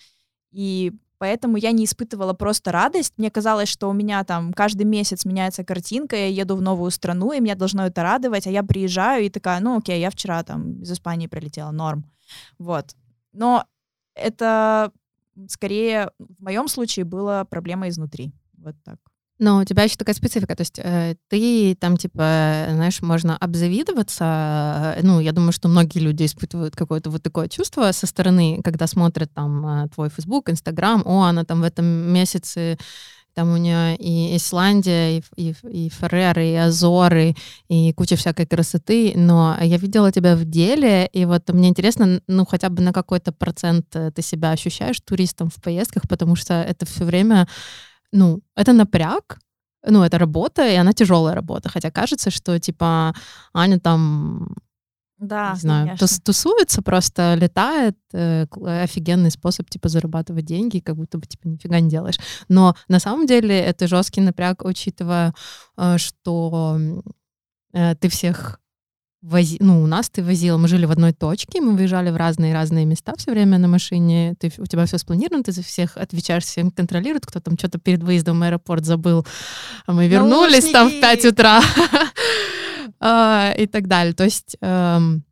и 0.52 0.94
Поэтому 1.20 1.58
я 1.58 1.72
не 1.72 1.84
испытывала 1.84 2.34
просто 2.34 2.72
радость. 2.72 3.14
Мне 3.18 3.30
казалось, 3.30 3.70
что 3.70 3.90
у 3.90 3.94
меня 3.94 4.24
там 4.24 4.54
каждый 4.54 4.86
месяц 4.86 5.26
меняется 5.26 5.64
картинка, 5.64 6.16
я 6.16 6.28
еду 6.28 6.56
в 6.56 6.62
новую 6.62 6.92
страну, 6.92 7.34
и 7.34 7.42
меня 7.42 7.56
должно 7.56 7.86
это 7.86 8.02
радовать, 8.02 8.48
а 8.48 8.52
я 8.52 8.64
приезжаю 8.64 9.26
и 9.26 9.30
такая, 9.30 9.60
ну 9.60 9.78
окей, 9.78 10.00
я 10.00 10.10
вчера 10.10 10.44
там 10.44 10.82
из 10.82 10.92
Испании 10.92 11.28
прилетела, 11.28 11.72
норм. 11.72 12.06
Вот. 12.58 12.96
Но 13.34 13.66
это 14.16 14.92
скорее 15.48 16.12
в 16.18 16.42
моем 16.42 16.68
случае 16.68 17.06
была 17.06 17.46
проблема 17.46 17.90
изнутри. 17.90 18.32
Вот 18.58 18.76
так. 18.84 18.98
Но 19.40 19.60
у 19.60 19.64
тебя 19.64 19.84
еще 19.84 19.96
такая 19.96 20.16
специфика, 20.16 20.54
то 20.56 20.62
есть 20.62 20.80
э, 20.80 21.16
ты 21.30 21.76
там, 21.76 21.96
типа, 21.96 22.68
знаешь, 22.72 23.02
можно 23.02 23.38
обзавидоваться, 23.38 24.96
э, 24.98 25.00
ну, 25.02 25.22
я 25.22 25.32
думаю, 25.32 25.54
что 25.54 25.70
многие 25.70 26.00
люди 26.00 26.26
испытывают 26.26 26.76
какое-то 26.76 27.10
вот 27.10 27.24
такое 27.24 27.48
чувство 27.48 27.92
со 27.94 28.06
стороны, 28.06 28.62
когда 28.64 28.86
смотрят 28.86 29.34
там 29.34 29.66
э, 29.66 29.88
твой 29.96 30.10
Facebook, 30.10 30.50
Instagram, 30.50 31.04
о, 31.06 31.24
она 31.24 31.46
там 31.46 31.62
в 31.62 31.64
этом 31.64 31.86
месяце 31.86 32.78
там 33.34 33.54
у 33.54 33.58
нее 33.58 33.96
и 33.96 34.36
Исландия, 34.36 35.20
и, 35.20 35.24
и, 35.38 35.56
и 35.64 35.90
Ферреры, 35.90 36.46
и 36.46 36.56
Азоры, 36.56 37.36
и 37.70 37.94
куча 37.94 38.18
всякой 38.18 38.46
красоты, 38.46 39.14
но 39.16 39.58
я 39.62 39.78
видела 39.78 40.12
тебя 40.12 40.36
в 40.36 40.44
деле, 40.44 41.08
и 41.14 41.24
вот 41.24 41.48
мне 41.54 41.70
интересно, 41.70 42.22
ну, 42.28 42.46
хотя 42.46 42.70
бы 42.70 42.82
на 42.82 42.92
какой-то 42.92 43.32
процент 43.32 43.86
э, 43.94 44.12
ты 44.14 44.22
себя 44.22 44.52
ощущаешь 44.52 45.00
туристом 45.00 45.50
в 45.50 45.62
поездках, 45.62 46.04
потому 46.10 46.36
что 46.36 46.56
это 46.56 46.86
все 46.86 47.06
время, 47.06 47.48
ну, 48.12 48.42
это 48.56 48.74
напряг, 48.74 49.40
ну, 49.86 50.04
это 50.04 50.18
работа, 50.18 50.68
и 50.70 50.76
она 50.76 50.94
тяжелая 50.94 51.36
работа, 51.36 51.70
хотя 51.70 51.92
кажется, 51.92 52.32
что, 52.32 52.60
типа, 52.60 53.14
Аня 53.54 53.80
там 53.80 54.56
да, 55.18 55.52
не 55.54 55.60
знаю, 55.60 55.88
тус- 55.98 56.22
тусуется, 56.24 56.82
просто 56.82 57.36
летает, 57.36 57.98
э, 58.14 58.46
кл- 58.48 58.66
офигенный 58.84 59.32
способ, 59.32 59.70
типа, 59.70 59.90
зарабатывать 59.90 60.46
деньги, 60.46 60.80
как 60.80 60.96
будто 60.96 61.18
бы, 61.18 61.26
типа, 61.28 61.48
нифига 61.48 61.80
не 61.82 61.90
делаешь. 61.90 62.20
Но 62.48 62.76
на 62.88 63.00
самом 63.00 63.26
деле 63.26 63.60
это 63.60 63.88
жесткий 63.88 64.22
напряг, 64.22 64.64
учитывая, 64.64 65.34
э, 65.78 65.98
что 65.98 66.80
э, 67.74 67.96
ты 67.96 68.08
всех 68.10 68.59
вози... 69.22 69.58
ну, 69.60 69.84
у 69.84 69.88
нас 69.88 70.10
ты 70.10 70.24
возила, 70.24 70.58
мы 70.58 70.68
жили 70.68 70.86
в 70.86 70.92
одной 70.92 71.14
точке, 71.14 71.62
мы 71.62 71.76
выезжали 71.76 72.10
в 72.10 72.18
разные-разные 72.18 72.86
места 72.86 73.14
все 73.18 73.32
время 73.32 73.58
на 73.58 73.68
машине, 73.68 74.36
ты, 74.40 74.52
у 74.58 74.66
тебя 74.66 74.86
все 74.86 74.98
спланировано, 74.98 75.44
ты 75.44 75.52
за 75.52 75.64
всех 75.64 75.98
отвечаешь, 75.98 76.44
всем 76.44 76.72
контролирует, 76.72 77.26
кто 77.26 77.40
там 77.40 77.58
что-то 77.58 77.80
перед 77.80 78.04
выездом 78.04 78.40
в 78.40 78.44
аэропорт 78.44 78.86
забыл, 78.86 79.26
а 79.86 79.94
мы 79.94 80.08
вернулись 80.08 80.72
там 80.72 80.90
в 80.90 80.92
5 80.92 81.02
Наушники. 81.02 81.28
утра 81.28 81.62
а, 83.00 83.54
и 83.58 83.66
так 83.68 83.88
далее. 83.88 84.14
То 84.14 84.24
есть 84.24 84.58
эм, 84.62 85.24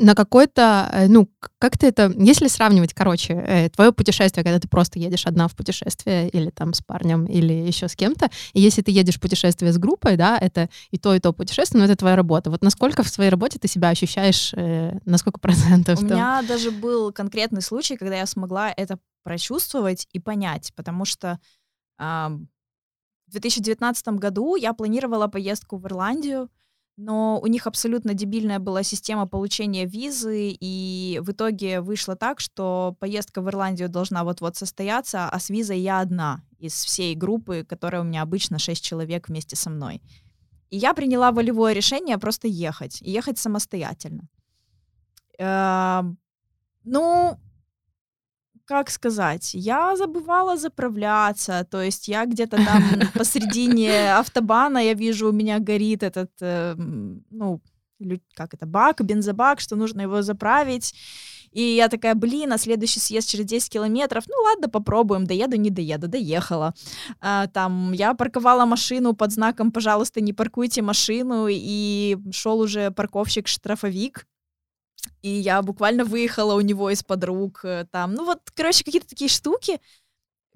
на 0.00 0.14
какой-то, 0.14 0.88
э, 0.92 1.06
ну, 1.08 1.26
к- 1.38 1.50
как 1.58 1.78
ты 1.78 1.86
это, 1.88 2.12
если 2.16 2.48
сравнивать, 2.48 2.94
короче, 2.94 3.70
твое 3.74 3.92
путешествие, 3.92 4.44
когда 4.44 4.58
ты 4.58 4.68
просто 4.68 4.98
едешь 4.98 5.26
одна 5.26 5.48
в 5.48 5.54
путешествие 5.54 6.28
или 6.28 6.50
там 6.50 6.74
с 6.74 6.80
парнем 6.80 7.26
или 7.26 7.52
еще 7.52 7.88
с 7.88 7.96
кем-то, 7.96 8.30
и 8.52 8.60
если 8.60 8.82
ты 8.82 8.90
едешь 8.90 9.16
в 9.16 9.20
путешествие 9.20 9.72
с 9.72 9.78
группой, 9.78 10.16
да, 10.16 10.38
это 10.38 10.68
и 10.90 10.98
то, 10.98 11.14
и 11.14 11.20
то 11.20 11.32
путешествие, 11.32 11.80
но 11.80 11.86
это 11.86 11.96
твоя 11.96 12.16
работа. 12.16 12.50
Вот 12.50 12.62
насколько 12.62 13.02
в 13.02 13.08
своей 13.08 13.30
работе 13.30 13.58
ты 13.58 13.68
себя 13.68 13.88
ощущаешь, 13.88 14.52
э, 14.54 14.98
на 15.04 15.18
сколько 15.18 15.40
процентов? 15.40 15.98
У 16.02 16.06
там? 16.06 16.16
меня 16.16 16.42
даже 16.42 16.70
был 16.70 17.12
конкретный 17.12 17.62
случай, 17.62 17.96
когда 17.96 18.16
я 18.16 18.26
смогла 18.26 18.72
это 18.76 18.98
прочувствовать 19.22 20.06
и 20.12 20.20
понять, 20.20 20.72
потому 20.76 21.04
что 21.04 21.38
ам, 21.98 22.48
в 23.26 23.32
2019 23.32 24.08
году 24.18 24.56
я 24.56 24.72
планировала 24.74 25.26
поездку 25.28 25.76
в 25.78 25.86
Ирландию, 25.86 26.48
но 26.96 27.40
у 27.40 27.46
них 27.46 27.66
абсолютно 27.66 28.14
дебильная 28.14 28.58
была 28.58 28.82
система 28.82 29.26
получения 29.26 29.84
визы, 29.84 30.56
и 30.58 31.20
в 31.22 31.32
итоге 31.32 31.80
вышло 31.80 32.14
так, 32.14 32.40
что 32.40 32.96
поездка 33.00 33.42
в 33.42 33.48
Ирландию 33.48 33.88
должна 33.88 34.22
вот-вот 34.22 34.56
состояться, 34.56 35.28
а 35.28 35.38
с 35.40 35.50
визой 35.50 35.80
я 35.80 36.00
одна 36.00 36.42
из 36.58 36.72
всей 36.72 37.14
группы, 37.14 37.64
которая 37.68 38.02
у 38.02 38.04
меня 38.04 38.22
обычно 38.22 38.58
6 38.58 38.82
человек 38.82 39.28
вместе 39.28 39.56
со 39.56 39.70
мной. 39.70 40.02
И 40.70 40.76
я 40.76 40.94
приняла 40.94 41.32
волевое 41.32 41.72
решение 41.72 42.18
просто 42.18 42.46
ехать, 42.48 43.02
и 43.02 43.10
ехать 43.10 43.38
самостоятельно. 43.38 44.28
Эм, 45.38 46.18
ну, 46.84 47.38
как 48.66 48.90
сказать, 48.90 49.50
я 49.54 49.96
забывала 49.96 50.56
заправляться, 50.56 51.66
то 51.70 51.82
есть 51.82 52.08
я 52.08 52.24
где-то 52.24 52.56
там 52.56 52.82
посредине 53.14 54.14
автобана, 54.14 54.78
я 54.78 54.94
вижу, 54.94 55.28
у 55.28 55.32
меня 55.32 55.58
горит 55.58 56.02
этот, 56.02 56.30
эм, 56.40 57.24
ну, 57.30 57.60
как 58.34 58.54
это, 58.54 58.66
бак, 58.66 59.04
бензобак, 59.04 59.60
что 59.60 59.76
нужно 59.76 60.02
его 60.02 60.22
заправить. 60.22 60.94
И 61.54 61.62
я 61.62 61.88
такая, 61.88 62.16
блин, 62.16 62.52
а 62.52 62.58
следующий 62.58 62.98
съезд 63.00 63.28
через 63.28 63.44
10 63.44 63.70
километров, 63.70 64.24
ну 64.26 64.34
ладно, 64.42 64.68
попробуем, 64.68 65.24
доеду, 65.24 65.56
не 65.56 65.70
доеду, 65.70 66.08
доехала. 66.08 66.74
А, 67.20 67.46
там, 67.46 67.92
я 67.92 68.14
парковала 68.14 68.66
машину 68.66 69.14
под 69.14 69.30
знаком, 69.30 69.70
пожалуйста, 69.70 70.20
не 70.20 70.32
паркуйте 70.32 70.82
машину, 70.82 71.46
и 71.48 72.18
шел 72.32 72.58
уже 72.58 72.90
парковщик-штрафовик, 72.90 74.26
и 75.22 75.28
я 75.28 75.62
буквально 75.62 76.04
выехала 76.04 76.54
у 76.54 76.60
него 76.60 76.90
из-под 76.90 77.24
рук, 77.24 77.64
э, 77.64 77.86
там, 77.90 78.14
ну 78.14 78.24
вот, 78.24 78.40
короче, 78.54 78.84
какие-то 78.84 79.08
такие 79.08 79.28
штуки, 79.28 79.80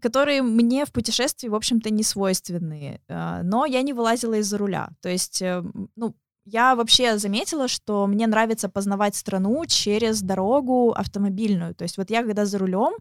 которые 0.00 0.42
мне 0.42 0.84
в 0.84 0.92
путешествии, 0.92 1.48
в 1.48 1.54
общем-то, 1.54 1.90
не 1.90 2.02
свойственны, 2.02 3.00
э, 3.08 3.42
но 3.42 3.66
я 3.66 3.82
не 3.82 3.92
вылазила 3.92 4.34
из-за 4.34 4.58
руля, 4.58 4.90
то 5.00 5.08
есть, 5.08 5.42
э, 5.42 5.62
ну, 5.96 6.14
я 6.44 6.74
вообще 6.74 7.18
заметила, 7.18 7.68
что 7.68 8.06
мне 8.06 8.26
нравится 8.26 8.70
познавать 8.70 9.14
страну 9.14 9.66
через 9.66 10.22
дорогу 10.22 10.92
автомобильную. 10.92 11.74
То 11.74 11.82
есть 11.82 11.98
вот 11.98 12.08
я 12.08 12.22
когда 12.22 12.46
за 12.46 12.56
рулем, 12.56 12.94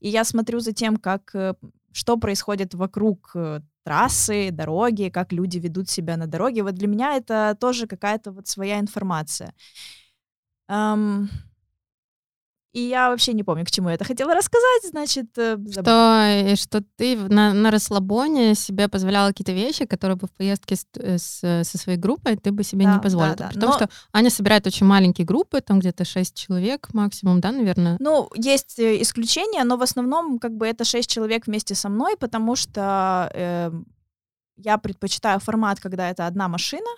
и 0.00 0.08
я 0.08 0.24
смотрю 0.24 0.60
за 0.60 0.72
тем, 0.72 0.96
как 0.96 1.34
э, 1.34 1.52
что 1.92 2.16
происходит 2.16 2.72
вокруг 2.72 3.36
трассы, 3.84 4.50
дороги, 4.50 5.10
как 5.10 5.32
люди 5.32 5.58
ведут 5.58 5.88
себя 5.88 6.16
на 6.16 6.26
дороге. 6.26 6.62
Вот 6.62 6.74
для 6.74 6.88
меня 6.88 7.14
это 7.14 7.56
тоже 7.60 7.86
какая-то 7.86 8.32
вот 8.32 8.48
своя 8.48 8.80
информация. 8.80 9.54
Ам, 10.68 11.28
и 12.72 12.80
я 12.80 13.08
вообще 13.10 13.34
не 13.34 13.44
помню, 13.44 13.64
к 13.64 13.70
чему 13.70 13.88
я 13.88 13.94
это 13.94 14.04
хотела 14.04 14.34
рассказать, 14.34 14.82
значит... 14.90 15.38
э, 15.38 15.54
заб- 15.54 15.82
Что, 15.82 16.24
э, 16.50 16.56
что 16.56 16.82
ты 16.96 17.16
на, 17.16 17.52
на 17.54 17.70
расслабоне 17.70 18.56
себе 18.56 18.88
позволяла 18.88 19.28
какие-то 19.28 19.52
вещи, 19.52 19.84
которые 19.84 20.16
бы 20.16 20.26
в 20.26 20.32
поездке 20.32 20.74
с, 20.74 20.84
э, 20.96 21.18
с- 21.18 21.62
со 21.70 21.78
своей 21.78 21.98
группой 21.98 22.34
ты 22.36 22.50
бы 22.50 22.64
себе 22.64 22.84
Да, 22.86 22.94
не 22.94 23.00
позволила. 23.00 23.36
да, 23.36 23.44
да. 23.44 23.50
При 23.50 23.60
том, 23.60 23.70
Но- 23.70 23.76
что 23.76 23.88
Аня 24.12 24.28
собирает 24.30 24.66
очень 24.66 24.86
маленькие 24.86 25.24
группы, 25.24 25.60
там 25.60 25.78
где-то 25.78 26.04
6 26.04 26.34
человек 26.34 26.92
максимум, 26.92 27.40
да, 27.40 27.52
наверное? 27.52 27.96
Ну, 28.00 28.28
есть 28.34 28.76
э, 28.80 29.00
исключения, 29.02 29.62
но 29.62 29.76
в 29.76 29.82
основном 29.82 30.40
как 30.40 30.56
бы 30.56 30.66
это 30.66 30.84
шесть 30.84 31.08
человек 31.08 31.46
вместе 31.46 31.76
со 31.76 31.88
мной, 31.88 32.16
потому 32.16 32.56
что 32.56 33.30
эм, 33.34 33.86
я 34.56 34.78
предпочитаю 34.78 35.38
формат, 35.38 35.78
когда 35.78 36.10
это 36.10 36.26
одна 36.26 36.48
машина, 36.48 36.88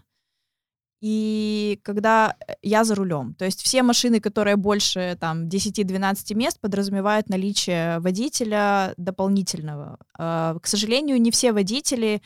и 1.00 1.78
когда 1.82 2.36
э, 2.46 2.54
я 2.62 2.84
за 2.84 2.94
рулем. 2.94 3.34
То 3.34 3.44
есть 3.44 3.62
все 3.62 3.82
машины, 3.82 4.20
которые 4.20 4.56
больше 4.56 5.16
там 5.20 5.46
10-12 5.48 6.34
мест, 6.34 6.60
подразумевают 6.60 7.28
наличие 7.28 7.98
водителя 8.00 8.94
дополнительного. 8.96 9.98
Э, 10.18 10.56
К 10.60 10.66
сожалению, 10.66 11.20
не 11.20 11.30
все 11.30 11.52
водители 11.52 12.22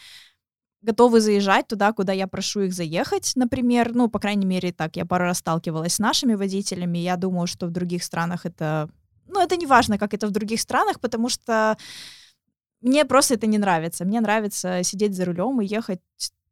готовы 0.83 1.21
заезжать 1.21 1.67
туда, 1.69 1.93
куда 1.93 2.13
я 2.13 2.27
прошу 2.27 2.61
их 2.61 2.73
заехать, 2.73 3.33
например. 3.35 3.95
Ну, 3.95 4.09
по 4.09 4.19
крайней 4.19 4.47
мере, 4.47 4.73
так, 4.73 4.97
я 4.97 5.05
пару 5.05 5.25
раз 5.25 5.39
сталкивалась 5.39 5.95
с 5.95 5.99
нашими 5.99 6.35
водителями. 6.35 6.99
Я 6.99 7.17
думаю, 7.17 7.47
что 7.47 7.67
в 7.67 7.71
других 7.71 8.05
странах 8.05 8.47
это... 8.47 8.89
Ну, 9.27 9.41
это 9.43 9.57
не 9.57 9.67
важно, 9.67 9.99
как 9.99 10.15
это 10.15 10.27
в 10.27 10.31
других 10.31 10.61
странах, 10.61 11.01
потому 11.01 11.29
что 11.29 11.77
мне 12.81 13.05
просто 13.05 13.35
это 13.35 13.47
не 13.47 13.59
нравится. 13.59 14.05
Мне 14.05 14.21
нравится 14.21 14.83
сидеть 14.83 15.15
за 15.15 15.25
рулем 15.25 15.61
и 15.61 15.67
ехать 15.67 16.01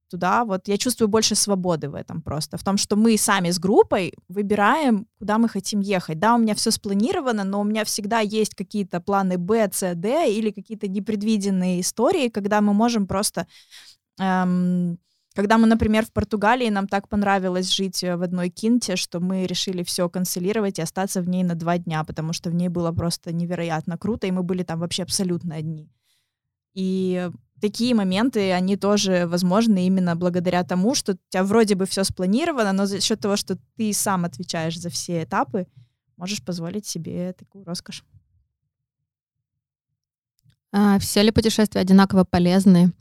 туда. 0.09 0.45
Вот 0.45 0.69
я 0.69 0.79
чувствую 0.79 1.09
больше 1.09 1.35
свободы 1.35 1.89
в 1.89 1.95
этом 1.95 2.23
просто. 2.23 2.57
В 2.57 2.65
том, 2.65 2.77
что 2.77 2.97
мы 2.97 3.17
сами 3.19 3.51
с 3.51 3.59
группой 3.59 4.15
выбираем, 4.29 5.07
куда 5.19 5.39
мы 5.39 5.49
хотим 5.49 5.81
ехать. 5.81 6.19
Да, 6.19 6.35
у 6.35 6.39
меня 6.39 6.55
все 6.55 6.71
спланировано, 6.71 7.45
но 7.45 7.61
у 7.61 7.65
меня 7.65 7.85
всегда 7.85 8.21
есть 8.21 8.55
какие-то 8.55 9.01
планы 9.01 9.39
Б, 9.39 9.69
С, 9.73 9.95
Д 9.95 10.33
или 10.33 10.51
какие-то 10.51 10.89
непредвиденные 10.89 11.81
истории, 11.81 12.29
когда 12.29 12.61
мы 12.61 12.75
можем 12.75 13.07
просто 13.07 13.47
Эм, 14.19 14.99
когда 15.35 15.57
мы, 15.59 15.67
например, 15.67 16.05
в 16.05 16.13
Португалии, 16.13 16.69
нам 16.69 16.89
так 16.89 17.09
понравилось 17.09 17.71
жить 17.71 18.03
э, 18.03 18.17
в 18.17 18.23
одной 18.23 18.49
кинте, 18.49 18.97
что 18.97 19.21
мы 19.21 19.47
решили 19.47 19.85
все 19.85 20.09
канцелировать 20.09 20.79
и 20.79 20.83
остаться 20.83 21.23
в 21.23 21.29
ней 21.29 21.45
на 21.45 21.55
два 21.55 21.79
дня, 21.79 22.03
потому 22.05 22.33
что 22.33 22.51
в 22.51 22.55
ней 22.55 22.69
было 22.69 22.93
просто 22.93 23.33
невероятно 23.33 23.97
круто, 23.97 24.27
и 24.27 24.33
мы 24.33 24.43
были 24.43 24.65
там 24.65 24.81
вообще 24.81 25.05
абсолютно 25.05 25.55
одни. 25.55 25.89
И 26.75 27.31
такие 27.61 27.95
моменты, 27.95 28.53
они 28.53 28.77
тоже 28.77 29.27
возможны 29.27 29.87
именно 29.87 30.17
благодаря 30.17 30.65
тому, 30.65 30.95
что 30.95 31.13
у 31.13 31.19
тебя 31.31 31.45
вроде 31.45 31.75
бы 31.75 31.87
все 31.87 32.05
спланировано, 32.05 32.73
но 32.73 32.87
за 32.87 33.01
счет 33.01 33.21
того, 33.21 33.37
что 33.37 33.59
ты 33.77 33.93
сам 33.93 34.25
отвечаешь 34.25 34.79
за 34.79 34.91
все 34.91 35.25
этапы, 35.25 35.67
можешь 36.17 36.43
позволить 36.43 36.87
себе 36.87 37.33
такую 37.33 37.65
роскошь. 37.65 38.05
А, 40.73 40.99
все 40.99 41.23
ли 41.23 41.31
путешествия 41.31 41.81
одинаково 41.81 42.25
полезны? 42.25 42.93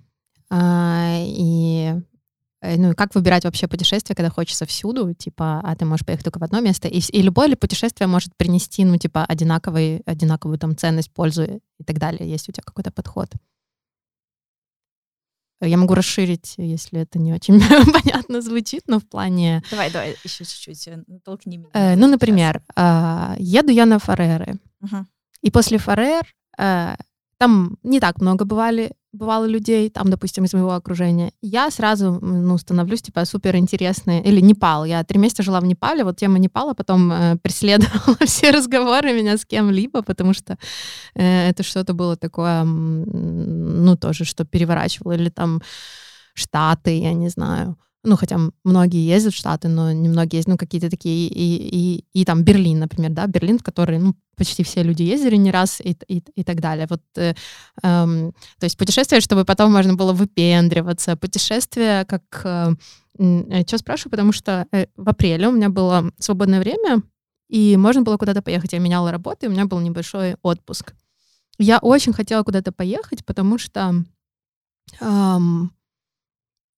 А, 0.50 1.18
и 1.20 1.94
э, 2.62 2.78
ну 2.78 2.96
как 2.96 3.14
выбирать 3.14 3.44
вообще 3.44 3.68
путешествие, 3.68 4.16
когда 4.16 4.30
хочется 4.30 4.66
всюду, 4.66 5.14
типа, 5.14 5.60
а 5.62 5.76
ты 5.76 5.84
можешь 5.84 6.06
поехать 6.06 6.24
только 6.24 6.40
в 6.40 6.44
одно 6.44 6.62
место, 6.62 6.88
и, 6.88 7.00
и 7.00 7.22
любое 7.22 7.48
ли 7.48 7.56
путешествие 7.56 8.08
может 8.08 8.36
принести, 8.38 8.86
ну, 8.86 8.98
типа, 8.98 9.26
одинаковый, 9.26 10.02
одинаковую 10.06 10.58
там 10.58 10.78
ценность, 10.78 11.12
пользу 11.12 11.62
и 11.78 11.84
так 11.84 12.00
далее. 12.00 12.30
Есть 12.30 12.48
у 12.48 12.54
тебя 12.54 12.64
какой-то 12.66 12.92
подход? 12.92 13.30
Я 15.62 15.78
могу 15.78 15.96
расширить, 15.96 16.54
если 16.58 17.02
это 17.02 17.18
не 17.20 17.34
очень 17.34 17.60
понятно 17.94 18.42
звучит, 18.42 18.84
но 18.88 19.00
в 19.00 19.08
плане... 19.08 19.64
Давай, 19.72 19.92
давай, 19.92 20.16
еще 20.24 20.46
чуть-чуть, 20.46 20.88
э, 20.88 21.04
толкни 21.26 21.58
меня. 21.58 21.70
э, 21.74 21.96
ну, 21.96 22.08
например, 22.08 22.62
а, 22.76 23.36
еду 23.40 23.72
я 23.72 23.86
на 23.86 23.98
Фареры, 24.00 24.60
Мгм. 24.82 25.08
и 25.42 25.50
после 25.50 25.80
Фарер 25.80 26.24
э, 26.60 26.96
там 27.40 27.78
не 27.84 28.00
так 28.00 28.22
много 28.22 28.46
бывали, 28.46 28.92
бывало 29.18 29.46
людей, 29.46 29.90
там, 29.90 30.10
допустим, 30.10 30.46
из 30.46 30.54
моего 30.54 30.74
окружения, 30.74 31.32
я 31.42 31.72
сразу, 31.72 32.20
ну, 32.22 32.58
становлюсь, 32.58 33.02
типа, 33.02 33.26
супер 33.26 33.56
интересной. 33.56 34.22
Или 34.22 34.42
Непал. 34.42 34.86
Я 34.86 35.04
три 35.04 35.20
месяца 35.20 35.44
жила 35.44 35.60
в 35.60 35.66
Непале, 35.66 36.04
вот 36.04 36.18
тема 36.18 36.40
Непала 36.40 36.74
потом 36.74 37.12
э, 37.12 37.38
преследовала 37.42 38.18
все 38.26 38.52
разговоры 38.52 39.14
меня 39.14 39.38
с 39.38 39.46
кем-либо, 39.46 40.02
потому 40.02 40.34
что 40.34 40.58
э, 41.16 41.50
это 41.50 41.64
что-то 41.64 41.94
было 41.94 42.16
такое, 42.16 42.64
ну, 42.64 43.96
тоже, 43.98 44.26
что 44.26 44.46
переворачивало. 44.46 45.14
Или 45.14 45.30
там 45.30 45.62
Штаты, 46.34 47.00
я 47.00 47.14
не 47.14 47.30
знаю 47.30 47.78
ну, 48.04 48.16
хотя 48.16 48.40
многие 48.64 49.06
ездят 49.06 49.34
в 49.34 49.38
Штаты, 49.38 49.68
но 49.68 49.92
немногие 49.92 50.40
ездят, 50.40 50.54
ну, 50.54 50.58
какие-то 50.58 50.90
такие, 50.90 51.28
и, 51.28 51.34
и, 51.34 52.06
и 52.14 52.26
там 52.26 52.44
Берлин, 52.44 52.80
например, 52.80 53.12
да, 53.12 53.28
Берлин, 53.28 53.60
в 53.60 53.64
который, 53.64 54.00
ну, 54.00 54.16
почти 54.36 54.64
все 54.64 54.84
люди 54.84 55.04
ездили 55.04 55.36
не 55.36 55.52
раз 55.52 55.82
и, 55.82 55.98
и, 56.08 56.24
и 56.36 56.44
так 56.44 56.62
далее. 56.62 56.88
Вот, 56.90 57.02
э, 57.16 57.34
эм, 57.84 58.34
то 58.60 58.64
есть 58.64 58.78
путешествие, 58.78 59.20
чтобы 59.20 59.46
потом 59.46 59.72
можно 59.74 59.96
было 59.96 60.14
выпендриваться, 60.14 61.18
путешествие 61.18 62.06
как... 62.06 62.24
Э, 62.44 62.76
э, 63.18 63.66
что 63.66 63.78
спрашиваю, 63.78 64.12
потому 64.12 64.32
что 64.32 64.68
э, 64.72 64.86
в 64.96 65.10
апреле 65.10 65.48
у 65.48 65.52
меня 65.52 65.70
было 65.70 66.12
свободное 66.20 66.60
время, 66.60 67.02
и 67.50 67.78
можно 67.78 68.04
было 68.04 68.18
куда-то 68.18 68.42
поехать. 68.42 68.74
Я 68.74 68.80
меняла 68.80 69.12
работу, 69.12 69.46
и 69.46 69.48
у 69.48 69.52
меня 69.52 69.66
был 69.66 69.80
небольшой 69.80 70.36
отпуск. 70.44 70.94
Я 71.58 71.80
очень 71.80 72.14
хотела 72.14 72.44
куда-то 72.44 72.72
поехать, 72.72 73.26
потому 73.26 73.58
что, 73.58 74.04
эм, 75.00 75.72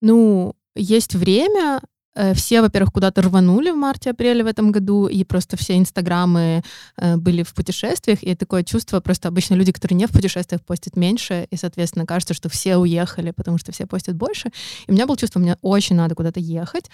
ну, 0.02 0.56
есть 0.80 1.16
время, 1.16 1.82
э, 2.16 2.34
все, 2.34 2.62
во-первых, 2.62 2.94
куда-то 2.94 3.22
рванули 3.22 3.72
в 3.72 3.76
марте-апреле 3.76 4.44
в 4.44 4.48
этом 4.48 4.72
году, 4.72 5.08
и 5.08 5.24
просто 5.24 5.58
все 5.58 5.78
инстаграмы 5.78 6.64
э, 6.98 7.18
были 7.18 7.44
в 7.44 7.54
путешествиях, 7.54 8.24
и 8.24 8.36
такое 8.36 8.64
чувство, 8.64 9.00
просто 9.00 9.28
обычно 9.28 9.56
люди, 9.56 9.72
которые 9.72 9.98
не 9.98 10.08
в 10.08 10.12
путешествиях, 10.12 10.62
постят 10.64 10.96
меньше, 10.96 11.48
и, 11.52 11.58
соответственно, 11.58 12.06
кажется, 12.06 12.34
что 12.34 12.50
все 12.50 12.78
уехали, 12.78 13.32
потому 13.32 13.58
что 13.58 13.72
все 13.72 13.86
постят 13.86 14.16
больше. 14.16 14.52
И 14.88 14.92
у 14.92 14.94
меня 14.94 15.06
было 15.06 15.18
чувство, 15.18 15.40
мне 15.40 15.58
очень 15.62 15.96
надо 15.96 16.16
куда-то 16.16 16.40
ехать, 16.40 16.90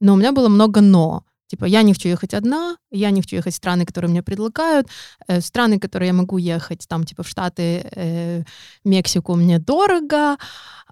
но 0.00 0.14
у 0.14 0.16
меня 0.16 0.32
было 0.32 0.48
много 0.48 0.80
«но». 0.80 1.24
Типа, 1.48 1.64
я 1.64 1.82
не 1.82 1.94
хочу 1.94 2.08
ехать 2.08 2.34
одна, 2.34 2.76
я 2.90 3.10
не 3.10 3.22
хочу 3.22 3.36
ехать 3.36 3.54
в 3.54 3.56
страны, 3.56 3.86
которые 3.86 4.10
мне 4.10 4.22
предлагают, 4.22 4.86
э, 5.28 5.40
страны, 5.40 5.78
которые 5.78 6.08
я 6.08 6.12
могу 6.12 6.38
ехать, 6.38 6.86
там, 6.88 7.04
типа, 7.04 7.22
в 7.22 7.28
Штаты, 7.28 7.88
э, 7.96 8.44
Мексику 8.84 9.34
мне 9.34 9.58
дорого, 9.58 10.36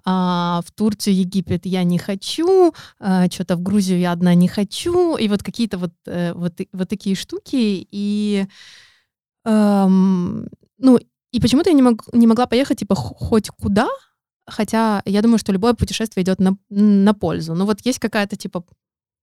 а 0.05 0.61
в 0.65 0.71
Турцию, 0.71 1.15
Египет 1.15 1.65
я 1.65 1.83
не 1.83 1.99
хочу, 1.99 2.73
а, 2.99 3.29
что-то 3.29 3.55
в 3.55 3.61
Грузию 3.61 3.99
я 3.99 4.13
одна 4.13 4.35
не 4.35 4.47
хочу, 4.47 5.17
и 5.17 5.27
вот 5.27 5.43
какие-то 5.43 5.77
вот, 5.77 5.91
э, 6.07 6.33
вот, 6.33 6.53
вот 6.73 6.89
такие 6.89 7.15
штуки, 7.15 7.87
и, 7.91 8.47
эм, 9.45 10.47
ну, 10.77 10.99
и 11.31 11.39
почему-то 11.41 11.69
я 11.69 11.75
не, 11.75 11.81
мог, 11.81 12.13
не 12.13 12.25
могла 12.27 12.45
поехать, 12.45 12.79
типа, 12.79 12.95
хоть 12.95 13.49
куда, 13.49 13.89
хотя 14.47 15.01
я 15.05 15.21
думаю, 15.21 15.37
что 15.39 15.51
любое 15.51 15.73
путешествие 15.73 16.23
идет 16.23 16.39
на, 16.39 16.57
на 16.69 17.13
пользу. 17.13 17.53
Но 17.53 17.65
вот 17.65 17.85
есть 17.85 17.99
какая-то, 17.99 18.37
типа, 18.37 18.63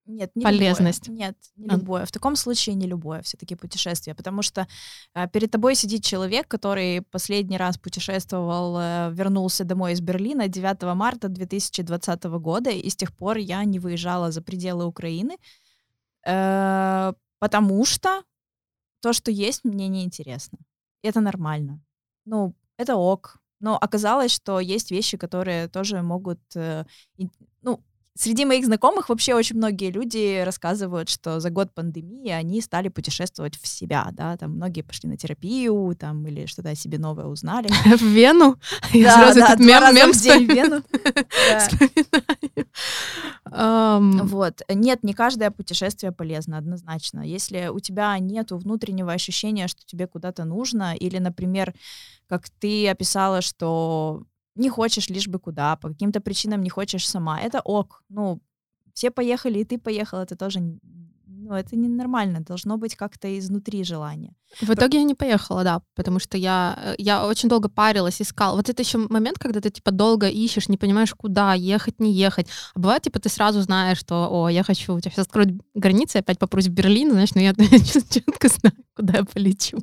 нет, 0.05 0.31
не 0.35 0.43
полезность. 0.43 1.07
Любое. 1.07 1.27
Нет, 1.27 1.37
не 1.55 1.69
а. 1.69 1.75
любое. 1.75 2.05
В 2.05 2.11
таком 2.11 2.35
случае 2.35 2.75
не 2.75 2.87
любое 2.87 3.21
все-таки 3.21 3.55
путешествие, 3.55 4.15
потому 4.15 4.41
что 4.43 4.67
э, 5.13 5.27
перед 5.27 5.51
тобой 5.51 5.75
сидит 5.75 6.03
человек, 6.03 6.47
который 6.47 7.01
последний 7.01 7.57
раз 7.57 7.77
путешествовал, 7.77 8.77
э, 8.77 9.11
вернулся 9.13 9.63
домой 9.63 9.93
из 9.93 10.01
Берлина 10.01 10.47
9 10.47 10.95
марта 10.95 11.27
2020 11.27 12.23
года, 12.23 12.69
и 12.69 12.89
с 12.89 12.95
тех 12.95 13.15
пор 13.15 13.37
я 13.37 13.63
не 13.63 13.79
выезжала 13.79 14.31
за 14.31 14.41
пределы 14.41 14.85
Украины, 14.85 15.37
э, 16.25 17.13
потому 17.39 17.85
что 17.85 18.23
то, 19.01 19.13
что 19.13 19.31
есть, 19.31 19.63
мне 19.63 19.87
неинтересно. 19.87 20.57
Это 21.03 21.19
нормально. 21.21 21.79
Ну, 22.25 22.55
это 22.77 22.95
ок. 22.95 23.39
Но 23.59 23.77
оказалось, 23.77 24.31
что 24.31 24.59
есть 24.59 24.91
вещи, 24.91 25.17
которые 25.17 25.67
тоже 25.67 26.01
могут, 26.01 26.39
э, 26.55 26.85
Среди 28.17 28.45
моих 28.45 28.65
знакомых 28.65 29.09
вообще 29.09 29.33
очень 29.33 29.57
многие 29.57 29.91
люди 29.91 30.41
рассказывают, 30.45 31.09
что 31.09 31.41
за 31.41 31.49
год 31.49 31.73
пандемии 31.73 32.29
они 32.29 32.61
стали 32.61 32.87
путешествовать 32.87 33.59
в 33.59 33.67
себя, 33.67 34.07
да, 34.13 34.37
там 34.37 34.51
многие 34.51 34.83
пошли 34.83 35.09
на 35.09 35.17
терапию, 35.17 35.93
там, 35.99 36.25
или 36.25 36.45
что-то 36.45 36.69
о 36.69 36.75
себе 36.75 36.97
новое 36.97 37.25
узнали. 37.25 37.67
В 37.97 38.01
Вену? 38.01 38.57
Я 38.93 39.15
сразу 39.15 39.39
этот 39.41 39.59
мем, 39.59 39.93
мем 39.93 40.13
в 40.13 40.21
день 40.21 40.47
в 40.47 40.49
Вену. 40.49 40.81
Вот. 44.25 44.61
Нет, 44.69 45.03
не 45.03 45.13
каждое 45.13 45.51
путешествие 45.51 46.11
полезно, 46.11 46.57
однозначно. 46.57 47.21
Если 47.21 47.67
у 47.67 47.79
тебя 47.79 48.17
нет 48.19 48.51
внутреннего 48.51 49.13
ощущения, 49.13 49.67
что 49.67 49.85
тебе 49.85 50.07
куда-то 50.07 50.45
нужно, 50.45 50.95
или, 50.95 51.19
например, 51.19 51.73
как 52.27 52.49
ты 52.49 52.89
описала, 52.89 53.41
что 53.41 54.23
не 54.55 54.69
хочешь 54.69 55.09
лишь 55.09 55.27
бы 55.27 55.39
куда, 55.39 55.75
по 55.75 55.89
каким-то 55.89 56.21
причинам 56.21 56.61
не 56.61 56.69
хочешь 56.69 57.07
сама. 57.07 57.39
Это 57.41 57.61
ок. 57.61 58.03
Ну, 58.09 58.41
все 58.93 59.11
поехали, 59.11 59.59
и 59.59 59.65
ты 59.65 59.77
поехал, 59.77 60.19
это 60.19 60.35
тоже 60.35 60.59
ну, 61.47 61.53
это 61.53 61.75
ненормально, 61.75 62.39
должно 62.39 62.77
быть 62.77 62.95
как-то 62.95 63.27
изнутри 63.27 63.83
желание. 63.83 64.33
В 64.61 64.73
итоге 64.73 64.97
я 64.97 65.03
не 65.03 65.13
поехала, 65.13 65.63
да, 65.63 65.81
потому 65.95 66.19
что 66.19 66.37
я, 66.37 66.75
э, 66.77 66.95
я 66.97 67.27
очень 67.27 67.49
долго 67.49 67.69
парилась, 67.69 68.21
искала. 68.21 68.55
Вот 68.55 68.69
это 68.69 68.81
еще 68.81 68.97
момент, 68.97 69.37
когда 69.37 69.59
ты, 69.59 69.69
типа, 69.69 69.91
долго 69.91 70.27
ищешь, 70.27 70.69
не 70.69 70.77
понимаешь, 70.77 71.13
куда 71.13 71.53
ехать, 71.53 71.99
не 71.99 72.11
ехать. 72.11 72.47
А 72.73 72.79
бывает, 72.79 73.03
типа, 73.03 73.19
ты 73.19 73.29
сразу 73.29 73.61
знаешь, 73.61 73.99
что, 73.99 74.27
о, 74.31 74.49
я 74.49 74.63
хочу, 74.63 74.95
у 74.95 74.99
тебя 74.99 75.11
сейчас 75.11 75.27
откроют 75.27 75.51
границы, 75.75 76.17
опять 76.17 76.39
попрусь 76.39 76.67
в 76.67 76.71
Берлин, 76.71 77.11
знаешь, 77.11 77.35
но 77.35 77.41
я 77.41 77.53
четко 78.09 78.47
знаю, 78.47 78.75
куда 78.95 79.17
я 79.19 79.23
полечу. 79.25 79.77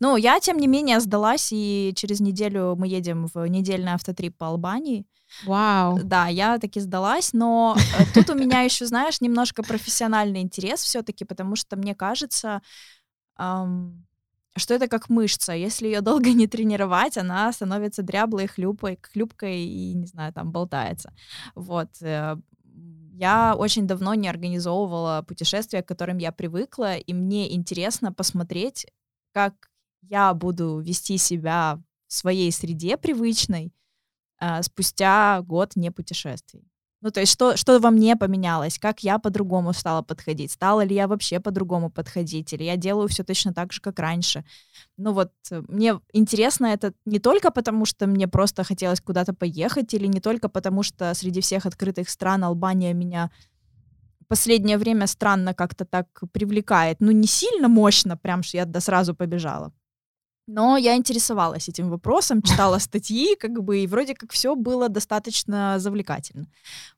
Ну, 0.00 0.16
я, 0.16 0.40
тем 0.40 0.58
не 0.58 0.66
менее, 0.66 1.00
сдалась, 1.00 1.48
и 1.52 1.92
через 1.96 2.20
неделю 2.20 2.76
мы 2.76 2.86
едем 2.88 3.26
в 3.32 3.46
недельный 3.46 3.92
автотрип 3.92 4.36
по 4.36 4.48
Албании. 4.48 5.06
Вау. 5.44 6.00
Да, 6.02 6.28
я 6.28 6.58
таки 6.58 6.80
сдалась, 6.80 7.32
но 7.32 7.76
э, 7.98 8.04
тут 8.14 8.30
у 8.30 8.34
меня 8.34 8.60
еще, 8.60 8.86
знаешь, 8.86 9.20
немножко 9.20 9.62
профессиональный 9.62 10.40
интерес 10.40 10.82
все-таки, 10.82 11.24
потому 11.24 11.56
что 11.56 11.76
мне 11.76 11.94
кажется, 11.94 12.62
что 13.36 14.74
это 14.74 14.88
как 14.88 15.08
мышца. 15.10 15.52
Если 15.52 15.86
ее 15.86 16.00
долго 16.00 16.30
не 16.32 16.46
тренировать, 16.46 17.18
она 17.18 17.52
становится 17.52 18.02
дряблой, 18.02 18.46
хлюпой, 18.46 18.98
хлюпкой 19.02 19.60
и, 19.60 19.94
не 19.94 20.06
знаю, 20.06 20.32
там 20.32 20.52
болтается. 20.52 21.12
Вот. 21.54 21.90
Э, 22.00 22.36
я 23.12 23.54
очень 23.56 23.86
давно 23.86 24.14
не 24.14 24.28
организовывала 24.28 25.24
путешествия, 25.26 25.82
к 25.82 25.88
которым 25.88 26.18
я 26.18 26.32
привыкла, 26.32 26.96
и 26.96 27.14
мне 27.14 27.54
интересно 27.54 28.12
посмотреть, 28.12 28.86
как 29.32 29.54
я 30.08 30.34
буду 30.34 30.78
вести 30.78 31.18
себя 31.18 31.78
в 32.06 32.12
своей 32.12 32.52
среде 32.52 32.96
привычной 32.96 33.72
э, 34.40 34.62
спустя 34.62 35.42
год 35.42 35.76
не 35.76 35.90
путешествий. 35.90 36.64
Ну, 37.02 37.10
то 37.10 37.20
есть 37.20 37.32
что, 37.32 37.56
что 37.56 37.78
во 37.78 37.90
мне 37.90 38.16
поменялось, 38.16 38.78
как 38.78 39.04
я 39.04 39.18
по-другому 39.18 39.72
стала 39.72 40.02
подходить, 40.02 40.50
стала 40.50 40.80
ли 40.84 40.94
я 40.94 41.06
вообще 41.06 41.40
по-другому 41.40 41.90
подходить, 41.90 42.52
или 42.52 42.64
я 42.64 42.76
делаю 42.76 43.08
все 43.08 43.22
точно 43.22 43.52
так 43.52 43.72
же, 43.72 43.80
как 43.80 43.98
раньше. 43.98 44.44
Ну 44.96 45.12
вот, 45.12 45.32
э, 45.50 45.62
мне 45.68 46.00
интересно 46.12 46.66
это 46.66 46.94
не 47.04 47.18
только 47.18 47.50
потому, 47.50 47.84
что 47.84 48.06
мне 48.06 48.26
просто 48.26 48.64
хотелось 48.64 49.00
куда-то 49.00 49.34
поехать, 49.34 49.94
или 49.94 50.06
не 50.06 50.20
только 50.20 50.48
потому, 50.48 50.82
что 50.82 51.14
среди 51.14 51.40
всех 51.40 51.66
открытых 51.66 52.08
стран 52.08 52.44
Албания 52.44 52.94
меня 52.94 53.30
последнее 54.28 54.78
время 54.78 55.06
странно 55.06 55.54
как-то 55.54 55.84
так 55.84 56.06
привлекает. 56.32 57.00
Ну, 57.00 57.12
не 57.12 57.26
сильно 57.26 57.68
мощно, 57.68 58.16
прям 58.16 58.42
что 58.42 58.56
я 58.56 58.64
да 58.64 58.80
сразу 58.80 59.14
побежала. 59.14 59.72
Но 60.46 60.76
я 60.76 60.96
интересовалась 60.96 61.68
этим 61.68 61.90
вопросом, 61.90 62.40
читала 62.42 62.78
статьи, 62.78 63.34
как 63.36 63.62
бы, 63.62 63.80
и 63.80 63.86
вроде 63.86 64.14
как 64.14 64.32
все 64.32 64.54
было 64.54 64.88
достаточно 64.88 65.78
завлекательно. 65.78 66.46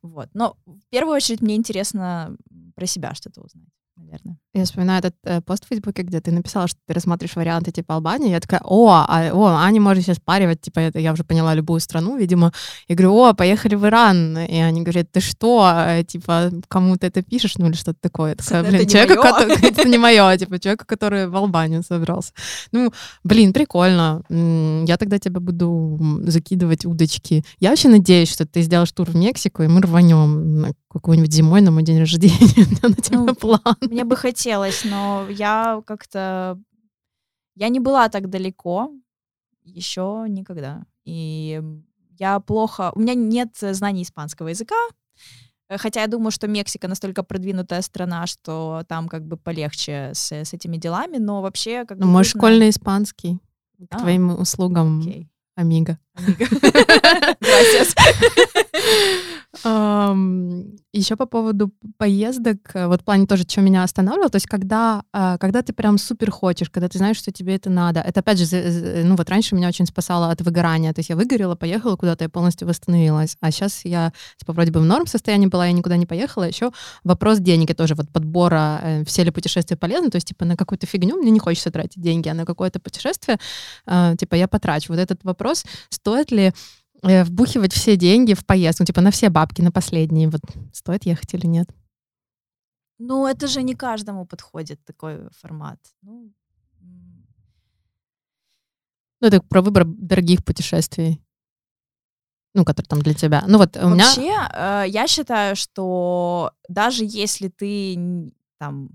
Вот. 0.03 0.29
Но 0.35 0.57
в 0.67 0.87
первую 0.91 1.17
очередь 1.17 1.41
мне 1.41 1.57
интересно 1.57 2.37
про 2.75 2.87
себя 2.87 3.15
что-то 3.15 3.41
узнать 3.41 3.78
наверное. 3.99 4.39
Я 4.55 4.65
вспоминаю 4.65 5.01
этот 5.01 5.15
э, 5.25 5.41
пост 5.41 5.65
в 5.65 5.69
Фейсбуке, 5.69 6.03
где 6.03 6.21
ты 6.21 6.33
написала, 6.33 6.69
что 6.69 6.79
ты 6.87 6.95
рассматриваешь 6.95 7.37
варианты 7.37 7.71
типа 7.71 7.95
Албании. 7.95 8.31
Я 8.31 8.41
такая, 8.41 8.61
о, 8.65 9.05
а, 9.07 9.31
о, 9.33 9.47
Аня 9.57 9.81
может 9.81 10.05
сейчас 10.05 10.19
паривать, 10.19 10.61
типа, 10.61 10.81
это 10.81 10.99
я 10.99 11.13
уже 11.13 11.25
поняла 11.25 11.55
любую 11.55 11.81
страну, 11.81 12.17
видимо. 12.17 12.53
Я 12.89 12.97
говорю, 12.97 13.15
о, 13.15 13.35
поехали 13.35 13.75
в 13.75 13.85
Иран. 13.87 14.39
И 14.39 14.57
они 14.57 14.83
говорят, 14.83 15.13
ты 15.13 15.21
что, 15.21 15.71
э, 15.77 16.05
типа, 16.05 16.51
кому 16.69 16.97
ты 16.97 17.07
это 17.07 17.23
пишешь, 17.23 17.57
ну 17.59 17.67
или 17.67 17.75
что-то 17.75 17.99
такое. 18.01 18.31
Я 18.31 18.37
такая, 18.37 18.63
блин, 18.63 18.75
это 18.77 18.91
человека, 18.91 19.23
который, 19.23 19.57
это 19.63 19.89
не 19.89 19.99
мое, 19.99 20.37
типа, 20.39 20.59
человека, 20.59 20.85
который 20.87 21.29
в 21.29 21.37
Албанию 21.37 21.83
собрался. 21.83 22.33
Ну, 22.73 22.93
блин, 23.25 23.53
прикольно. 23.53 24.23
Я 24.31 24.97
тогда 24.97 25.19
тебя 25.19 25.41
буду 25.41 25.99
закидывать 26.23 26.87
удочки. 26.87 27.45
Я 27.61 27.71
вообще 27.71 27.89
надеюсь, 27.89 28.33
что 28.33 28.47
ты 28.47 28.63
сделаешь 28.63 28.93
тур 28.93 29.11
в 29.11 29.17
Мексику, 29.17 29.63
и 29.63 29.69
мы 29.69 29.81
рванем 29.83 30.75
какой-нибудь 30.99 31.33
зимой 31.33 31.61
на 31.61 31.71
мой 31.71 31.83
день 31.83 31.99
рождения. 31.99 32.67
На 32.83 32.95
тебя 32.95 33.19
ну, 33.19 33.35
план. 33.35 33.77
Мне 33.81 34.05
бы 34.05 34.17
хотелось, 34.17 34.85
но 34.85 35.27
я 35.31 35.83
как-то... 35.87 36.59
Я 37.55 37.69
не 37.69 37.81
была 37.81 38.09
так 38.09 38.29
далеко 38.29 38.91
еще 39.65 40.27
никогда. 40.29 40.83
И 41.05 41.61
я 42.19 42.41
плохо... 42.41 42.93
У 42.95 43.01
меня 43.01 43.15
нет 43.15 43.51
знаний 43.61 44.03
испанского 44.03 44.49
языка, 44.49 44.77
Хотя 45.71 46.01
я 46.01 46.07
думаю, 46.07 46.31
что 46.31 46.49
Мексика 46.49 46.89
настолько 46.89 47.23
продвинутая 47.23 47.83
страна, 47.83 48.27
что 48.27 48.85
там 48.89 49.07
как 49.07 49.27
бы 49.27 49.37
полегче 49.37 50.13
с, 50.15 50.33
с 50.33 50.55
этими 50.55 50.79
делами, 50.79 51.19
но 51.19 51.43
вообще 51.43 51.85
как 51.85 51.99
ну, 51.99 52.07
бы... 52.07 52.13
Мой 52.13 52.21
нужно... 52.21 52.39
школьный 52.39 52.71
испанский 52.71 53.39
к 53.91 53.95
а, 53.95 53.99
твоим 53.99 54.31
услугам. 54.31 55.01
Окей. 55.01 55.29
Амиго. 55.57 55.99
Gracias. 57.41 57.95
Еще 59.65 61.17
по 61.17 61.27
поводу 61.27 61.71
поездок, 61.97 62.59
э, 62.75 62.87
вот 62.87 63.03
в 63.03 63.05
плане 63.05 63.27
тоже, 63.27 63.43
что 63.43 63.61
меня 63.61 63.83
останавливало, 63.83 64.31
то 64.31 64.37
есть 64.37 64.47
когда, 64.47 65.03
а, 65.13 65.37
когда 65.39 65.63
ты 65.63 65.73
прям 65.73 65.99
супер 65.99 66.31
хочешь, 66.31 66.71
когда 66.71 66.89
ты 66.89 66.99
знаешь, 66.99 67.19
что 67.19 67.31
тебе 67.31 67.55
это 67.55 67.71
надо, 67.71 68.01
это 68.01 68.21
опять 68.21 68.39
же, 68.39 69.03
ну 69.05 69.15
вот 69.17 69.29
раньше 69.29 69.55
меня 69.55 69.69
очень 69.69 69.87
спасало 69.87 70.31
от 70.31 70.41
выгорания, 70.41 70.93
то 70.93 71.01
есть 71.01 71.11
я 71.11 71.17
выгорела, 71.17 71.57
поехала 71.57 71.97
куда-то, 71.97 72.25
я 72.25 72.29
полностью 72.29 72.67
восстановилась, 72.67 73.37
а 73.41 73.51
сейчас 73.51 73.85
я, 73.85 74.13
типа, 74.39 74.53
вроде 74.53 74.73
бы 74.73 74.81
в 74.81 74.85
норм 74.85 75.07
состоянии 75.07 75.47
была, 75.47 75.67
я 75.67 75.73
никуда 75.73 75.97
не 75.97 76.07
поехала, 76.07 76.45
еще 76.45 76.73
вопрос 77.05 77.39
денег, 77.39 77.71
и 77.71 77.75
тоже 77.75 77.95
вот 77.95 78.09
подбора, 78.11 78.81
э, 78.83 79.05
все 79.05 79.25
ли 79.25 79.31
путешествия 79.31 79.77
полезны, 79.77 80.11
то 80.11 80.17
есть, 80.17 80.29
типа, 80.29 80.45
на 80.45 80.57
какую-то 80.57 80.87
фигню 80.87 81.17
мне 81.17 81.31
не 81.31 81.41
хочется 81.41 81.71
тратить 81.71 82.03
деньги, 82.03 82.29
а 82.29 82.35
на 82.35 82.45
какое-то 82.45 82.81
путешествие, 82.81 83.39
э, 83.87 84.17
типа, 84.19 84.35
я 84.35 84.49
потрачу. 84.49 84.93
Вот 84.93 84.99
этот 84.99 85.23
вопрос, 85.25 85.65
стоит 85.91 86.31
ли 86.31 86.53
вбухивать 87.03 87.73
все 87.73 87.97
деньги 87.97 88.35
в 88.35 88.45
поездку, 88.45 88.85
типа 88.85 89.01
на 89.01 89.11
все 89.11 89.31
бабки, 89.31 89.63
на 89.63 89.73
последние. 89.73 90.29
Вот 90.29 90.41
стоит 90.73 91.07
ехать 91.07 91.35
или 91.35 91.47
нет? 91.47 91.69
Ну, 92.99 93.27
это 93.27 93.47
же 93.47 93.63
не 93.63 93.75
каждому 93.75 94.27
подходит 94.27 94.85
такой 94.85 95.29
формат. 95.31 95.79
Ну, 96.03 96.33
ну 99.21 99.29
это 99.29 99.41
про 99.41 99.63
выбор 99.63 99.85
дорогих 99.85 100.45
путешествий. 100.45 101.23
Ну, 102.55 102.65
которые 102.65 102.89
там 102.89 103.03
для 103.03 103.15
тебя. 103.15 103.45
Ну 103.47 103.59
вот 103.59 103.77
у 103.77 103.91
Вообще, 103.91 104.21
меня... 104.23 104.85
э, 104.85 104.89
я 104.89 105.07
считаю, 105.07 105.55
что 105.55 106.53
даже 106.69 107.05
если 107.05 107.49
ты 107.49 108.33
там 108.59 108.91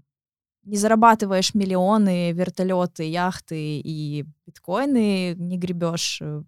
не 0.64 0.76
зарабатываешь 0.76 1.54
миллионы, 1.54 2.32
вертолеты, 2.32 3.10
яхты 3.10 3.80
и 3.80 4.26
биткоины, 4.46 5.36
не 5.36 5.58
гребешь 5.58 6.20
э, 6.22 6.44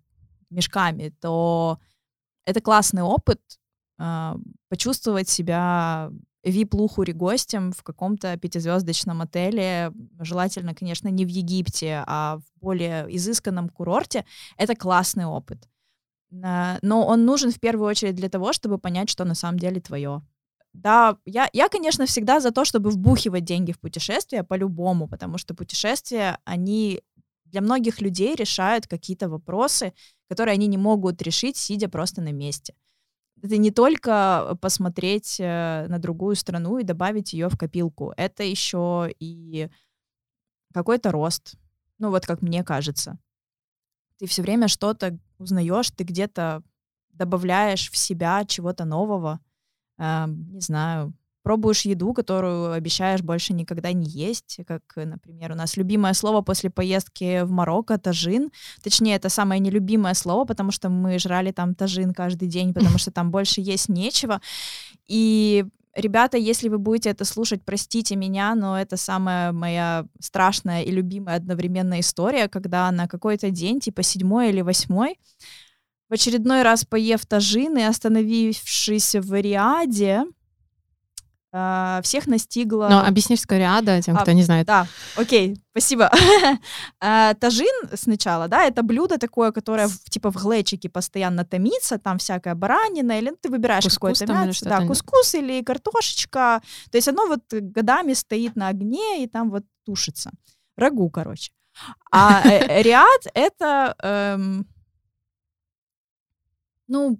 мешками, 0.49 1.13
то 1.21 1.79
это 2.45 2.61
классный 2.61 3.01
опыт 3.01 3.41
э, 3.99 4.35
почувствовать 4.69 5.29
себя 5.29 6.11
вип-лухури 6.43 7.11
гостем 7.11 7.71
в 7.71 7.81
каком-то 7.83 8.37
пятизвездочном 8.37 9.21
отеле, 9.21 9.91
желательно, 10.19 10.75
конечно, 10.75 11.07
не 11.07 11.25
в 11.25 11.29
Египте, 11.29 12.03
а 12.05 12.37
в 12.37 12.43
более 12.61 13.07
изысканном 13.15 13.69
курорте. 13.69 14.25
Это 14.57 14.75
классный 14.75 15.25
опыт. 15.25 15.67
Э, 16.31 16.77
но 16.81 17.05
он 17.05 17.25
нужен 17.25 17.51
в 17.51 17.59
первую 17.59 17.89
очередь 17.89 18.15
для 18.15 18.29
того, 18.29 18.53
чтобы 18.53 18.77
понять, 18.77 19.09
что 19.09 19.25
на 19.25 19.35
самом 19.35 19.59
деле 19.59 19.81
твое. 19.81 20.21
Да, 20.73 21.17
я, 21.25 21.49
я, 21.53 21.69
конечно, 21.69 22.05
всегда 22.05 22.39
за 22.41 22.51
то, 22.51 22.65
чтобы 22.65 22.89
вбухивать 22.89 23.45
деньги 23.45 23.71
в 23.71 23.79
путешествия 23.79 24.43
по-любому, 24.43 25.07
потому 25.07 25.37
что 25.37 25.55
путешествия, 25.55 26.37
они 26.43 27.01
для 27.45 27.61
многих 27.61 28.01
людей 28.01 28.35
решают 28.35 28.85
какие-то 28.85 29.29
вопросы, 29.29 29.93
которые 30.27 30.53
они 30.53 30.67
не 30.67 30.77
могут 30.77 31.21
решить, 31.21 31.57
сидя 31.57 31.89
просто 31.89 32.21
на 32.21 32.31
месте. 32.31 32.75
Это 33.41 33.57
не 33.57 33.71
только 33.71 34.57
посмотреть 34.61 35.39
э, 35.39 35.85
на 35.87 35.99
другую 35.99 36.35
страну 36.35 36.77
и 36.77 36.83
добавить 36.83 37.33
ее 37.33 37.49
в 37.49 37.57
копилку, 37.57 38.13
это 38.17 38.43
еще 38.43 39.13
и 39.19 39.69
какой-то 40.73 41.11
рост. 41.11 41.55
Ну 41.99 42.09
вот 42.09 42.25
как 42.25 42.41
мне 42.41 42.63
кажется. 42.63 43.19
Ты 44.17 44.27
все 44.27 44.41
время 44.41 44.67
что-то 44.67 45.19
узнаешь, 45.37 45.91
ты 45.91 46.03
где-то 46.03 46.63
добавляешь 47.09 47.91
в 47.91 47.97
себя 47.97 48.45
чего-то 48.45 48.85
нового. 48.85 49.39
Э, 49.97 50.25
не 50.27 50.61
знаю, 50.61 51.13
пробуешь 51.45 51.85
еду, 51.85 52.11
которую 52.13 52.71
обещаешь 52.71 53.21
больше 53.21 53.53
никогда 53.53 53.93
не 53.93 54.09
есть, 54.09 54.57
как, 54.67 54.81
например, 54.95 55.51
у 55.51 55.55
нас 55.55 55.77
любимое 55.77 56.13
слово 56.13 56.41
после 56.41 56.71
поездки 56.71 57.43
в 57.43 57.51
Марокко— 57.51 57.97
тажин. 57.99 58.49
Точнее, 58.81 59.15
это 59.15 59.29
самое 59.29 59.61
нелюбимое 59.61 60.15
слово, 60.15 60.45
потому 60.45 60.71
что 60.71 60.89
мы 60.89 61.19
жрали 61.19 61.51
там 61.51 61.75
тажин 61.75 62.15
каждый 62.15 62.47
день, 62.47 62.73
потому 62.73 62.97
что 62.97 63.11
там 63.11 63.29
больше 63.29 63.61
есть 63.61 63.89
нечего. 63.89 64.41
И 65.07 65.65
Ребята, 65.95 66.35
если 66.35 66.67
вы 66.67 66.77
будете 66.77 67.09
это 67.09 67.23
слушать, 67.23 67.61
простите 67.63 68.17
меня, 68.17 68.53
но 68.53 68.77
это 68.77 68.97
самая 68.97 69.53
моя 69.53 70.05
страшная 70.19 70.83
и 70.83 70.91
любимая 70.91 71.37
одновременная 71.37 72.01
история, 72.01 72.49
когда 72.49 72.91
на 72.91 73.07
какой-то 73.07 73.49
день, 73.49 73.79
типа 73.79 74.03
седьмой 74.03 74.49
или 74.49 74.59
восьмой, 74.59 75.17
в 76.09 76.13
очередной 76.13 76.63
раз 76.63 76.83
поев 76.83 77.25
тажин 77.25 77.77
и 77.77 77.83
остановившись 77.83 79.15
в 79.15 79.39
Риаде, 79.39 80.25
всех 82.03 82.27
настигла... 82.27 82.87
Но 82.89 83.05
объяснишь 83.05 83.41
скорее 83.41 83.69
ада 83.69 84.01
тем, 84.01 84.17
а, 84.17 84.21
кто 84.21 84.31
не 84.31 84.43
знает. 84.43 84.67
Да, 84.67 84.87
окей, 85.15 85.57
спасибо. 85.71 86.11
uh, 87.01 87.35
тажин 87.39 87.89
сначала, 87.93 88.47
да, 88.47 88.63
это 88.63 88.83
блюдо 88.83 89.17
такое, 89.17 89.51
которое 89.51 89.89
типа 90.09 90.31
в 90.31 90.35
глечике 90.35 90.89
постоянно 90.89 91.45
томится, 91.45 91.97
там 91.97 92.17
всякая 92.17 92.55
баранина, 92.55 93.19
или 93.19 93.29
ну, 93.29 93.37
ты 93.41 93.49
выбираешь 93.49 93.85
какое-то 93.85 94.25
мясо, 94.25 94.65
да, 94.65 94.85
кускус 94.85 95.35
или 95.35 95.63
картошечка, 95.63 96.61
то 96.91 96.97
есть 96.97 97.07
оно 97.07 97.27
вот 97.27 97.41
годами 97.51 98.13
стоит 98.13 98.55
на 98.55 98.67
огне 98.67 99.23
и 99.23 99.27
там 99.27 99.49
вот 99.49 99.63
тушится. 99.85 100.31
Рагу, 100.77 101.09
короче. 101.09 101.51
А 102.11 102.41
э, 102.45 102.81
ряд— 102.81 103.21
это... 103.33 103.95
Эм, 104.01 104.67
ну, 106.87 107.19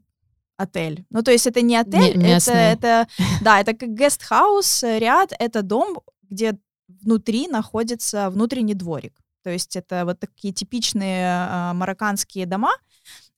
отель. 0.58 1.06
Ну, 1.10 1.22
то 1.22 1.32
есть 1.32 1.48
это 1.48 1.62
не 1.62 1.76
отель, 1.76 2.18
не, 2.18 2.38
это, 2.38 2.52
это, 2.52 3.08
да, 3.42 3.60
это 3.60 3.74
как 3.74 3.90
гестхаус, 3.90 4.84
э, 4.84 5.00
ряд, 5.00 5.34
это 5.38 5.62
дом, 5.62 6.00
где 6.24 6.58
внутри 6.88 7.48
находится 7.48 8.30
внутренний 8.30 8.74
дворик. 8.74 9.14
То 9.44 9.50
есть 9.52 9.76
это 9.76 10.06
вот 10.06 10.20
такие 10.20 10.54
типичные 10.54 11.48
э, 11.48 11.74
марокканские 11.74 12.46
дома. 12.46 12.72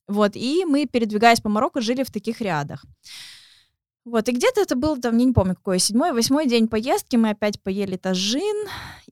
Вот, 0.06 0.36
и 0.36 0.64
мы, 0.64 0.86
передвигаясь 0.86 1.40
по 1.40 1.50
Марокко, 1.50 1.82
жили 1.82 2.02
в 2.02 2.10
таких 2.10 2.40
рядах. 2.40 2.84
Вот, 4.06 4.26
и 4.26 4.32
где-то 4.32 4.62
это 4.62 4.74
был, 4.74 4.96
там, 4.98 5.18
я 5.18 5.24
не 5.26 5.34
помню, 5.34 5.54
какой, 5.54 5.78
седьмой, 5.78 6.12
восьмой 6.12 6.46
день 6.48 6.66
поездки, 6.66 7.16
мы 7.16 7.30
опять 7.30 7.60
поели 7.60 7.98
тажин, 7.98 8.68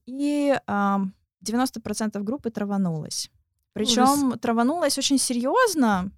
и 0.07 0.59
э, 0.67 0.97
90% 1.45 2.23
группы 2.23 2.51
траванулось. 2.51 3.31
Причем 3.75 4.39
траванулось 4.39 4.97
очень 4.97 5.19
серьезно. 5.19 6.11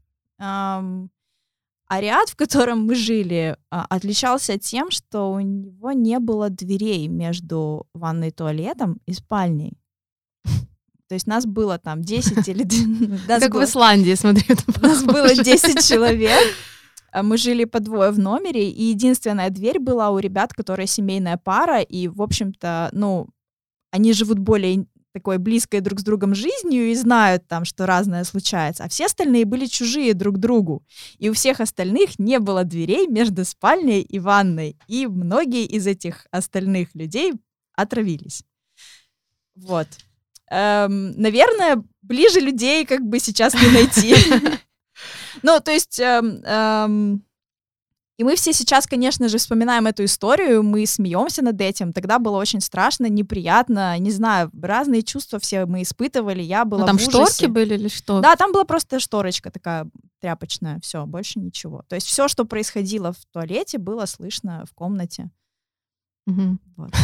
А 1.88 2.00
ряд, 2.00 2.28
в 2.28 2.36
котором 2.36 2.84
мы 2.84 2.94
жили, 2.94 3.56
а, 3.70 3.86
отличался 3.88 4.58
тем, 4.58 4.90
что 4.90 5.32
у 5.32 5.40
него 5.40 5.92
не 5.92 6.18
было 6.18 6.50
дверей 6.50 7.08
между 7.08 7.86
ванной 7.94 8.28
и 8.28 8.30
туалетом 8.30 9.00
и 9.06 9.14
спальней. 9.14 9.78
То 11.08 11.14
есть 11.14 11.26
нас 11.26 11.46
было 11.46 11.78
там 11.78 12.02
10 12.02 12.46
или... 12.48 12.66
Как 13.26 13.54
в 13.54 13.64
Исландии, 13.64 14.14
смотри. 14.14 14.44
Нас 14.82 15.02
было 15.02 15.34
10 15.34 15.86
человек. 15.86 16.38
А 17.10 17.22
мы 17.22 17.38
жили 17.38 17.64
по 17.64 17.80
двое 17.80 18.10
в 18.10 18.18
номере, 18.18 18.68
и 18.68 18.90
единственная 18.90 19.48
дверь 19.48 19.78
была 19.78 20.10
у 20.10 20.18
ребят, 20.18 20.52
которые 20.52 20.86
семейная 20.86 21.38
пара, 21.38 21.80
и, 21.80 22.06
в 22.06 22.20
общем-то, 22.20 22.90
ну, 22.92 23.28
они 23.90 24.12
живут 24.12 24.38
более 24.38 24.84
такой 25.18 25.38
близкой 25.38 25.80
друг 25.80 25.98
с 25.98 26.04
другом 26.04 26.34
жизнью 26.34 26.90
и 26.90 26.94
знают 26.94 27.48
там, 27.48 27.64
что 27.64 27.86
разное 27.86 28.22
случается, 28.22 28.84
а 28.84 28.88
все 28.88 29.06
остальные 29.06 29.46
были 29.46 29.66
чужие 29.66 30.14
друг 30.14 30.38
другу. 30.38 30.84
И 31.18 31.28
у 31.28 31.32
всех 31.32 31.60
остальных 31.60 32.20
не 32.20 32.38
было 32.38 32.62
дверей 32.62 33.08
между 33.08 33.44
спальней 33.44 34.00
и 34.00 34.20
ванной. 34.20 34.76
И 34.86 35.08
многие 35.08 35.64
из 35.64 35.88
этих 35.88 36.26
остальных 36.30 36.94
людей 36.94 37.32
отравились. 37.74 38.44
Вот. 39.56 39.88
Эм, 40.50 41.20
наверное, 41.20 41.82
ближе 42.02 42.38
людей 42.38 42.86
как 42.86 43.02
бы 43.02 43.18
сейчас 43.18 43.54
не 43.54 43.68
найти. 43.70 44.14
Ну, 45.42 45.60
то 45.60 45.70
есть 45.70 46.00
эм, 46.00 46.42
эм, 46.42 47.22
и 48.18 48.24
мы 48.24 48.34
все 48.34 48.52
сейчас, 48.52 48.88
конечно 48.88 49.28
же, 49.28 49.38
вспоминаем 49.38 49.86
эту 49.86 50.04
историю, 50.04 50.64
мы 50.64 50.84
смеемся 50.86 51.40
над 51.40 51.60
этим. 51.60 51.92
Тогда 51.92 52.18
было 52.18 52.36
очень 52.36 52.60
страшно, 52.60 53.06
неприятно, 53.06 53.96
не 54.00 54.10
знаю, 54.10 54.50
разные 54.60 55.04
чувства 55.04 55.38
все 55.38 55.66
мы 55.66 55.82
испытывали. 55.82 56.42
Я 56.42 56.64
была 56.64 56.80
ну, 56.80 56.86
там 56.86 56.98
в 56.98 57.00
шторки 57.00 57.46
были 57.46 57.74
или 57.74 57.86
что? 57.86 58.20
Да, 58.20 58.34
там 58.34 58.50
была 58.50 58.64
просто 58.64 58.98
шторочка 58.98 59.52
такая 59.52 59.88
тряпочная, 60.20 60.80
все, 60.80 61.06
больше 61.06 61.38
ничего. 61.38 61.84
То 61.88 61.94
есть 61.94 62.08
все, 62.08 62.26
что 62.26 62.44
происходило 62.44 63.12
в 63.12 63.24
туалете, 63.32 63.78
было 63.78 64.04
слышно 64.06 64.64
в 64.68 64.74
комнате. 64.74 65.30
Угу. 66.26 66.58
Вот. 66.76 66.90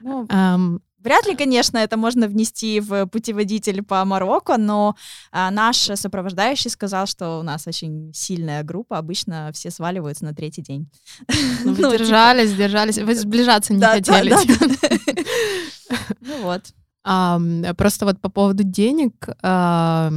Ну, 0.00 0.26
um, 0.26 0.82
Вряд 1.04 1.26
ли, 1.26 1.36
конечно, 1.36 1.76
это 1.76 1.98
можно 1.98 2.26
внести 2.26 2.80
в 2.80 3.06
путеводитель 3.06 3.82
по 3.82 4.02
Марокко, 4.06 4.56
но 4.56 4.96
а, 5.30 5.50
наш 5.50 5.76
сопровождающий 5.76 6.70
сказал, 6.70 7.06
что 7.06 7.40
у 7.40 7.42
нас 7.42 7.66
очень 7.66 8.10
сильная 8.14 8.62
группа, 8.62 8.96
обычно 8.96 9.50
все 9.52 9.70
сваливаются 9.70 10.24
на 10.24 10.34
третий 10.34 10.62
день. 10.62 10.90
Ну, 11.64 11.74
вы 11.74 11.82
ну, 11.82 11.92
держались, 11.92 12.50
типа... 12.50 12.62
держались, 12.62 12.98
вы 12.98 13.14
сближаться 13.14 13.74
не 13.74 13.80
да, 13.80 13.92
хотели. 13.92 14.30
Да, 14.30 14.40
да. 14.46 15.22
Ну 16.20 16.42
вот. 16.42 16.62
А, 17.04 17.38
просто 17.76 18.06
вот 18.06 18.18
по 18.20 18.30
поводу 18.30 18.64
денег, 18.64 19.28
а, 19.42 20.10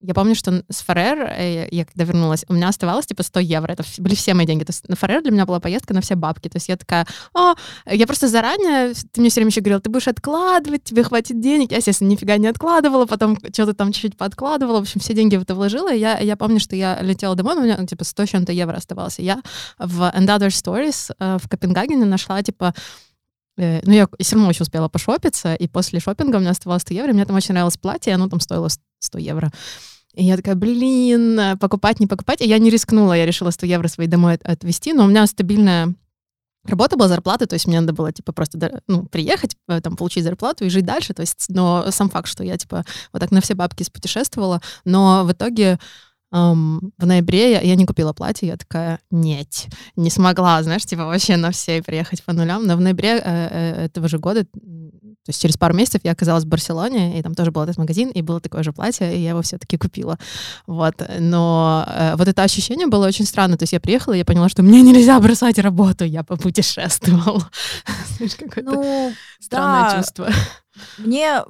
я 0.00 0.14
помню, 0.14 0.36
что 0.36 0.62
с 0.70 0.82
Фарер, 0.82 1.18
э, 1.22 1.68
я 1.72 1.84
когда 1.84 2.04
вернулась, 2.04 2.44
у 2.48 2.52
меня 2.52 2.68
оставалось 2.68 3.06
типа 3.06 3.24
100 3.24 3.40
евро. 3.40 3.72
Это 3.72 3.82
были 3.98 4.14
все 4.14 4.32
мои 4.32 4.46
деньги. 4.46 4.62
То 4.62 4.70
есть 4.70 4.88
на 4.88 4.94
Фарер 4.94 5.22
для 5.22 5.32
меня 5.32 5.44
была 5.44 5.58
поездка 5.58 5.92
на 5.92 6.00
все 6.00 6.14
бабки. 6.14 6.48
То 6.48 6.56
есть 6.56 6.68
я 6.68 6.76
такая, 6.76 7.06
о, 7.34 7.54
я 7.84 8.06
просто 8.06 8.28
заранее, 8.28 8.94
ты 8.94 9.20
мне 9.20 9.28
все 9.28 9.40
время 9.40 9.50
еще 9.50 9.60
говорил, 9.60 9.80
ты 9.80 9.90
будешь 9.90 10.06
откладывать, 10.06 10.84
тебе 10.84 11.02
хватит 11.02 11.40
денег. 11.40 11.72
Я, 11.72 11.78
естественно, 11.78 12.08
нифига 12.08 12.36
не 12.36 12.46
откладывала, 12.46 13.06
потом 13.06 13.38
что-то 13.52 13.74
там 13.74 13.92
чуть-чуть 13.92 14.16
подкладывала. 14.16 14.78
В 14.78 14.82
общем, 14.82 15.00
все 15.00 15.14
деньги 15.14 15.34
в 15.34 15.42
это 15.42 15.56
вложила. 15.56 15.92
И 15.92 15.98
я, 15.98 16.18
я 16.18 16.36
помню, 16.36 16.60
что 16.60 16.76
я 16.76 17.00
летела 17.02 17.34
домой, 17.34 17.56
у 17.56 17.62
меня 17.62 17.76
ну, 17.76 17.86
типа 17.86 18.04
100 18.04 18.26
чем-то 18.26 18.52
евро 18.52 18.76
оставалось. 18.76 19.18
И 19.18 19.24
я 19.24 19.42
в 19.78 20.02
And 20.02 20.26
Other 20.26 20.48
Stories 20.48 21.12
э, 21.18 21.38
в 21.42 21.48
Копенгагене 21.48 22.04
нашла 22.04 22.40
типа 22.42 22.72
ну, 23.58 23.92
я 23.92 24.08
все 24.20 24.36
равно 24.36 24.48
очень 24.48 24.62
успела 24.62 24.88
пошопиться, 24.88 25.54
и 25.54 25.66
после 25.68 26.00
шопинга 26.00 26.36
у 26.36 26.40
меня 26.40 26.50
оставалось 26.50 26.82
100 26.82 26.94
евро, 26.94 27.10
и 27.10 27.14
мне 27.14 27.24
там 27.24 27.36
очень 27.36 27.52
нравилось 27.52 27.76
платье, 27.76 28.12
и 28.12 28.14
оно 28.14 28.28
там 28.28 28.40
стоило 28.40 28.68
100 29.00 29.18
евро. 29.18 29.50
И 30.14 30.24
я 30.24 30.36
такая, 30.36 30.54
блин, 30.54 31.58
покупать, 31.58 32.00
не 32.00 32.06
покупать. 32.06 32.40
И 32.40 32.48
я 32.48 32.58
не 32.58 32.70
рискнула, 32.70 33.12
я 33.12 33.26
решила 33.26 33.50
100 33.50 33.66
евро 33.66 33.88
свои 33.88 34.06
домой 34.06 34.38
отвезти, 34.42 34.92
но 34.92 35.04
у 35.04 35.08
меня 35.08 35.26
стабильная 35.26 35.94
работа 36.64 36.96
была, 36.96 37.08
зарплата, 37.08 37.46
то 37.46 37.54
есть 37.54 37.66
мне 37.66 37.80
надо 37.80 37.92
было, 37.92 38.12
типа, 38.12 38.32
просто, 38.32 38.82
ну, 38.86 39.06
приехать, 39.06 39.56
э, 39.68 39.80
там, 39.80 39.96
получить 39.96 40.24
зарплату 40.24 40.64
и 40.64 40.70
жить 40.70 40.84
дальше, 40.84 41.14
то 41.14 41.22
есть, 41.22 41.46
но 41.48 41.90
сам 41.90 42.10
факт, 42.10 42.28
что 42.28 42.44
я, 42.44 42.56
типа, 42.56 42.84
вот 43.12 43.20
так 43.20 43.30
на 43.30 43.40
все 43.40 43.54
бабки 43.54 43.82
спутешествовала, 43.82 44.60
но 44.84 45.24
в 45.24 45.32
итоге 45.32 45.78
Um, 46.30 46.90
в 46.98 47.06
ноябре 47.06 47.52
я, 47.52 47.60
я 47.60 47.74
не 47.74 47.86
купила 47.86 48.12
платье, 48.12 48.48
я 48.48 48.58
такая, 48.58 49.00
нет, 49.10 49.66
не 49.96 50.10
смогла, 50.10 50.62
знаешь, 50.62 50.84
типа 50.84 51.06
вообще 51.06 51.36
на 51.36 51.52
все 51.52 51.82
приехать 51.82 52.22
по 52.22 52.34
нулям. 52.34 52.66
Но 52.66 52.76
в 52.76 52.80
ноябре 52.80 53.16
э, 53.16 53.20
э, 53.24 53.84
этого 53.86 54.08
же 54.08 54.18
года, 54.18 54.44
то 54.44 55.30
есть 55.30 55.40
через 55.40 55.56
пару 55.56 55.74
месяцев 55.74 56.02
я 56.04 56.12
оказалась 56.12 56.44
в 56.44 56.48
Барселоне, 56.48 57.18
и 57.18 57.22
там 57.22 57.34
тоже 57.34 57.50
был 57.50 57.62
этот 57.62 57.78
магазин, 57.78 58.10
и 58.10 58.20
было 58.20 58.40
такое 58.40 58.62
же 58.62 58.72
платье, 58.72 59.14
и 59.14 59.20
я 59.20 59.30
его 59.30 59.42
все-таки 59.42 59.78
купила. 59.78 60.18
Вот. 60.66 61.02
Но 61.18 61.86
э, 61.86 62.16
вот 62.16 62.28
это 62.28 62.42
ощущение 62.42 62.86
было 62.86 63.06
очень 63.06 63.24
странно. 63.24 63.56
То 63.56 63.62
есть 63.62 63.72
я 63.72 63.80
приехала, 63.80 64.12
и 64.14 64.18
я 64.18 64.24
поняла, 64.24 64.48
что 64.48 64.62
мне 64.62 64.82
нельзя 64.82 65.18
бросать 65.20 65.58
работу, 65.58 66.04
я 66.04 66.24
попутешествовала. 66.24 67.48
Знаешь, 68.16 68.36
какое-то 68.36 68.72
ну, 68.72 69.12
странное 69.40 69.96
чувство. 69.96 70.28
Мне... 70.98 71.42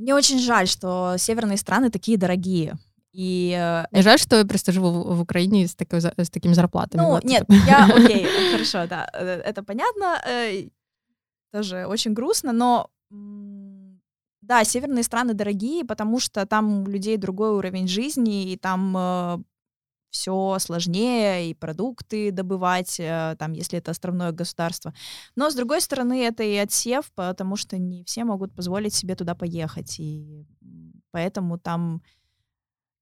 Мне 0.00 0.14
очень 0.14 0.38
жаль, 0.38 0.66
что 0.66 1.16
северные 1.18 1.58
страны 1.58 1.90
такие 1.90 2.16
дорогие. 2.16 2.78
И, 3.12 3.54
э, 3.92 4.02
жаль, 4.02 4.18
что 4.18 4.36
я 4.36 4.44
просто 4.46 4.72
живу 4.72 4.90
в, 4.90 5.16
в 5.16 5.20
Украине 5.20 5.66
с, 5.66 5.74
такой, 5.74 6.00
с 6.00 6.30
такими 6.30 6.54
зарплатами. 6.54 7.02
Ну, 7.02 7.08
вот. 7.10 7.24
нет, 7.24 7.44
я, 7.66 7.84
окей, 7.94 8.26
хорошо, 8.52 8.86
да, 8.86 9.06
э, 9.12 9.42
это 9.44 9.62
понятно. 9.62 10.18
Э, 10.26 10.68
тоже 11.52 11.86
очень 11.86 12.14
грустно, 12.14 12.52
но 12.52 12.88
да, 14.40 14.64
северные 14.64 15.02
страны 15.02 15.34
дорогие, 15.34 15.84
потому 15.84 16.18
что 16.18 16.46
там 16.46 16.82
у 16.82 16.86
людей 16.86 17.18
другой 17.18 17.50
уровень 17.50 17.86
жизни, 17.86 18.52
и 18.52 18.56
там 18.56 19.44
все 20.10 20.58
сложнее, 20.58 21.50
и 21.50 21.54
продукты 21.54 22.30
добывать, 22.30 22.98
э, 22.98 23.36
там, 23.38 23.52
если 23.52 23.78
это 23.78 23.92
островное 23.92 24.32
государство. 24.32 24.92
Но, 25.36 25.50
с 25.50 25.54
другой 25.54 25.80
стороны, 25.80 26.24
это 26.24 26.42
и 26.42 26.56
отсев, 26.56 27.10
потому 27.14 27.56
что 27.56 27.78
не 27.78 28.04
все 28.04 28.24
могут 28.24 28.54
позволить 28.54 28.94
себе 28.94 29.14
туда 29.14 29.34
поехать, 29.34 29.98
и 29.98 30.46
поэтому 31.10 31.58
там 31.58 32.02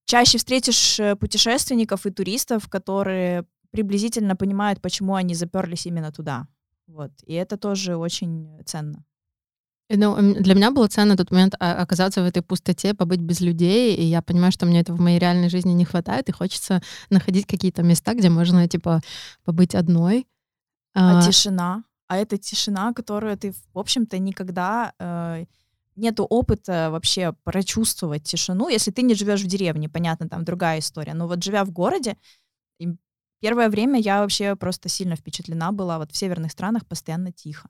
чаще 0.04 0.38
встретишь 0.38 1.00
э, 1.00 1.16
путешественников 1.16 2.06
и 2.06 2.10
туристов, 2.10 2.68
которые 2.68 3.44
приблизительно 3.70 4.36
понимают, 4.36 4.80
почему 4.80 5.14
они 5.14 5.34
заперлись 5.34 5.86
именно 5.86 6.12
туда. 6.12 6.48
Вот. 6.86 7.12
И 7.26 7.34
это 7.34 7.56
тоже 7.58 7.96
очень 7.96 8.62
ценно. 8.64 9.04
Ну, 9.90 10.34
для 10.34 10.54
меня 10.54 10.70
было 10.70 10.86
ценно 10.86 11.16
тот 11.16 11.30
момент 11.30 11.54
а, 11.58 11.80
оказаться 11.82 12.22
в 12.22 12.26
этой 12.26 12.42
пустоте, 12.42 12.92
побыть 12.92 13.20
без 13.20 13.40
людей, 13.40 13.94
и 13.94 14.02
я 14.02 14.20
понимаю, 14.20 14.52
что 14.52 14.66
мне 14.66 14.80
этого 14.80 14.96
в 14.96 15.00
моей 15.00 15.18
реальной 15.18 15.48
жизни 15.48 15.72
не 15.72 15.86
хватает, 15.86 16.28
и 16.28 16.32
хочется 16.32 16.82
находить 17.08 17.46
какие-то 17.46 17.82
места, 17.82 18.12
где 18.14 18.28
можно, 18.28 18.68
типа, 18.68 19.00
побыть 19.44 19.74
одной. 19.74 20.26
А, 20.94 21.18
а 21.18 21.22
тишина? 21.22 21.84
А 22.06 22.18
это 22.18 22.36
тишина, 22.36 22.92
которую 22.92 23.36
ты, 23.38 23.52
в 23.72 23.78
общем-то, 23.78 24.18
никогда 24.18 24.92
э, 24.98 25.44
нету 25.96 26.24
опыта 26.24 26.88
вообще 26.90 27.34
прочувствовать 27.44 28.24
тишину, 28.24 28.68
если 28.68 28.90
ты 28.90 29.02
не 29.02 29.14
живешь 29.14 29.42
в 29.42 29.46
деревне, 29.46 29.88
понятно, 29.88 30.28
там 30.28 30.44
другая 30.44 30.80
история. 30.80 31.14
Но 31.14 31.26
вот 31.26 31.42
живя 31.42 31.64
в 31.64 31.70
городе, 31.70 32.16
первое 33.40 33.68
время 33.68 34.00
я 34.00 34.20
вообще 34.20 34.56
просто 34.56 34.88
сильно 34.88 35.16
впечатлена 35.16 35.72
была. 35.72 35.98
Вот 35.98 36.12
в 36.12 36.16
северных 36.16 36.52
странах 36.52 36.86
постоянно 36.86 37.32
тихо. 37.32 37.68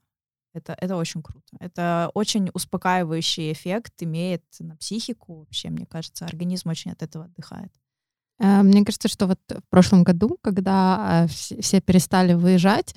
Это, 0.54 0.76
это 0.80 0.96
очень 0.96 1.22
круто. 1.22 1.56
Это 1.60 2.10
очень 2.14 2.50
успокаивающий 2.54 3.52
эффект 3.52 3.94
имеет 4.00 4.42
на 4.60 4.76
психику. 4.76 5.40
Вообще, 5.40 5.70
мне 5.70 5.86
кажется, 5.86 6.24
организм 6.24 6.70
очень 6.70 6.92
от 6.92 7.02
этого 7.02 7.26
отдыхает. 7.26 7.72
Э, 8.40 8.62
мне 8.62 8.84
кажется, 8.84 9.08
что 9.08 9.26
вот 9.26 9.40
в 9.48 9.68
прошлом 9.68 10.04
году, 10.04 10.38
когда 10.42 11.26
э, 11.26 11.28
все 11.28 11.80
перестали 11.80 12.34
выезжать, 12.34 12.94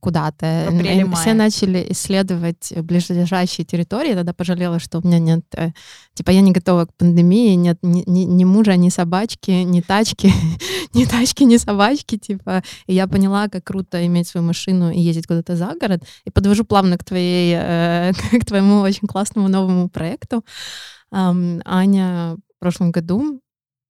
куда-то. 0.00 0.72
Все 1.14 1.34
начали 1.34 1.86
исследовать 1.90 2.72
ближайшие 2.76 3.64
территории. 3.64 4.08
Я 4.10 4.16
тогда 4.16 4.32
пожалела, 4.32 4.80
что 4.80 4.98
у 4.98 5.06
меня 5.06 5.20
нет... 5.20 5.44
Э, 5.56 5.70
типа 6.14 6.30
я 6.30 6.40
не 6.40 6.50
готова 6.50 6.86
к 6.86 6.94
пандемии, 6.94 7.54
нет 7.54 7.78
ни, 7.82 8.02
ни, 8.06 8.24
ни 8.24 8.42
мужа, 8.42 8.76
ни 8.76 8.88
собачки, 8.88 9.50
ни 9.50 9.82
тачки, 9.82 10.32
ни 10.94 11.04
тачки, 11.04 11.44
ни 11.44 11.58
собачки. 11.58 12.18
Типа. 12.18 12.64
И 12.88 12.94
я 12.94 13.06
поняла, 13.06 13.48
как 13.48 13.62
круто 13.62 14.04
иметь 14.06 14.26
свою 14.26 14.44
машину 14.44 14.90
и 14.90 14.98
ездить 14.98 15.28
куда-то 15.28 15.54
за 15.54 15.74
город. 15.80 16.02
И 16.24 16.30
подвожу 16.30 16.64
плавно 16.64 16.98
к, 16.98 17.04
твоей, 17.04 17.54
э, 17.56 18.12
к 18.40 18.44
твоему 18.46 18.80
очень 18.80 19.06
классному 19.06 19.48
новому 19.48 19.88
проекту. 19.88 20.44
Аня 21.12 22.36
в 22.56 22.58
прошлом 22.58 22.90
году, 22.90 23.40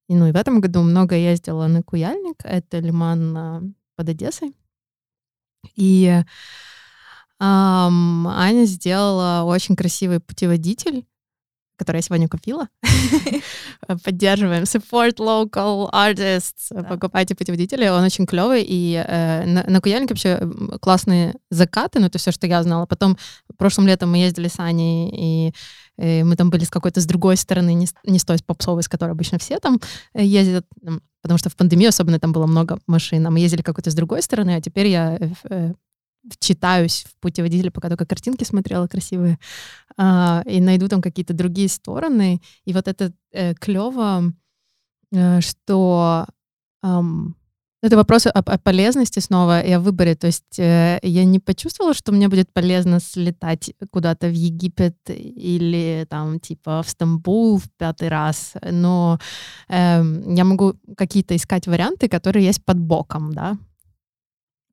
ну 0.07 0.27
и 0.27 0.31
в 0.31 0.35
этом 0.35 0.61
году 0.61 0.83
много 0.83 1.15
ездила 1.15 1.65
на 1.65 1.81
Куяльник. 1.81 2.37
Это 2.43 2.77
лиман 2.77 3.37
а, 3.37 3.63
под 3.95 4.09
Одессой. 4.09 4.53
И 5.75 6.23
эм, 7.39 8.27
Аня 8.27 8.65
сделала 8.65 9.43
очень 9.43 9.75
красивый 9.75 10.19
путеводитель, 10.19 11.05
который 11.77 11.97
я 11.97 12.01
сегодня 12.01 12.27
купила. 12.27 12.67
Поддерживаем. 14.03 14.63
Support 14.63 15.17
local 15.17 15.89
artists. 15.91 16.67
Да. 16.71 16.83
Покупайте 16.83 17.35
путеводители. 17.35 17.87
Он 17.87 18.03
очень 18.03 18.25
клевый. 18.25 18.63
И 18.67 18.93
э, 18.95 19.45
на, 19.45 19.63
на 19.63 19.81
Куяльнике 19.81 20.13
вообще 20.13 20.79
классные 20.81 21.35
закаты, 21.49 21.99
ну, 21.99 22.07
это 22.07 22.17
все, 22.17 22.31
что 22.31 22.47
я 22.47 22.63
знала. 22.63 22.85
Потом 22.85 23.17
прошлым 23.57 23.87
летом 23.87 24.11
мы 24.11 24.17
ездили 24.17 24.47
с 24.47 24.59
Аней, 24.59 25.09
и, 25.13 25.53
и 25.97 26.23
мы 26.23 26.35
там 26.35 26.49
были 26.49 26.63
с 26.63 26.69
какой-то 26.69 27.01
с 27.01 27.05
другой 27.05 27.37
стороны, 27.37 27.73
не, 27.73 27.87
не 28.03 28.19
с 28.19 28.25
той 28.25 28.37
с 28.37 28.41
попсовой, 28.41 28.83
с 28.83 28.87
которой 28.87 29.11
обычно 29.11 29.37
все 29.39 29.59
там 29.59 29.79
э, 30.13 30.23
ездят 30.23 30.65
потому 31.21 31.37
что 31.37 31.49
в 31.49 31.55
пандемию 31.55 31.89
особенно 31.89 32.19
там 32.19 32.31
было 32.31 32.45
много 32.45 32.79
машин, 32.87 33.25
а 33.27 33.31
мы 33.31 33.39
ездили 33.39 33.61
какой-то 33.61 33.91
с 33.91 33.95
другой 33.95 34.21
стороны, 34.21 34.55
а 34.55 34.61
теперь 34.61 34.87
я 34.87 35.17
э, 35.17 35.29
э 35.49 35.73
читаюсь 36.39 37.05
в 37.07 37.15
путеводителе, 37.21 37.71
пока 37.71 37.87
только 37.87 38.05
картинки 38.05 38.43
смотрела 38.43 38.87
красивые, 38.87 39.39
э, 39.97 40.41
и 40.45 40.59
найду 40.61 40.87
там 40.87 41.01
какие-то 41.01 41.33
другие 41.33 41.69
стороны. 41.69 42.41
И 42.65 42.73
вот 42.73 42.87
это 42.87 43.13
э, 43.31 43.53
клево, 43.55 44.33
э, 45.11 45.41
что 45.41 46.25
это 47.87 47.97
вопрос 47.97 48.27
о, 48.27 48.31
о 48.31 48.57
полезности 48.57 49.19
снова 49.19 49.61
и 49.61 49.71
о 49.71 49.79
выборе. 49.79 50.15
То 50.15 50.27
есть 50.27 50.59
э, 50.59 50.99
я 51.01 51.25
не 51.25 51.39
почувствовала, 51.39 51.93
что 51.93 52.11
мне 52.11 52.27
будет 52.27 52.51
полезно 52.53 52.99
слетать 52.99 53.73
куда-то 53.91 54.27
в 54.27 54.33
Египет 54.33 54.97
или 55.09 56.05
там 56.09 56.39
типа 56.39 56.83
в 56.83 56.89
Стамбул 56.89 57.57
в 57.57 57.69
пятый 57.77 58.09
раз, 58.09 58.53
но 58.61 59.19
э, 59.69 60.03
я 60.35 60.43
могу 60.43 60.75
какие-то 60.95 61.35
искать 61.35 61.67
варианты, 61.67 62.07
которые 62.07 62.45
есть 62.45 62.63
под 62.63 62.77
боком, 62.77 63.33
да? 63.33 63.57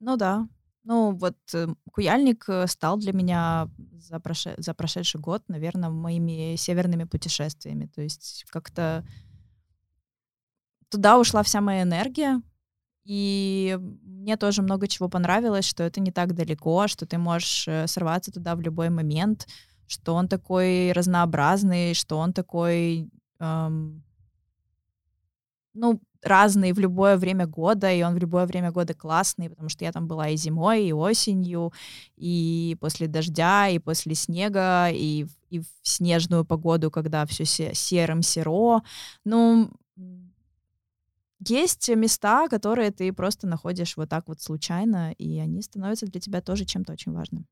Ну 0.01 0.17
да. 0.17 0.47
Ну 0.85 1.13
вот 1.13 1.37
э, 1.55 1.69
Куяльник 1.93 2.45
э, 2.49 2.67
стал 2.67 2.99
для 2.99 3.13
меня 3.13 3.69
за, 3.93 4.21
проше... 4.21 4.55
за 4.59 4.75
прошедший 4.75 5.21
год, 5.21 5.43
наверное, 5.49 5.89
моими 5.89 6.57
северными 6.57 7.05
путешествиями. 7.05 7.87
То 7.87 8.03
есть 8.03 8.45
как-то 8.51 9.03
туда 10.91 11.19
ушла 11.19 11.43
вся 11.43 11.61
моя 11.61 11.83
энергия, 11.83 12.43
и 13.05 13.79
мне 14.03 14.37
тоже 14.37 14.63
много 14.63 14.89
чего 14.89 15.09
понравилось, 15.09 15.67
что 15.67 15.83
это 15.83 16.01
не 16.01 16.11
так 16.11 16.35
далеко, 16.35 16.89
что 16.89 17.07
ты 17.07 17.19
можешь 17.19 17.69
э, 17.69 17.87
сорваться 17.87 18.33
туда 18.33 18.55
в 18.55 18.61
любой 18.61 18.91
момент, 18.91 19.47
что 19.87 20.15
он 20.15 20.29
такой 20.29 20.93
разнообразный, 20.93 21.95
что 21.95 22.17
он 22.19 22.33
такой, 22.33 23.11
эм, 23.41 24.03
ну, 25.75 26.01
разный 26.23 26.73
в 26.73 26.79
любое 26.79 27.17
время 27.19 27.47
года, 27.47 27.93
и 27.93 28.03
он 28.03 28.15
в 28.15 28.19
любое 28.19 28.47
время 28.47 28.73
года 28.73 28.95
классный, 28.95 29.51
потому 29.51 29.69
что 29.69 29.85
я 29.85 29.93
там 29.93 30.07
была 30.07 30.29
и 30.31 30.37
зимой, 30.37 30.87
и 30.87 30.93
осенью, 30.93 31.73
и 32.17 32.77
после 32.81 33.07
дождя, 33.07 33.69
и 33.69 33.79
после 33.79 34.15
снега, 34.15 34.89
и, 34.91 35.27
и 35.51 35.61
в 35.61 35.67
снежную 35.83 36.47
погоду, 36.47 36.91
когда 36.91 37.27
все 37.27 37.45
серым 37.45 38.23
серо. 38.23 38.83
Ну, 39.25 39.71
есть 41.49 41.89
места, 41.89 42.49
которые 42.49 42.91
ты 42.91 43.13
просто 43.13 43.47
находишь 43.47 43.97
вот 43.97 44.09
так 44.09 44.29
вот 44.29 44.41
случайно, 44.41 45.13
и 45.13 45.39
они 45.39 45.63
становятся 45.63 46.07
для 46.07 46.21
тебя 46.21 46.41
тоже 46.41 46.65
чем-то 46.65 46.93
очень 46.93 47.13
важным. 47.13 47.47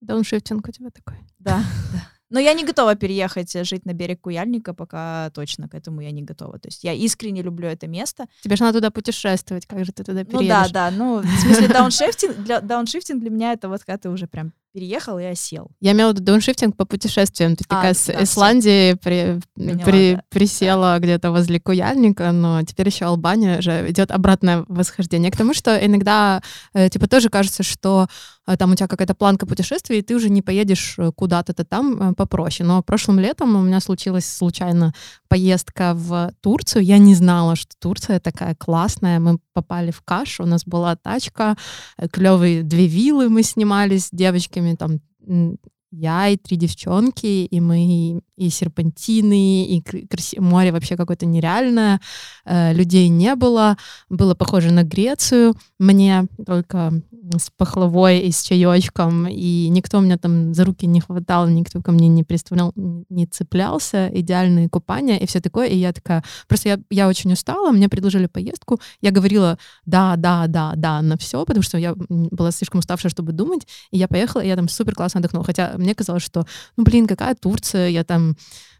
Дауншифтинг 0.00 0.68
у 0.68 0.72
тебя 0.72 0.90
такой. 0.90 1.18
Да, 1.38 1.62
да. 1.92 2.08
Но 2.28 2.40
я 2.40 2.54
не 2.54 2.64
готова 2.64 2.96
переехать 2.96 3.54
э, 3.54 3.64
жить 3.64 3.86
на 3.86 3.92
берег 3.92 4.22
Куяльника, 4.22 4.74
пока 4.74 5.30
точно 5.30 5.68
к 5.68 5.74
этому 5.74 6.00
я 6.00 6.10
не 6.10 6.22
готова. 6.22 6.58
То 6.58 6.68
есть 6.68 6.82
я 6.82 6.92
искренне 6.92 7.40
люблю 7.40 7.68
это 7.68 7.86
место. 7.86 8.26
Тебе 8.42 8.56
же 8.56 8.64
надо 8.64 8.78
туда 8.78 8.90
путешествовать, 8.90 9.66
как 9.66 9.84
же 9.84 9.92
ты 9.92 10.02
туда 10.02 10.24
переедешь? 10.24 10.42
Ну 10.42 10.48
да, 10.48 10.68
да, 10.68 10.90
ну 10.90 11.20
в 11.20 11.40
смысле 11.40 11.68
дауншифтинг 11.72 12.36
для, 12.38 12.60
дауншифтинг 12.60 13.20
для 13.20 13.30
меня 13.30 13.52
это 13.52 13.68
вот 13.68 13.84
когда 13.84 13.98
ты 13.98 14.10
уже 14.10 14.26
прям 14.26 14.52
переехал 14.76 15.18
и 15.18 15.24
осел. 15.24 15.70
Я 15.80 15.92
имела 15.92 16.10
в 16.10 16.16
виду 16.16 16.24
дауншифтинг 16.24 16.76
по 16.76 16.84
путешествиям. 16.84 17.56
Ты 17.56 17.64
а, 17.66 17.76
такая 17.76 17.94
с 17.94 18.08
да, 18.08 18.22
Исландии 18.22 18.92
при, 18.92 19.40
Поняла, 19.54 19.84
при, 19.86 20.14
да. 20.16 20.22
присела 20.28 20.92
да. 20.92 20.98
где-то 20.98 21.30
возле 21.30 21.58
Куяльника, 21.58 22.30
но 22.30 22.62
теперь 22.62 22.88
еще 22.88 23.06
Албания 23.06 23.62
же 23.62 23.86
идет 23.88 24.10
обратное 24.10 24.66
восхождение. 24.68 25.30
К 25.30 25.36
тому, 25.38 25.54
что 25.54 25.74
иногда 25.82 26.42
э, 26.74 26.90
типа 26.90 27.08
тоже 27.08 27.30
кажется, 27.30 27.62
что 27.62 28.06
там 28.54 28.72
у 28.72 28.74
тебя 28.76 28.86
какая-то 28.86 29.14
планка 29.14 29.46
путешествий, 29.46 29.98
и 29.98 30.02
ты 30.02 30.14
уже 30.14 30.30
не 30.30 30.42
поедешь 30.42 30.94
э, 30.98 31.10
куда-то 31.10 31.52
там 31.64 32.14
попроще. 32.14 32.66
Но 32.66 32.82
прошлым 32.82 33.18
летом 33.18 33.56
у 33.56 33.62
меня 33.62 33.80
случилась 33.80 34.26
случайно 34.26 34.94
поездка 35.28 35.94
в 35.94 36.32
Турцию. 36.40 36.84
Я 36.84 36.98
не 36.98 37.14
знала, 37.14 37.56
что 37.56 37.74
Турция 37.78 38.20
такая 38.20 38.54
классная. 38.54 39.18
Мы 39.18 39.38
попали 39.52 39.90
в 39.90 40.02
Каш, 40.02 40.40
у 40.40 40.46
нас 40.46 40.64
была 40.64 40.96
тачка, 40.96 41.56
клевые 42.12 42.62
две 42.62 42.86
виллы 42.86 43.28
мы 43.28 43.42
снимали 43.42 43.98
с 43.98 44.10
девочками, 44.10 44.76
там 44.76 45.00
я 45.90 46.28
и 46.28 46.36
три 46.36 46.56
девчонки, 46.56 47.44
и 47.44 47.60
мы 47.60 48.20
и 48.36 48.50
серпантины, 48.50 49.64
и 49.66 49.82
море 50.38 50.72
вообще 50.72 50.96
какое-то 50.96 51.26
нереальное, 51.26 52.00
э, 52.44 52.74
людей 52.74 53.08
не 53.08 53.34
было, 53.34 53.76
было 54.08 54.34
похоже 54.34 54.72
на 54.72 54.82
Грецию, 54.82 55.54
мне 55.78 56.26
только 56.44 56.92
с 57.36 57.50
пахлавой 57.56 58.20
и 58.20 58.30
с 58.30 58.42
чаечком, 58.42 59.26
и 59.26 59.68
никто 59.68 60.00
меня 60.00 60.16
там 60.16 60.54
за 60.54 60.64
руки 60.64 60.86
не 60.86 61.00
хватал, 61.00 61.48
никто 61.48 61.82
ко 61.82 61.92
мне 61.92 62.08
не 62.08 62.24
представлял, 62.24 62.72
не 62.74 63.26
цеплялся, 63.26 64.10
идеальные 64.12 64.68
купания 64.68 65.16
и 65.16 65.26
все 65.26 65.40
такое, 65.40 65.66
и 65.66 65.76
я 65.76 65.92
такая, 65.92 66.24
просто 66.48 66.68
я, 66.68 66.78
я 66.90 67.08
очень 67.08 67.32
устала, 67.32 67.72
мне 67.72 67.88
предложили 67.88 68.26
поездку, 68.26 68.80
я 69.00 69.10
говорила 69.10 69.58
да, 69.84 70.16
да, 70.16 70.46
да, 70.46 70.74
да 70.76 71.02
на 71.02 71.16
все, 71.16 71.44
потому 71.44 71.62
что 71.62 71.78
я 71.78 71.94
была 71.96 72.50
слишком 72.50 72.80
уставшая, 72.80 73.10
чтобы 73.10 73.32
думать, 73.32 73.66
и 73.90 73.98
я 73.98 74.08
поехала, 74.08 74.42
и 74.42 74.48
я 74.48 74.56
там 74.56 74.68
супер 74.68 74.94
классно 74.94 75.18
отдохнула, 75.18 75.44
хотя 75.44 75.74
мне 75.76 75.94
казалось, 75.94 76.22
что, 76.22 76.46
ну, 76.76 76.84
блин, 76.84 77.06
какая 77.06 77.34
Турция, 77.34 77.88
я 77.88 78.04
там 78.04 78.36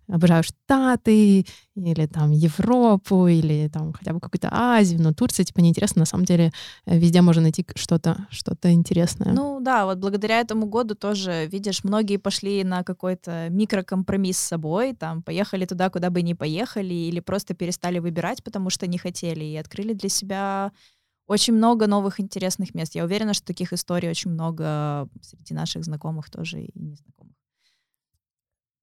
обожаю 0.08 0.42
Штаты, 0.42 1.46
или 1.74 2.06
там 2.06 2.30
Европу, 2.30 3.26
или 3.26 3.68
там 3.68 3.92
хотя 3.92 4.12
бы 4.12 4.20
какую-то 4.20 4.48
Азию, 4.52 5.02
но 5.02 5.12
Турция, 5.12 5.44
типа, 5.44 5.60
неинтересно. 5.60 6.00
На 6.00 6.06
самом 6.06 6.24
деле 6.24 6.52
э, 6.86 6.98
везде 6.98 7.20
можно 7.22 7.42
найти 7.42 7.66
что-то 7.74 8.26
что 8.30 8.56
интересное. 8.64 9.32
Ну 9.32 9.60
да, 9.60 9.84
вот 9.84 9.98
благодаря 9.98 10.40
этому 10.40 10.66
году 10.66 10.94
тоже, 10.94 11.46
видишь, 11.46 11.84
многие 11.84 12.16
пошли 12.16 12.64
на 12.64 12.82
какой-то 12.82 13.48
микрокомпромисс 13.50 14.38
с 14.38 14.48
собой, 14.48 14.94
там, 14.94 15.22
поехали 15.22 15.64
туда, 15.66 15.90
куда 15.90 16.10
бы 16.10 16.22
не 16.22 16.34
поехали, 16.34 16.94
или 16.94 17.20
просто 17.20 17.54
перестали 17.54 17.98
выбирать, 17.98 18.42
потому 18.42 18.70
что 18.70 18.86
не 18.86 18.98
хотели, 18.98 19.44
и 19.44 19.56
открыли 19.56 19.92
для 19.92 20.08
себя 20.08 20.72
очень 21.26 21.54
много 21.54 21.86
новых 21.86 22.20
интересных 22.20 22.74
мест. 22.74 22.94
Я 22.94 23.04
уверена, 23.04 23.34
что 23.34 23.46
таких 23.46 23.72
историй 23.72 24.08
очень 24.08 24.30
много 24.30 25.08
среди 25.20 25.54
наших 25.54 25.84
знакомых 25.84 26.30
тоже 26.30 26.62
и 26.62 26.78
незнакомых. 26.78 27.35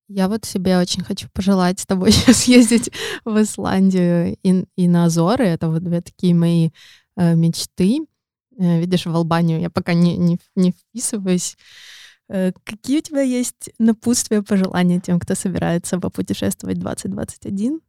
Я 0.08 0.28
вот 0.28 0.46
себе 0.46 0.78
очень 0.78 1.04
хочу 1.04 1.28
пожелать 1.34 1.80
с 1.80 1.86
тобой 1.86 2.12
сейчас 2.14 2.44
ездить 2.46 2.92
в 3.26 3.42
Исландию 3.42 4.38
и, 4.44 4.66
и 4.76 4.88
на 4.88 5.06
Азоры. 5.06 5.46
Это 5.46 5.70
вот 5.70 5.84
две 5.84 6.02
такие 6.02 6.36
мои 6.36 6.70
э, 7.16 7.36
мечты. 7.36 8.06
Э, 8.58 8.80
видишь, 8.80 9.06
в 9.06 9.16
Албанию 9.16 9.60
я 9.60 9.70
пока 9.70 9.94
не, 9.94 10.18
не, 10.18 10.40
не 10.56 10.72
вписываюсь. 10.72 11.58
Э, 12.30 12.52
какие 12.64 13.00
у 13.00 13.02
тебя 13.02 13.22
есть 13.22 13.70
напутствия, 13.80 14.42
пожелания 14.42 15.00
тем, 15.00 15.20
кто 15.20 15.36
собирается 15.36 16.00
попутешествовать 16.00 16.80
2021? 16.80 17.80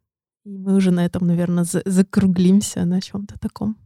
И 0.45 0.57
мы 0.57 0.75
уже 0.75 0.91
на 0.91 1.05
этом, 1.05 1.25
наверное, 1.25 1.63
за 1.63 1.81
закруглимся 1.85 2.85
на 2.85 3.01
чем-то 3.01 3.39
таком. 3.39 3.77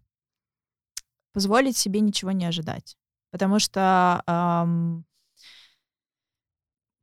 Позволить 1.33 1.77
себе 1.77 2.01
ничего 2.01 2.31
не 2.31 2.45
ожидать. 2.45 2.97
Потому 3.31 3.59
что 3.59 4.23
эм, 4.27 5.05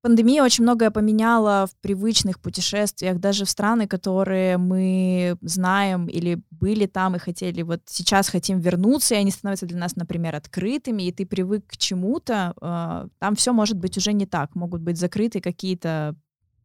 Пандемия 0.07 0.45
очень 0.45 0.63
многое 0.63 0.93
поменяла 0.93 1.67
в 1.67 1.75
привычных 1.81 2.39
путешествиях, 2.39 3.19
даже 3.19 3.45
в 3.45 3.51
страны, 3.51 3.89
которые 3.89 4.57
мы 4.57 5.37
знаем 5.41 6.07
или 6.07 6.39
были 6.53 6.87
там 6.87 7.17
и 7.17 7.19
хотели, 7.19 7.63
вот 7.63 7.81
сейчас 7.87 8.29
хотим 8.29 8.61
вернуться, 8.61 9.17
и 9.17 9.19
они 9.19 9.33
становятся 9.33 9.67
для 9.67 9.79
нас, 9.79 9.97
например, 9.97 10.37
открытыми, 10.37 11.03
и 11.03 11.11
ты 11.11 11.27
привык 11.27 11.67
к 11.67 11.77
чему-то, 11.77 12.55
э, 12.61 13.09
там 13.19 13.35
все 13.35 13.53
может 13.53 13.79
быть 13.79 13.99
уже 13.99 14.13
не 14.13 14.27
так, 14.27 14.55
могут 14.55 14.81
быть 14.81 14.97
закрыты 14.97 15.41
какие-то 15.41 16.15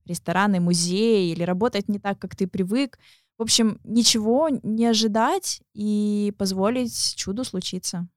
рестораны, 0.05 0.59
музеи, 0.59 1.31
или 1.31 1.41
работать 1.41 1.89
не 1.89 1.97
так, 1.97 2.19
как 2.19 2.35
ты 2.35 2.45
привык. 2.45 2.99
В 3.39 3.41
общем, 3.41 3.79
ничего 3.83 4.49
не 4.61 4.85
ожидать 4.85 5.63
и 5.73 6.31
позволить 6.37 7.15
чуду 7.15 7.43
случиться. 7.43 8.07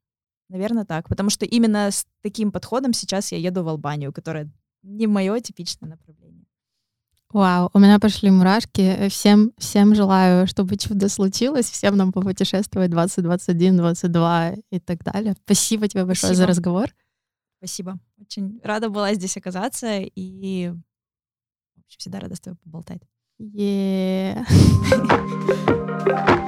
Наверное, 0.51 0.85
так. 0.85 1.09
Потому 1.09 1.31
что 1.31 1.47
именно 1.47 1.91
с 1.91 2.05
таким 2.23 2.53
подходом 2.53 2.93
сейчас 2.93 3.33
я 3.33 3.39
еду 3.39 3.65
в 3.65 3.69
Албанию, 3.69 4.13
которая 4.13 4.51
не 4.85 5.07
мое 5.07 5.41
типичное 5.41 5.91
направление. 5.91 6.45
Вау, 7.31 7.69
у 7.73 7.79
меня 7.81 7.99
пошли 7.99 8.31
мурашки. 8.31 9.09
Всем, 9.09 9.51
всем 9.59 9.95
желаю, 9.97 10.47
чтобы 10.47 10.77
чудо 10.77 11.09
случилось, 11.09 11.69
всем 11.69 11.97
нам 11.97 12.13
попутешествовать 12.13 12.91
2021, 12.91 13.77
22 13.77 14.53
и 14.71 14.79
так 14.79 15.03
далее. 15.03 15.35
Спасибо 15.45 15.89
тебе 15.89 16.05
большое 16.05 16.35
Спасибо. 16.35 16.37
за 16.37 16.47
разговор. 16.47 16.95
Спасибо. 17.59 17.99
Очень 18.21 18.61
рада 18.63 18.89
была 18.89 19.15
здесь 19.15 19.37
оказаться 19.37 19.99
и 19.99 20.69
в 21.75 21.81
общем, 21.81 21.99
всегда 21.99 22.21
рада 22.21 22.37
с 22.37 22.41
тобой 22.41 22.59
поболтать. 22.63 23.03
Yeah. 23.41 24.45